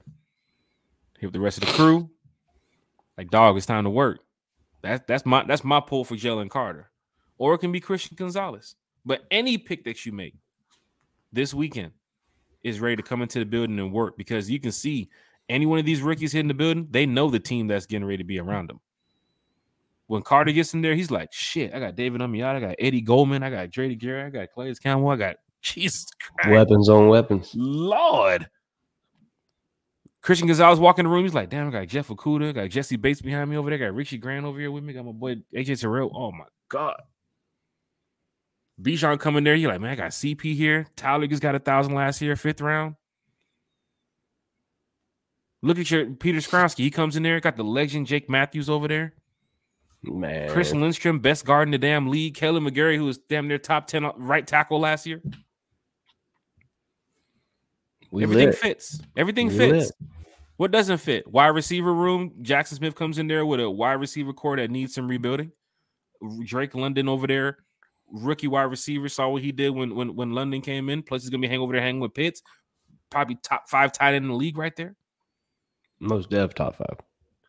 [1.18, 2.10] hit up the rest of the crew.
[3.18, 4.20] Like, dog, it's time to work.
[4.82, 6.92] That's that's my that's my pull for Jalen Carter,
[7.38, 8.76] or it can be Christian Gonzalez.
[9.06, 10.36] But any pick that you make
[11.32, 11.92] this weekend
[12.64, 15.10] is ready to come into the building and work because you can see
[15.50, 18.18] any one of these rookies hitting the building, they know the team that's getting ready
[18.18, 18.80] to be around them.
[20.14, 23.02] When Carter gets in there, he's like, shit, I got David Onyemata, I got Eddie
[23.02, 26.52] Goldman, I got Grady Jarrett, I got Calais Campbell, I got Jesus Christ.
[26.52, 27.52] Weapons on weapons.
[27.56, 28.48] Lord.
[30.22, 31.24] Christian Gonzalez walking the room.
[31.24, 33.80] He's like, damn, I got Jeff Okudah, I got Jessie Bates behind me over there,
[33.80, 36.12] I got Richie Grant over here with me, got my boy AJ Terrell.
[36.14, 37.02] Oh my God.
[38.80, 39.56] Bijan coming there.
[39.56, 40.86] You're like, man, I got CP here.
[40.96, 42.98] Tyler just got a thousand last year, fifth round.
[45.64, 46.84] Look at your Peter Skoronski.
[46.84, 49.16] He comes in there, got the legend Jake Matthews over there.
[50.04, 50.50] Man.
[50.50, 52.36] Chris Lindstrom, best guard in the damn league.
[52.36, 55.22] Kaleb McGary, who was damn near top 10 right tackle last year.
[58.12, 58.58] we Everything lit.
[58.58, 59.00] fits.
[59.16, 59.92] Everything We fits.
[60.58, 61.28] What doesn't fit?
[61.28, 62.32] Wide receiver room.
[62.42, 65.52] Jaxon Smith comes in there with a wide receiver core that needs some rebuilding.
[66.46, 67.58] Drake London over there,
[68.12, 69.10] rookie wide receiver.
[69.10, 71.02] Saw what he did when when when London came in.
[71.02, 72.42] Plus, he's gonna be hanging over there hanging with Pitts.
[73.10, 74.96] Probably top five tight end in the league right there.
[76.00, 76.98] Most dev top five.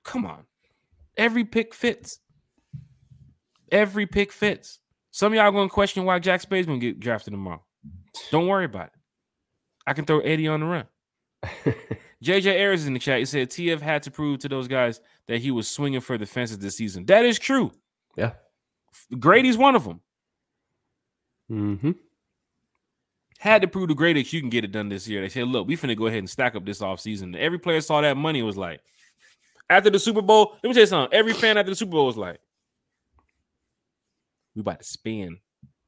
[0.02, 0.44] Come on.
[1.16, 2.18] Every pick fits.
[3.70, 4.78] Every pick fits.
[5.10, 7.62] Some of y'all gonna question why Jack Spade's gonna get drafted tomorrow.
[8.30, 8.92] Don't worry about it.
[9.86, 10.84] I can throw Eddie on the run.
[12.24, 13.18] JJ Ayers is in the chat.
[13.18, 16.26] He said TF had to prove to those guys that he was swinging for the
[16.26, 17.04] fences this season.
[17.06, 17.70] That is true.
[18.16, 18.32] Yeah.
[19.18, 20.00] Grady's one of them.
[21.50, 21.90] Mm-hmm.
[23.38, 25.20] Had to prove to Grady that you can get it done this year.
[25.20, 27.36] They said, look, we finna go ahead and stack up this offseason.
[27.36, 28.80] Every player saw that money was like,
[29.68, 31.16] after the Super Bowl, let me tell you something.
[31.16, 32.38] Every fan after the Super Bowl was like,
[34.54, 35.38] we about to spend,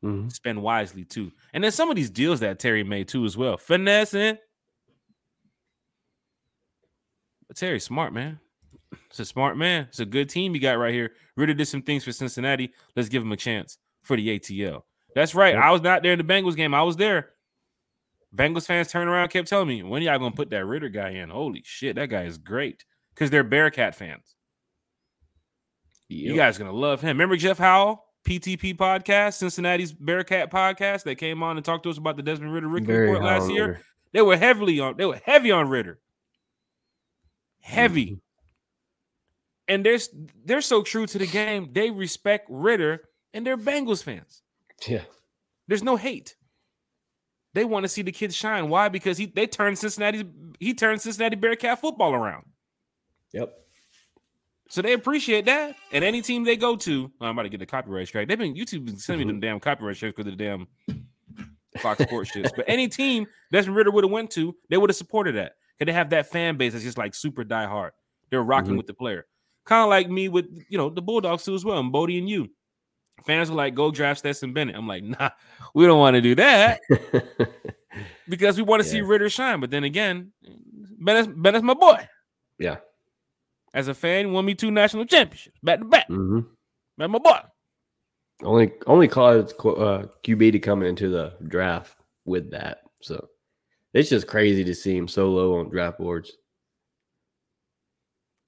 [0.05, 0.29] Mm-hmm.
[0.29, 1.33] spend wisely too.
[1.55, 3.57] And then some of these deals that Terry made too as well.
[3.57, 4.37] Finessing.
[7.49, 8.39] But Terry's smart, man.
[9.09, 9.87] It's a smart man.
[9.89, 11.13] It's a good team you got right here.
[11.37, 12.73] Ridder did some things for Cincinnati.
[12.95, 14.83] Let's give him a chance for the ATL.
[15.15, 15.55] That's right.
[15.55, 15.63] Yep.
[15.65, 16.75] I was not there in the Bengals game.
[16.75, 17.31] I was there.
[18.35, 21.31] Bengals fans turned around, kept telling me, when y'all gonna put that Ridder guy in?
[21.31, 22.85] Holy shit, that guy is great.
[23.15, 24.35] Because they're Bearcat fans.
[26.09, 27.09] You guys are gonna love him.
[27.17, 31.98] Remember Jeff Howell, PTP podcast, Cincinnati's Bearcat podcast, that came on and talked to us
[31.98, 33.81] about the Desmond Ridder Very report last year.
[34.12, 34.97] They were heavily on.
[34.97, 36.01] They were heavy on Ridder.
[37.61, 38.07] Heavy.
[38.07, 38.15] Mm-hmm.
[39.69, 39.98] And they're
[40.44, 41.70] they're so true to the game.
[41.73, 43.03] They respect Ridder,
[43.35, 44.43] and they're Bengals fans.
[44.86, 45.03] Yeah.
[45.69, 46.36] There's no hate.
[47.55, 48.69] They want to see the kids shine.
[48.69, 48.89] Why?
[48.89, 50.24] Because he they turned Cincinnati
[50.61, 52.44] he turned Cincinnati Bearcat football around.
[53.32, 53.53] Yep.
[54.69, 55.77] So they appreciate that.
[55.93, 58.27] And any team they go to, I'm about to get the copyright strike.
[58.29, 60.67] They've been YouTube been sending me them damn copyright strikes because of the damn
[61.79, 62.51] Fox Sports shits.
[62.55, 65.53] But any team Desmond Ridder would have went to, they would have supported that.
[65.79, 67.91] Because they have that fan base that's just like super diehard.
[68.31, 68.79] They're rocking Mhm.
[68.79, 69.27] with the player.
[69.67, 72.29] Kind of like me with you know the Bulldogs too as well, and Bodie and
[72.29, 72.49] you.
[73.25, 75.31] Fans were like, "Go draft Stetson Bennett." I'm like, "Nah,
[75.75, 76.81] we don't want to do that
[78.29, 78.93] because we want to yeah.
[78.93, 80.33] see Ridder shine." But then again,
[81.01, 82.07] Bennett's, Bennett's my boy.
[82.59, 82.77] Yeah.
[83.75, 86.09] As a fan, won me two national championships back to back.
[86.09, 86.41] Mm-hmm.
[86.99, 87.39] Man, my boy.
[88.43, 92.81] Only only caused uh, QB to come into the draft with that.
[93.01, 93.29] So
[93.95, 96.33] it's just crazy to see him so low on draft boards.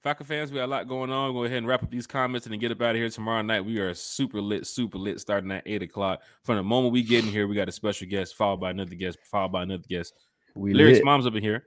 [0.01, 1.33] Falcon fans, we got a lot going on.
[1.33, 3.41] Go ahead and wrap up these comments and then get up out of here tomorrow
[3.41, 3.65] night.
[3.65, 6.21] We are super lit, super lit, starting at eight o'clock.
[6.43, 8.95] From the moment we get in here, we got a special guest, followed by another
[8.95, 10.13] guest, followed by another guest.
[10.55, 11.05] We Lyrics lit.
[11.05, 11.65] mom's up in here.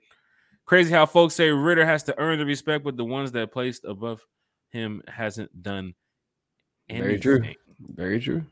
[0.64, 3.84] Crazy how folks say Ridder has to earn the respect, but the ones that placed
[3.84, 4.24] above
[4.70, 5.94] him hasn't done
[6.89, 7.20] anything.
[7.20, 7.55] Very true.
[7.94, 8.44] Very true.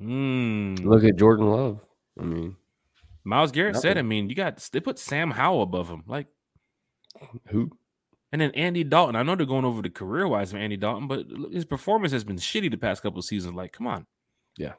[0.00, 0.84] Mm.
[0.84, 1.80] Look at Jordan Love.
[2.20, 2.56] I mean,
[3.24, 3.90] Myles Garrett nothing.
[3.90, 6.02] said, I mean, you got they put Sam Howell above him.
[6.06, 6.26] Like
[7.48, 7.70] who?
[8.32, 9.16] And then Andy Dalton.
[9.16, 12.24] I know they're going over the career wise of Andy Dalton, but his performance has
[12.24, 13.54] been shitty the past couple seasons.
[13.54, 14.06] Like, come on.
[14.56, 14.72] Yeah.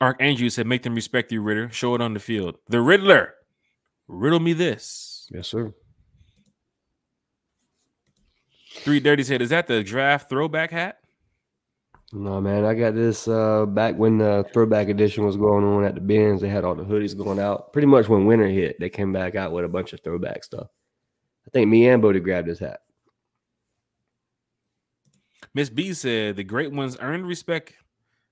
[0.00, 1.68] Ark Andrew said, make them respect you, Ridder.
[1.70, 2.58] Show it on the field.
[2.68, 3.34] The Riddler.
[4.08, 5.28] Riddle me this.
[5.30, 5.72] Yes, sir.
[8.72, 10.98] Three Dirty said, is that the draft throwback hat?
[12.12, 12.64] No, man.
[12.64, 16.40] I got this uh, back when the throwback edition was going on at the bins.
[16.40, 17.72] They had all the hoodies going out.
[17.72, 20.68] Pretty much when winter hit, they came back out with a bunch of throwback stuff.
[21.46, 22.80] I think me and Bodie grabbed his hat.
[25.54, 27.74] Miss B said the great ones earned respect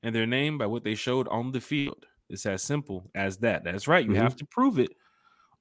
[0.02, 2.06] and their name by what they showed on the field.
[2.28, 3.64] It's as simple as that.
[3.64, 4.04] That's right.
[4.04, 4.22] You mm-hmm.
[4.22, 4.92] have to prove it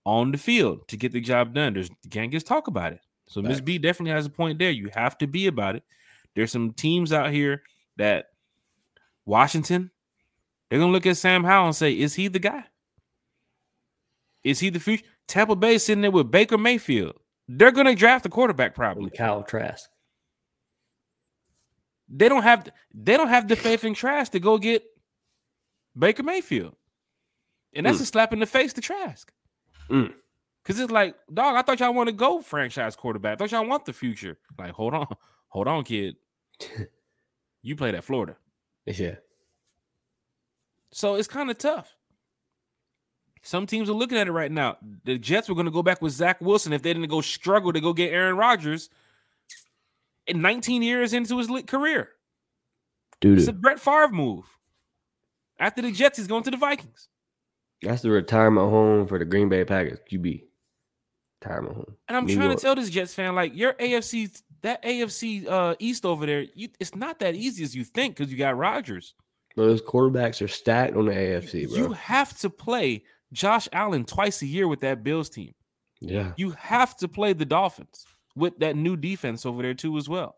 [0.05, 1.73] on the field to get the job done.
[1.73, 2.99] There's you can't just talk about it.
[3.27, 4.69] So Miss B definitely has a point there.
[4.69, 5.83] You have to be about it.
[6.35, 7.63] There's some teams out here
[7.97, 8.27] that
[9.25, 9.89] Washington,
[10.69, 12.65] they're gonna look at Sam Howell and say, is he the guy?
[14.43, 15.05] Is he the future?
[15.27, 17.15] Tampa Bay sitting there with Baker Mayfield.
[17.47, 19.09] They're going to draft a quarterback probably.
[19.09, 19.89] Kyle Trask.
[22.07, 24.83] They don't have they don't have the faith in Trask to go get
[25.97, 26.75] Baker Mayfield,
[27.73, 28.01] and that's mm.
[28.01, 29.31] a slap in the face to Trask.
[29.89, 30.13] Mm.
[30.63, 33.33] Cause it's like, dog, I thought y'all want to go franchise quarterback.
[33.33, 34.37] I thought y'all want the future.
[34.57, 35.07] Like, hold on,
[35.49, 36.15] hold on, kid.
[37.61, 38.35] you played at Florida.
[38.85, 39.15] Yeah.
[40.91, 41.95] So it's kind of tough.
[43.41, 44.77] Some teams are looking at it right now.
[45.03, 47.71] The Jets were going to go back with Zach Wilson if they didn't go struggle
[47.73, 48.89] to go get Aaron Rodgers
[50.25, 52.09] in 19 years into his career.
[53.21, 54.45] Dude, it's a Brett Favre move.
[55.59, 57.07] After the Jets, he's going to the Vikings.
[57.81, 60.43] That's the retirement home for the Green Bay Packers QB.
[61.41, 61.95] Retirement home.
[62.07, 62.59] And I'm New trying York.
[62.59, 66.69] to tell this Jets fan, like your AFC, that AFC uh, East over there, you,
[66.79, 69.13] it's not that easy as you think because you got Rodgers.
[69.55, 71.77] Those quarterbacks are stacked on the AFC, bro.
[71.77, 75.53] You have to play Josh Allen twice a year with that Bills team.
[76.01, 76.31] Yeah.
[76.37, 80.35] You have to play the Dolphins with that new defense over there too as well.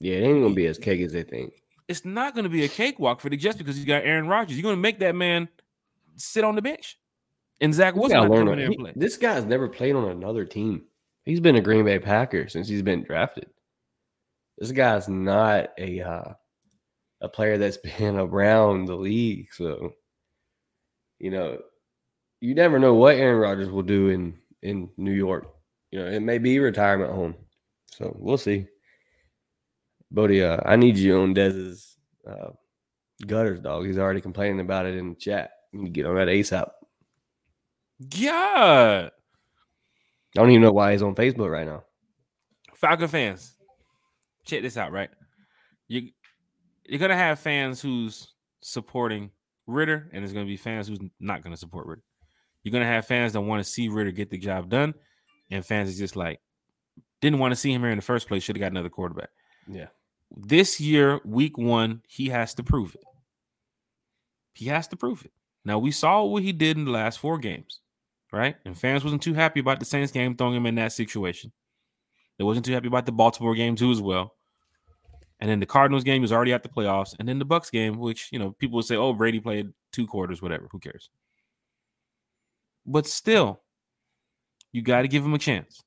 [0.00, 1.52] Yeah, it ain't gonna be as cake as they think.
[1.88, 4.56] It's not gonna be a cakewalk for the Jets because you got Aaron Rodgers.
[4.56, 5.48] You're gonna make that man
[6.18, 6.98] sit on the bench.
[7.60, 8.92] And Zach Wilson not coming there he, play.
[8.94, 10.82] This guy's never played on another team.
[11.24, 13.48] He's been a Green Bay Packer since he's been drafted.
[14.58, 16.32] This guy's not a uh,
[17.20, 19.48] a player that's been around the league.
[19.52, 19.92] So
[21.18, 21.58] you know,
[22.40, 25.52] you never know what Aaron Rodgers will do in in New York.
[25.90, 27.34] You know, it may be retirement home.
[27.90, 28.66] So we'll see.
[30.10, 31.96] Bodie, uh, I need you on Dez's
[32.26, 32.50] uh,
[33.26, 33.86] gutters, dog.
[33.86, 35.50] He's already complaining about it in the chat.
[35.78, 36.70] You need to get on that ASAP.
[38.14, 39.08] Yeah.
[39.08, 41.84] I don't even know why he's on Facebook right now.
[42.74, 43.54] Falcon fans,
[44.44, 45.10] check this out, right?
[45.88, 46.10] You
[46.84, 49.30] you're gonna have fans who's supporting
[49.68, 52.02] Ridder, and there's going to be fans who's not going to support Ridder.
[52.62, 54.94] You're going to have fans that want to see Ridder get the job done,
[55.50, 56.40] and fans is just like
[57.20, 58.42] didn't want to see him here in the first place.
[58.42, 59.28] Should have got another quarterback.
[59.68, 59.86] Yeah.
[60.36, 63.04] This year, week one, he has to prove it.
[64.54, 65.32] He has to prove it.
[65.64, 67.80] Now we saw what he did in the last four games,
[68.32, 68.56] right?
[68.64, 71.52] And fans wasn't too happy about the Saints game throwing him in that situation.
[72.38, 74.34] They wasn't too happy about the Baltimore game too as well.
[75.40, 77.14] And then the Cardinals game was already at the playoffs.
[77.18, 80.06] And then the Bucks game, which you know, people would say, oh, Brady played two
[80.06, 80.68] quarters, whatever.
[80.70, 81.10] Who cares?
[82.86, 83.60] But still,
[84.72, 85.82] you got to give him a chance.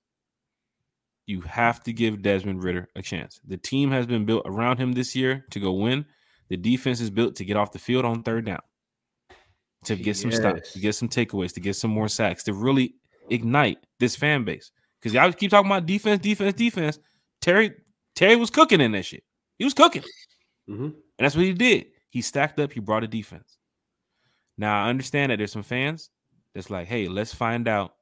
[1.26, 3.40] You have to give Desmond Ridder a chance.
[3.48, 6.06] The team has been built around him this year to go win.
[6.50, 8.62] The defense is built to get off the field on third down,
[9.86, 12.96] to get some stops, to get some takeaways, to get some more sacks, to really
[13.30, 14.72] ignite this fan base.
[15.00, 17.00] Because y'all keep talking about defense, defense, defense.
[17.42, 17.72] Terry
[18.16, 19.24] Terry was cooking in that shit.
[19.58, 20.04] He was cooking.
[20.70, 20.84] Mm-hmm.
[20.84, 21.88] And that's what he did.
[22.10, 23.58] He stacked up, he brought a defense.
[24.58, 26.10] Now I understand that there's some fans
[26.54, 27.94] that's like, hey, let's find out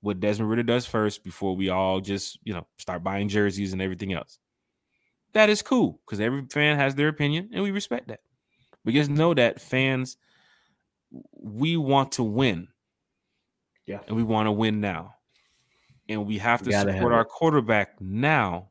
[0.00, 3.80] what Desmond Ridder does first before we all just, you know, start buying jerseys and
[3.80, 4.38] everything else.
[5.32, 8.20] that is cool because every fan has their opinion and we respect that.
[8.84, 10.16] But just know that fans,
[11.10, 12.68] we want to win.
[13.86, 14.00] Yeah.
[14.06, 15.14] And we want to win now.
[16.08, 17.28] And we have to support our it.
[17.28, 18.70] quarterback now.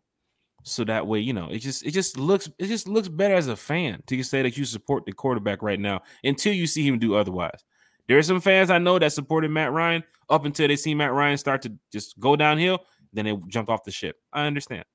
[0.64, 3.48] So that way, you know, it just it just looks it just looks better as
[3.48, 7.00] a fan to say that you support the quarterback right now until you see him
[7.00, 7.64] do otherwise.
[8.08, 11.14] There are some fans I know that supported Matt Ryan up until they see Matt
[11.14, 12.80] Ryan start to just go downhill,
[13.14, 14.18] then they jumped off the ship.
[14.34, 14.86] I understand.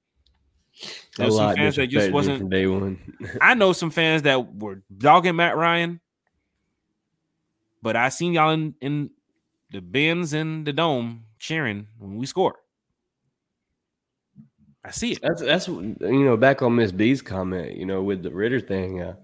[1.16, 2.98] There's some fans that just wasn't day one.
[3.40, 6.00] I know some fans that were dogging Matt Ryan,
[7.82, 9.10] but I seen y'all in, in
[9.70, 12.56] the bins and the dome cheering when we score.
[14.84, 15.20] I see it.
[15.22, 17.76] That's that's you know back on Miss B's comment.
[17.76, 19.14] You know with the Ridder thing, uh,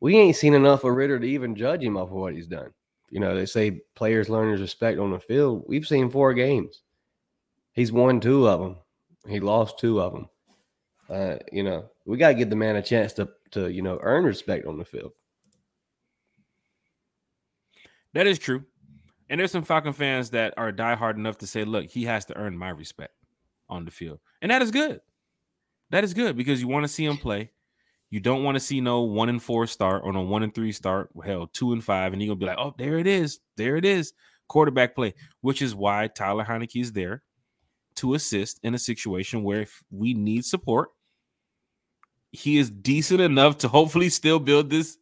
[0.00, 2.72] we ain't seen enough of Ridder to even judge him off of what he's done.
[3.10, 5.64] You know they say players learn his respect on the field.
[5.66, 6.82] We've seen four games.
[7.72, 8.76] He's won two of them.
[9.26, 10.28] He lost two of them.
[11.10, 13.98] Uh, you know we got to give the man a chance to to you know
[14.02, 15.12] earn respect on the field.
[18.14, 18.64] That is true.
[19.30, 22.36] And there's some Falcon fans that are diehard enough to say, look, he has to
[22.36, 23.14] earn my respect
[23.68, 24.20] on the field.
[24.42, 25.00] And that is good.
[25.90, 27.50] That is good because you want to see him play.
[28.10, 30.72] You don't want to see no one and four start or no one and three
[30.72, 33.40] start, hell, two and five, and you're gonna be like, oh, there it is.
[33.56, 34.12] There it is.
[34.48, 37.22] Quarterback play, which is why Tyler Heinicke is there
[37.96, 40.90] to assist in a situation where if we need support,
[42.32, 44.98] he is decent enough to hopefully still build this,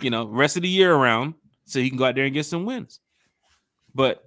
[0.00, 1.34] you know, rest of the year around
[1.64, 3.00] so he can go out there and get some wins.
[3.94, 4.22] But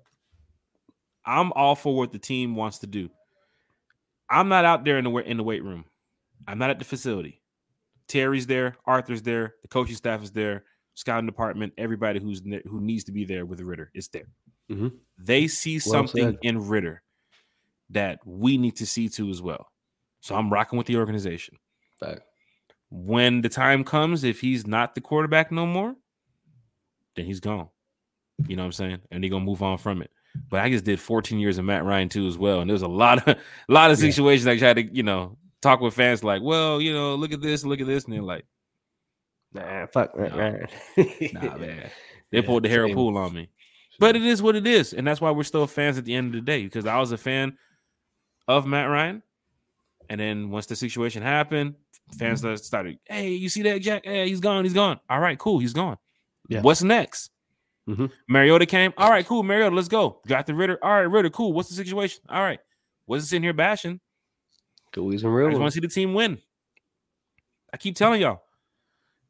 [1.26, 3.10] I'm all for what the team wants to do.
[4.30, 5.86] I'm not out there in the in the weight room.
[6.48, 7.42] I'm not at the facility.
[8.08, 10.64] Terry's there, Arthur's there, the coaching staff is there,
[10.94, 14.28] scouting department, everybody who's ne- who needs to be there with Ridder is there.
[14.70, 14.98] Mhm.
[15.18, 16.38] They see Well something said.
[16.44, 17.02] in Ridder
[17.90, 19.72] that we need to see too as well.
[20.20, 21.58] So I'm rocking with the organization.
[22.00, 22.22] Fact.
[22.92, 25.96] When the time comes, if he's not the quarterback no more,
[27.16, 27.70] then he's gone.
[28.48, 29.00] You know what I'm saying?
[29.12, 30.12] And they're gonna move on from it.
[30.50, 32.82] But I just did 14 years of Matt Ryan too as well, and there was
[32.82, 33.40] a lot of a
[33.72, 34.10] lot of Yeah.
[34.12, 37.42] situations I tried to you know talk with fans like, well, you know, look at
[37.42, 38.46] this, look at this, and they're like,
[39.54, 40.32] Nah, fuck that.
[40.32, 40.38] No.
[40.38, 40.68] man.
[41.34, 41.92] nah, man,
[42.32, 42.96] they Yeah, pulled the Harold same.
[42.98, 43.50] Pool on me.
[44.00, 46.28] But it is what it is, and that's why we're still fans at the end
[46.28, 47.58] of the day because I was a fan
[48.48, 49.24] of Matt Ryan,
[50.10, 51.76] and then once the situation happened,
[52.20, 52.56] fans Mm-hmm.
[52.58, 54.04] started, hey, you see that, Jack?
[54.06, 55.00] Hey, he's gone, he's gone.
[55.10, 55.98] All right, cool, he's gone.
[56.48, 56.62] Yeah.
[56.62, 57.32] What's next?
[57.88, 58.12] Mhm.
[58.28, 58.94] Mariota came.
[58.98, 59.44] All right, cool.
[59.44, 60.22] Mariota, let's go.
[60.28, 60.80] Got the Ridder.
[60.84, 61.54] All right, Ridder, cool.
[61.54, 62.22] What's the situation?
[62.30, 62.60] All right.
[63.08, 64.00] Wasn't sitting here bashing.
[64.92, 66.40] Cool, some I real just want to see the team win.
[67.74, 68.42] I keep telling y'all,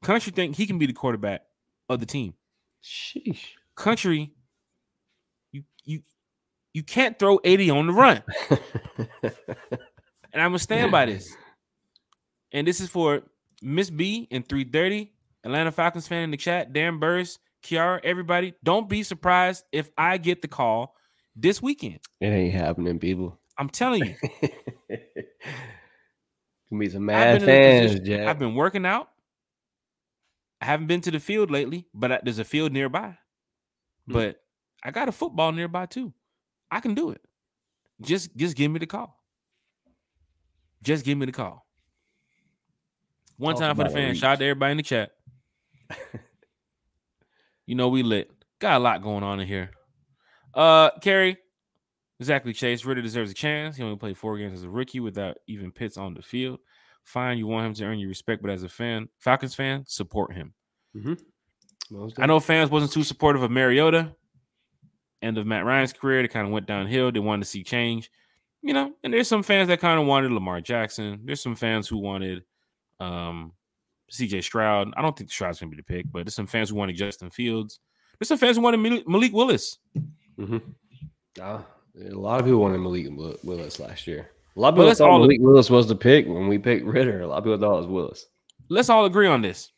[0.03, 1.41] Country think he can be the quarterback
[1.89, 2.35] of the team.
[2.83, 3.47] Sheesh.
[3.75, 4.31] Country,
[5.51, 6.03] you you
[6.73, 8.23] you can't throw 80 on the run.
[10.33, 11.33] And I'm gonna stand by this.
[12.51, 13.21] And this is for
[13.61, 15.13] Miss B in 330,
[15.45, 18.55] Atlanta Falcons fan in the chat, Dan Burris, Kiara, everybody.
[18.63, 20.95] Don't be surprised if I get the call
[21.35, 21.99] this weekend.
[22.19, 23.39] It ain't happening, people.
[23.57, 24.15] I'm telling you,
[26.69, 28.27] Can be some I've mad been, fans, Jack.
[28.27, 29.09] I've been working out.
[30.59, 33.17] I haven't been to the field lately, but I- there's a field nearby.
[34.07, 34.13] Hmm.
[34.13, 34.41] But
[34.83, 36.11] I got a football nearby too.
[36.71, 37.21] I can do it.
[38.01, 39.21] Just just give me the call.
[40.81, 41.65] Just give me the call.
[43.37, 44.17] One Talk time for the fans.
[44.17, 45.14] Shout out to everybody in the chat.
[47.65, 48.31] you know we lit.
[48.59, 49.71] Got a lot going on in here.
[50.53, 51.37] Uh, Kerry,
[52.19, 52.53] exactly.
[52.53, 53.75] Chase Ridder deserves a chance.
[53.75, 56.59] He only played four games as a rookie without even pits on the field.
[57.03, 60.33] Fine, you want him to earn your respect, but as a fan, Falcons fan, support
[60.33, 60.53] him.
[61.91, 64.15] Most I know fans wasn't too supportive of Mariota,
[65.21, 66.21] end of Matt Ryan's career.
[66.21, 67.11] They kind of went downhill.
[67.11, 68.09] They wanted to see change,
[68.61, 68.93] you know.
[69.03, 71.21] And there's some fans that kind of wanted Lamar Jackson.
[71.25, 72.43] There's some fans who wanted
[72.99, 73.51] um
[74.11, 74.93] CJ Stroud.
[74.95, 77.29] I don't think Stroud's gonna be the pick, but there's some fans who wanted Justin
[77.29, 77.79] Fields.
[78.19, 79.77] There's some fans who wanted Malik- Malik Willis.
[80.37, 80.61] Mhm.
[81.41, 81.65] Ah,
[81.99, 83.07] a lot of people wanted Malik
[83.43, 84.31] Willis last year.
[84.55, 87.21] A lot of people thought all- Malik Willis was the pick when we picked Ridder.
[87.21, 88.27] A lot of people thought it was Willis.
[88.69, 89.71] Let's all agree on this.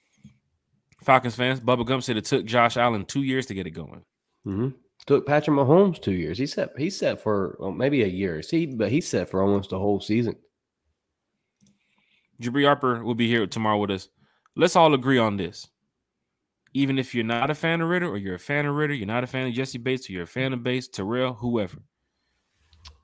[1.03, 4.03] Falcons fans, Bubba Gump said it took Josh Allen two years to get it going.
[4.43, 4.69] hmm
[5.05, 6.37] Took Patrick Mahomes two years.
[6.37, 8.41] He set he set for well, maybe a year.
[8.41, 10.35] See, but he set for almost the whole season.
[12.41, 14.09] Jabri Harper will be here tomorrow with us.
[14.57, 15.69] Let's all agree on this.
[16.73, 19.07] Even if you're not a fan of Ridder or you're a fan of Ridder, you're
[19.07, 21.77] not a fan of Jessie Bates or you're a fan of Bates, Terrell, whoever,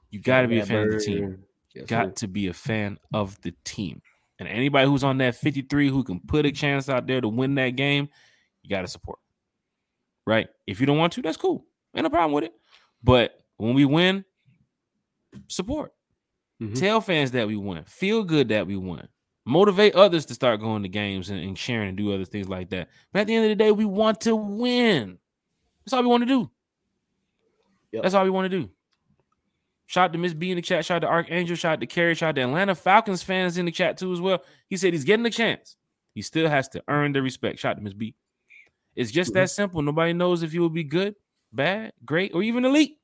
[0.09, 1.43] you got to be a fan of the team.
[1.73, 4.01] Yes, got to be a fan of the team.
[4.39, 7.55] And anybody who's on that 53 who can put a chance out there to win
[7.55, 8.09] that game,
[8.61, 9.19] you got to support.
[10.25, 10.47] Right?
[10.67, 11.65] If you don't want to, that's cool.
[11.95, 12.53] Ain't no problem with it.
[13.03, 14.25] But when we win,
[15.47, 15.93] support.
[16.61, 16.79] Mhm.
[16.79, 17.83] Tell fans that we won.
[17.85, 19.07] Feel good that we won.
[19.45, 22.69] Motivate others to start going to games and, and sharing and do other things like
[22.69, 22.89] that.
[23.11, 25.17] But at the end of the day, we want to win.
[25.83, 26.49] That's all we want to do.
[27.91, 28.03] Yep.
[28.03, 28.69] That's all we want to do.
[29.85, 30.85] Shout out to Miss B in the chat.
[30.85, 31.55] Shout out to Archangel.
[31.55, 32.15] Shout out to Carrie.
[32.15, 34.43] Shout out to Atlanta Falcons fans in the chat too as well.
[34.69, 35.75] He said he's getting a chance.
[36.15, 37.59] He still has to earn the respect.
[37.59, 38.15] Shout out to Miss B.
[38.95, 39.39] It's just mm-hmm.
[39.39, 39.81] that simple.
[39.81, 41.15] Nobody knows if he will be good,
[41.51, 42.97] bad, great, or even elite.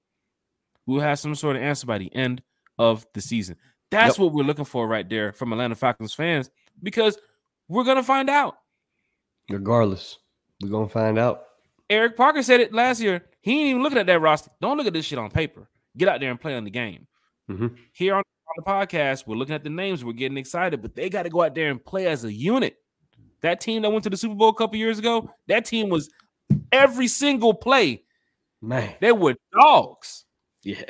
[0.86, 2.42] We'll have some sort of answer by the end
[2.78, 3.58] of the season.
[3.92, 4.24] That's yep.
[4.24, 6.50] what we're looking for right there from Atlanta Falcons fans
[6.82, 7.18] because
[7.68, 8.58] we're gonna find out.
[9.50, 10.20] Regardless,
[10.62, 11.46] we're gonna find out.
[11.90, 13.26] Eric Parker said it last year.
[13.42, 14.52] He ain't even looking at that roster.
[14.62, 15.68] Don't look at this shit on paper.
[15.98, 17.08] Get out there and play on the game.
[17.50, 17.68] Mm-hmm.
[17.94, 20.06] Here on, on the podcast, we're looking at the names.
[20.06, 22.78] We're getting excited, but they got to go out there and play as a unit.
[23.42, 26.10] That team that went to the Super Bowl a couple years ago, that team was
[26.72, 28.04] every single play.
[28.62, 30.26] Man, they were dogs.
[30.64, 30.84] Yeah.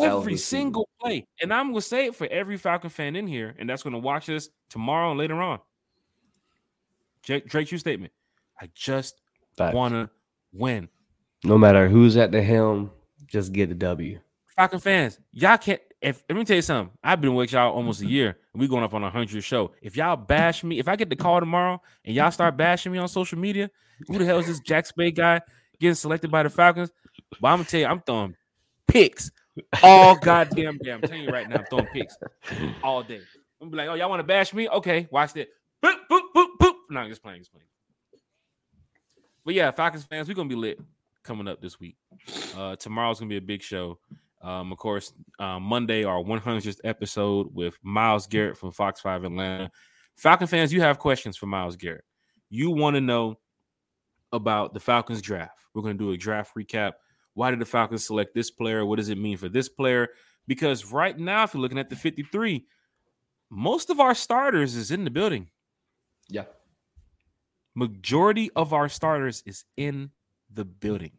[0.00, 1.26] Every single play.
[1.40, 4.26] And I'm to say it for every Falcon fan in here, and that's to watch
[4.26, 5.60] this tomorrow and later on.
[7.22, 8.12] Drake, Drake your statement.
[8.60, 9.20] I just
[9.58, 10.10] want to
[10.52, 10.88] win.
[11.44, 12.90] No matter who's at the helm,
[13.26, 14.18] just get the W.
[14.54, 15.80] Falcon fans, y'all can't.
[16.00, 18.68] If let me tell you something, I've been with y'all almost a year, and we
[18.68, 19.72] going up on a hundred show.
[19.80, 22.98] If y'all bash me, if I get the call tomorrow and y'all start bashing me
[22.98, 23.70] on social media,
[24.06, 25.40] who the hell is this Jack Spade guy
[25.80, 26.90] getting selected by the Falcons?
[27.40, 28.36] But I'm gonna tell you, I'm throwing
[28.86, 29.30] picks
[29.82, 30.90] all goddamn day.
[30.90, 32.16] I'm telling you right now, I'm throwing picks
[32.82, 33.20] all day.
[33.60, 34.68] I'm be like, oh, y'all want to bash me?
[34.68, 35.48] Okay, watch that.
[35.82, 36.74] Boop, boop, boop, boop.
[36.90, 37.66] No, I'm just playing, just playing.
[39.44, 40.80] But yeah, Falcons fans, we're gonna be lit
[41.22, 41.96] coming up this week.
[42.56, 43.98] Uh, tomorrow's gonna be a big show.
[44.42, 49.70] Um, of course, uh, Monday our 100th episode with Miles Garrett from Fox Five Atlanta.
[50.16, 52.04] Falcon fans, you have questions for Miles Garrett.
[52.48, 53.38] You want to know
[54.32, 55.58] about the Falcons draft.
[55.74, 56.92] We're going to do a draft recap.
[57.36, 58.86] Why did the Falcons select this player?
[58.86, 60.08] What does it mean for this player?
[60.46, 62.66] Because right now, if you're looking at the 53,
[63.50, 65.50] most of our starters is in the building.
[66.30, 66.44] Yeah.
[67.74, 70.12] Majority of our starters is in
[70.50, 71.12] the building.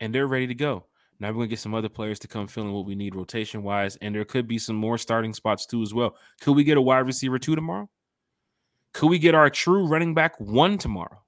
[0.00, 0.86] And they're ready to go.
[1.20, 3.62] Now we're gonna get some other players to come fill in what we need rotation
[3.62, 6.16] wise, and there could be some more starting spots too as well.
[6.40, 7.88] Could we get a wide receiver two tomorrow?
[8.92, 11.22] Could we get our true running back one tomorrow?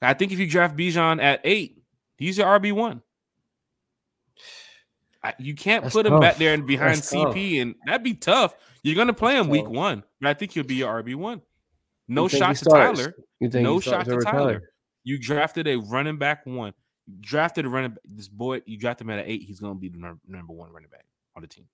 [0.00, 1.77] I think if you draft Bijan at eight,
[2.18, 3.00] He's your RB one.
[5.38, 6.20] You can't That's put him tough.
[6.20, 7.62] back there and behind That's CP, tough.
[7.62, 8.54] and that'd be tough.
[8.82, 11.42] You're gonna play him week one, but I think he'll be your RB one.
[12.06, 13.14] No shot to Tyler.
[13.40, 14.22] no shot to Tyler.
[14.22, 14.72] Tyler.
[15.04, 16.72] You drafted a running back one.
[17.06, 18.00] You drafted a running back.
[18.04, 19.42] This boy, you drafted him at eight.
[19.42, 21.04] He's gonna be the number one running back
[21.36, 21.66] on the team.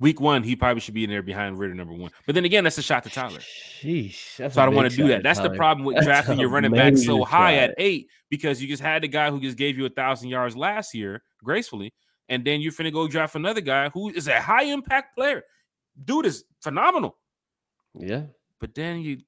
[0.00, 2.10] Week one, he probably should be in there behind Ridder number one.
[2.24, 3.40] But then again, that's a shot to Tyler.
[3.40, 5.22] Sheesh, so I don't want to do that.
[5.24, 8.82] That's the problem with drafting your running back so high at eight because you just
[8.82, 11.92] had the guy who just gave you a thousand yards last year gracefully,
[12.28, 15.42] and then you're finna go draft another guy who is a high impact player.
[16.04, 17.16] Dude is phenomenal.
[17.94, 18.24] Yeah.
[18.60, 19.18] But then you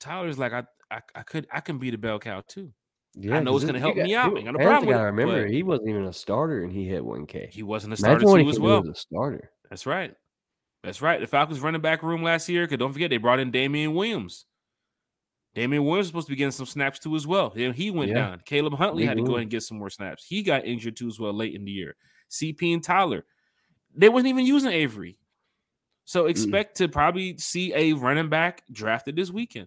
[0.00, 2.72] Tyler's like, I I, I could I can be the bell cow too.
[3.14, 4.36] Yeah, I know it's gonna help got, me out.
[4.36, 7.50] He, I got remember he wasn't even a starter and he hit 1K.
[7.50, 8.86] He wasn't a starter too as well.
[8.88, 9.50] a starter.
[9.70, 10.14] That's right.
[10.84, 11.20] That's right.
[11.20, 14.44] The Falcons running back room last year, because don't forget they brought in Damien Williams.
[15.58, 17.50] Damien Williams was supposed to be getting some snaps too as well.
[17.50, 18.14] Then he went yeah.
[18.14, 18.42] down.
[18.44, 20.24] Caleb Huntley had to go ahead and get some more snaps.
[20.24, 21.96] He got injured too as well late in the year.
[22.30, 23.24] CP and Tyler,
[23.92, 25.18] they wasn't even using Avery.
[26.04, 26.76] So expect mm.
[26.76, 29.66] to probably see a running back drafted this weekend.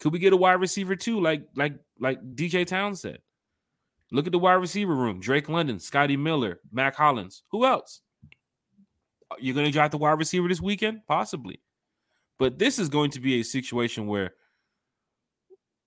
[0.00, 3.18] Could we get a wide receiver too, like like like DJ Town said?
[4.10, 7.42] Look at the wide receiver room: Drake London, Scotty Miller, Mack Hollins.
[7.50, 8.00] Who else?
[9.38, 11.60] You're going to draft the wide receiver this weekend, possibly,
[12.38, 14.32] but this is going to be a situation where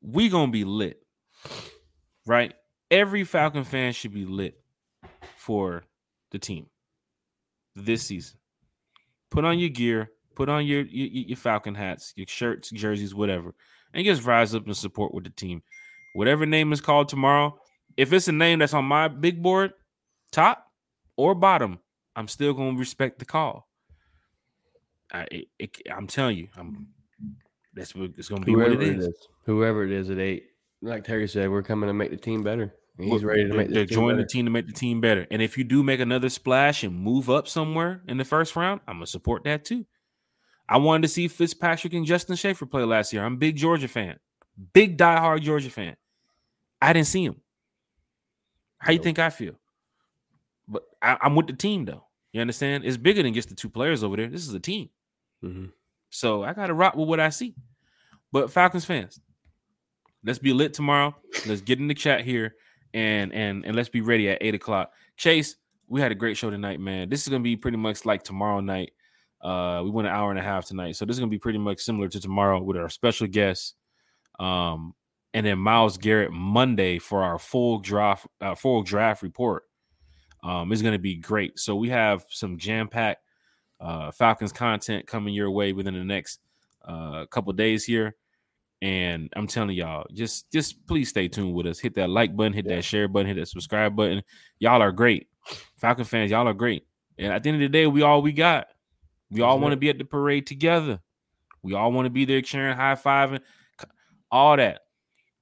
[0.02, 1.02] we gonna be lit,
[2.26, 2.54] right?
[2.92, 4.60] Every Falcon fan should be lit
[5.36, 5.84] for
[6.32, 6.68] the team
[7.76, 8.38] this season.
[9.30, 13.54] Put on your gear, put on your your, your Falcon hats, your shirts, jerseys, whatever,
[13.94, 15.62] and just rise up and support with the team.
[16.14, 17.60] Whatever name is called tomorrow,
[17.98, 19.74] if it's a name that's on my big board,
[20.32, 20.66] top
[21.16, 21.80] or bottom,
[22.16, 23.68] I'm still gonna respect the call.
[25.12, 25.28] I,
[25.92, 26.88] I'm telling you, I'm
[27.74, 28.54] that's what it's gonna be.
[28.54, 29.06] Whoever what it is.
[29.06, 29.28] it is.
[29.50, 30.44] Whoever it is at eight,
[30.82, 32.74] like Terry said, we're coming to make the team better.
[32.98, 33.70] he's ready to make.
[33.70, 35.28] They're joining the team to make the team better.
[35.32, 38.82] And if you do make another splash and move up somewhere in the first round,
[38.88, 39.86] I'm gonna support that too.
[40.68, 43.26] I wanted to see Fitzpatrick and Justin Shaffer play last year.
[43.26, 44.20] I'm a big Georgia fan,
[44.74, 45.96] big diehard Georgia fan.
[46.82, 47.42] I didn't see him.
[48.78, 49.56] How you think I feel?
[50.68, 52.06] But I, am with the team though.
[52.32, 52.86] You understand?
[52.86, 54.28] It's bigger than just the two players over there.
[54.28, 54.90] This is a team.
[55.44, 55.66] Mm-hmm.
[56.12, 57.56] So I got to rock with what I see.
[58.32, 59.20] But Falcons fans,
[60.24, 61.16] let's be lit tomorrow.
[61.48, 62.56] Let's get in the chat here
[62.94, 64.92] and and and let's be ready at eight o'clock.
[65.18, 65.56] Chase,
[65.88, 67.10] we had a great show tonight, man.
[67.10, 68.92] This is gonna be pretty much like tomorrow night.
[69.42, 71.60] Uh, we went an hour and a half tonight, so this is gonna be pretty
[71.60, 73.76] much similar to tomorrow with our special guest,
[74.40, 74.94] um,
[75.34, 79.64] and then Miles Garrett Monday for our full draft, uh, full draft report.
[80.42, 81.60] Um, is gonna be great.
[81.60, 83.22] So we have some jam packed
[83.80, 86.40] uh, Falcons content coming your way within the next
[86.86, 88.16] uh, couple days here.
[88.82, 91.80] And I'm telling y'all, just just please stay tuned with us.
[91.80, 92.78] Hit that like button, hit Yeah.
[92.78, 94.24] that share button, hit that subscribe button.
[94.60, 95.28] Y'all are great.
[95.78, 96.86] Falcon fans, y'all are great.
[97.18, 98.68] And at the end of the day, we all we got.
[99.32, 101.00] We all want to be at the parade together.
[101.62, 103.42] We all want to be there cheering, high fiving,
[104.32, 104.82] all that.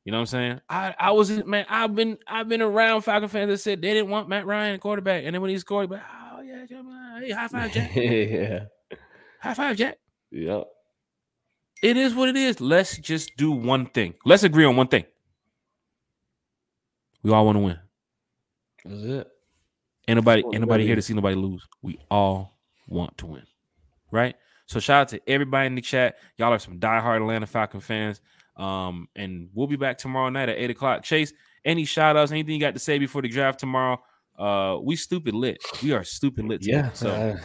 [0.04, 0.62] You know what I'm saying?
[0.70, 1.66] I I was man.
[1.70, 5.24] I've been I've been around Falcon fans that said they didn't want Matt Ryan quarterback,
[5.26, 6.02] and then when he scored, but
[6.34, 6.66] oh yeah,
[7.20, 8.60] hey, high five, Jack, yeah.
[9.42, 9.98] high five, Jack.
[10.32, 10.64] Yep.
[11.82, 12.60] It is what it is.
[12.60, 14.16] Let's just do one thing.
[14.26, 15.06] Let's agree on one thing.
[17.24, 17.80] We all want to win.
[18.86, 19.28] That's it.
[20.08, 21.68] Anybody, anybody here to see nobody lose.
[21.82, 23.44] We all want to win.
[24.12, 24.36] Right?
[24.66, 26.18] So shout out to everybody in the chat.
[26.38, 28.22] Y'all are some diehard Atlanta Falcon fans.
[28.56, 31.04] Um, and we'll be back tomorrow night at eight o'clock.
[31.04, 31.34] Chase,
[31.64, 34.02] any shout outs, anything you got to say before the draft tomorrow?
[34.38, 35.58] Uh, we stupid lit.
[35.84, 36.62] We are stupid lit.
[36.62, 36.78] Today.
[36.78, 36.92] Yeah.
[36.94, 37.38] So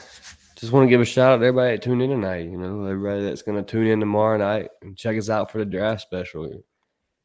[0.62, 2.44] just want to give a shout out to everybody that tuned in tonight.
[2.44, 5.58] You know, everybody that's going to tune in tomorrow night and check us out for
[5.58, 6.62] the draft special.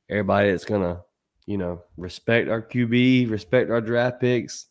[0.10, 1.04] Everybody that's going to,
[1.46, 4.66] you know, respect our QB, respect our draft picks.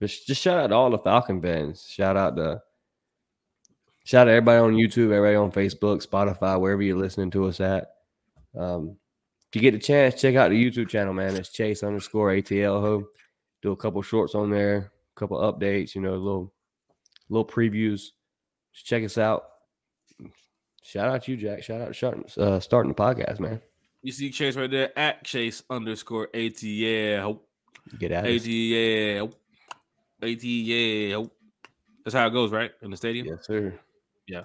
[0.00, 1.84] Just, just shout out to all the Falcon fans.
[1.84, 2.62] Shout out to,
[4.04, 7.58] shout out to everybody on YouTube, everybody on Facebook, Spotify, wherever you're listening to us
[7.58, 7.88] at.
[8.56, 8.98] Um,
[9.48, 11.34] if you get the chance, check out the YouTube channel, man.
[11.34, 13.08] It's Chase underscore ATL Ho.
[13.62, 16.52] Do a couple shorts on there, a couple updates, you know, a little
[17.30, 18.08] little previews.
[18.72, 19.44] Just check us out.
[20.82, 21.62] Shout out to you, Jack.
[21.62, 23.60] Shout out to starting, uh, starting the podcast, man.
[24.02, 27.40] you see Chase right there at Chase underscore ATL.
[27.98, 28.26] Get out.
[28.26, 28.42] at us.
[28.46, 29.32] ATL.
[30.22, 31.30] ATL.
[32.04, 32.72] That's how it goes, right?
[32.82, 33.26] In the stadium.
[33.26, 33.74] Yes, sir.
[34.26, 34.42] Yeah.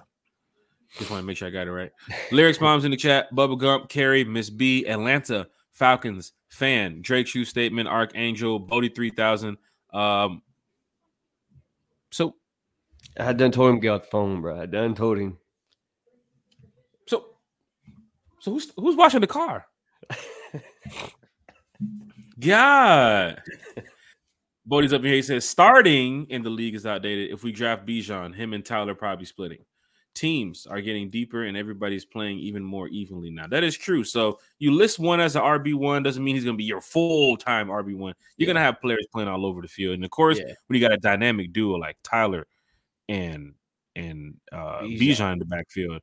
[0.98, 1.92] Just want to make sure I got it right.
[2.30, 3.34] Lyrics moms in the chat.
[3.34, 7.02] Bubba Gump, Carrie, Miss B, Atlanta Falcons fan.
[7.02, 7.88] Drake Shoe statement.
[7.88, 9.58] Archangel, Bodie three thousand.
[9.92, 10.42] Um.
[12.12, 12.36] So
[13.18, 14.60] I done told him to get off the phone, bro.
[14.60, 15.38] I done told him.
[17.06, 17.26] so
[18.40, 19.66] so who's who's washing the car?
[22.38, 23.42] God.
[24.66, 25.14] Bodie's up here.
[25.14, 27.30] He says starting in the league is outdated.
[27.32, 29.64] If we draft Bijan, him and Tyler probably splitting.
[30.14, 33.46] Teams are getting deeper and everybody's playing even more evenly now.
[33.46, 34.02] That is true.
[34.02, 36.80] So you list one as an RB one doesn't mean he's going to be your
[36.80, 38.14] full time RB one.
[38.36, 38.54] You're Yeah.
[38.54, 40.54] going to have players playing all over the field, and of course, Yeah.
[40.66, 42.46] when you got a dynamic duo like Tyler
[43.08, 43.54] and
[43.94, 45.34] and uh, Bijan.
[45.34, 46.02] In the backfield,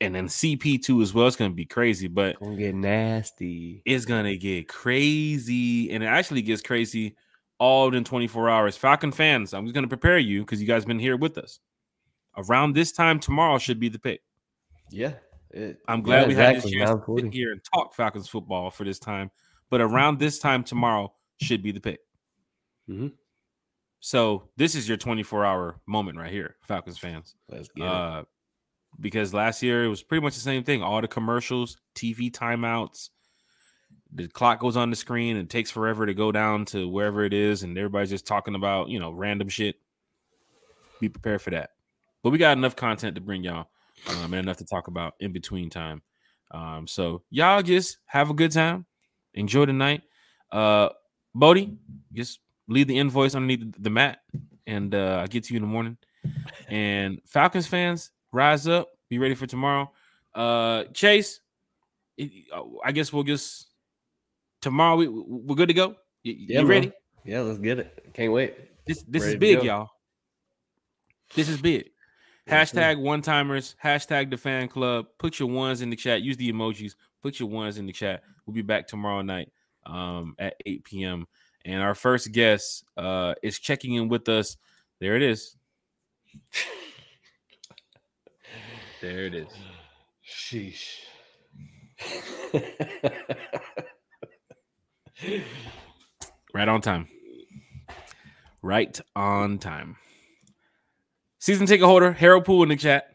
[0.00, 2.08] and then CP two as well, it's to be crazy.
[2.08, 3.82] But Gonna get nasty.
[3.84, 7.16] it's gonna get crazy, and it actually gets crazy
[7.58, 8.76] all within 24 hours.
[8.76, 11.60] Falcon fans, I'm just gonna prepare you because you guys been here with us.
[12.36, 14.22] Around this time tomorrow should be the pick.
[14.90, 15.14] Yeah.
[15.50, 18.70] it- I'm glad yeah, we had this chance to sit here and talk Falcons football
[18.70, 19.30] for this time.
[19.68, 22.00] But around this time tomorrow should be the pick.
[22.88, 23.12] Mhm.
[24.00, 27.34] So this is your 24 hour moment right here, Falcons fans.
[27.48, 27.88] Let's get it.
[27.88, 28.24] Uh,
[28.98, 30.82] because last year it was pretty much the same thing.
[30.82, 33.10] All the commercials, TV timeouts,
[34.12, 37.24] the clock goes on the screen and it takes forever to go down to wherever
[37.24, 39.76] it is, and everybody's just talking about you know random shit.
[41.00, 41.70] Be prepared for that.
[42.22, 43.68] But we got enough content to bring y'all,
[44.08, 46.02] um, and enough to talk about in between time.
[46.50, 48.86] Um, so y'all just have a good time,
[49.34, 50.02] enjoy the night.
[50.50, 50.88] Uh,
[51.34, 51.78] Bodie,
[52.12, 52.40] just
[52.70, 54.20] leave the invoice underneath the mat,
[54.66, 55.98] and uh, I'll get to you in the morning.
[56.68, 59.90] And Falcons fans, rise up, be ready for tomorrow.
[60.34, 61.40] Uh, Chase,
[62.84, 63.68] I guess we'll just
[64.60, 64.96] tomorrow.
[64.96, 65.96] We we're good to go.
[66.22, 66.68] You, you Yeah, bro.
[66.70, 66.92] ready?
[67.24, 68.10] yeah, let's get it.
[68.14, 68.54] Can't wait.
[68.86, 69.90] This this Ready is big, y'all.
[71.34, 71.90] This is big.
[72.48, 75.06] Hashtag one timers, hashtag the fan club.
[75.18, 76.22] Put your ones in the chat.
[76.22, 76.94] Use the emojis.
[77.22, 78.22] Put your ones in the chat.
[78.44, 79.52] We'll be back tomorrow night
[79.86, 81.28] um, at 8 p.m.
[81.64, 84.56] And our first guest uh, is checking in with us.
[85.00, 85.56] There it is.
[89.00, 89.48] There it is.
[90.26, 91.00] Sheesh.
[96.52, 97.08] Right on time.
[98.62, 99.96] Right on time.
[101.38, 103.14] Season ticket holder, Harold Poole in the chat.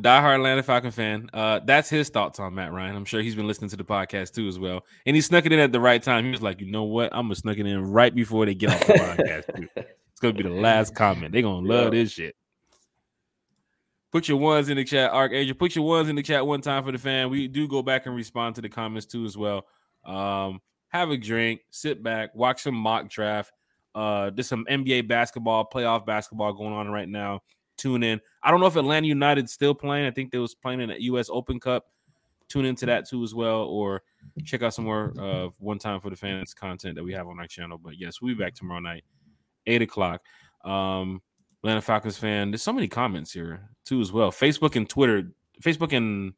[0.00, 1.28] Diehard Atlanta Falcon fan.
[1.32, 2.94] Uh, that's his thoughts on Matt Ryan.
[2.94, 4.84] I'm sure he's been listening to the podcast too as well.
[5.06, 6.24] And he snuck it in at the right time.
[6.24, 7.10] He was like, you know what?
[7.12, 9.56] I'm gonna snuck it in right before they get off the podcast.
[9.56, 9.68] Too.
[10.10, 11.32] It's gonna be the last comment.
[11.32, 12.02] They're gonna love Yeah.
[12.02, 12.34] this shit.
[14.10, 15.54] Put your ones in the chat, Archangel.
[15.54, 17.28] Put your ones in the chat one time for the fan.
[17.30, 19.66] We do go back and respond to the comments too as well.
[20.04, 23.52] Um, have a drink, sit back, watch some mock draft.
[23.94, 27.42] Uh, there's some NBA basketball, playoff basketball going on right now.
[27.78, 28.20] Tune in.
[28.42, 30.06] I don't know if Atlanta United's still playing.
[30.06, 31.28] I think they was playing in the U.S.
[31.30, 31.86] Open Cup.
[32.48, 34.02] Tune into that too as well, or
[34.44, 37.38] check out some more uh, one time for the fans content that we have on
[37.38, 37.78] our channel.
[37.78, 39.04] But yes, we'll be back tomorrow night,
[39.66, 40.22] eight o'clock.
[40.64, 41.22] Um,
[41.62, 42.50] Atlanta Falcons fan.
[42.50, 44.30] There's so many comments here too as well.
[44.30, 45.30] Facebook and Twitter,
[45.62, 46.32] Facebook and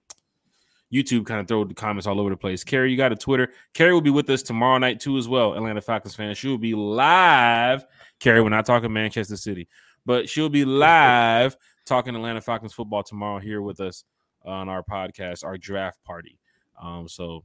[0.93, 2.65] YouTube kind of throw the comments all over the place.
[2.65, 3.51] Carrie, you got a Twitter.
[3.75, 5.55] Carrie will be with us tomorrow night too as well.
[5.55, 6.35] Atlanta Falcons fan.
[6.35, 7.85] She will be live.
[8.19, 9.69] Carrie, we're not talking Manchester City,
[10.07, 11.57] but she'll be live
[11.87, 14.05] talking Atlanta Falcons football tomorrow here with us
[14.45, 16.39] on our podcast, our draft party.
[16.81, 17.45] Um, so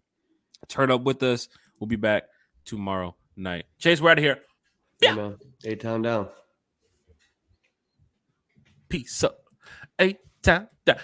[0.67, 1.49] turn up with us.
[1.79, 2.23] We'll be back
[2.63, 3.65] tomorrow night.
[3.79, 4.39] Chase, we're out of here.
[5.01, 5.31] Yeah.
[5.65, 6.29] Eight time down.
[8.87, 9.39] Peace up.
[9.99, 10.97] Eight time down.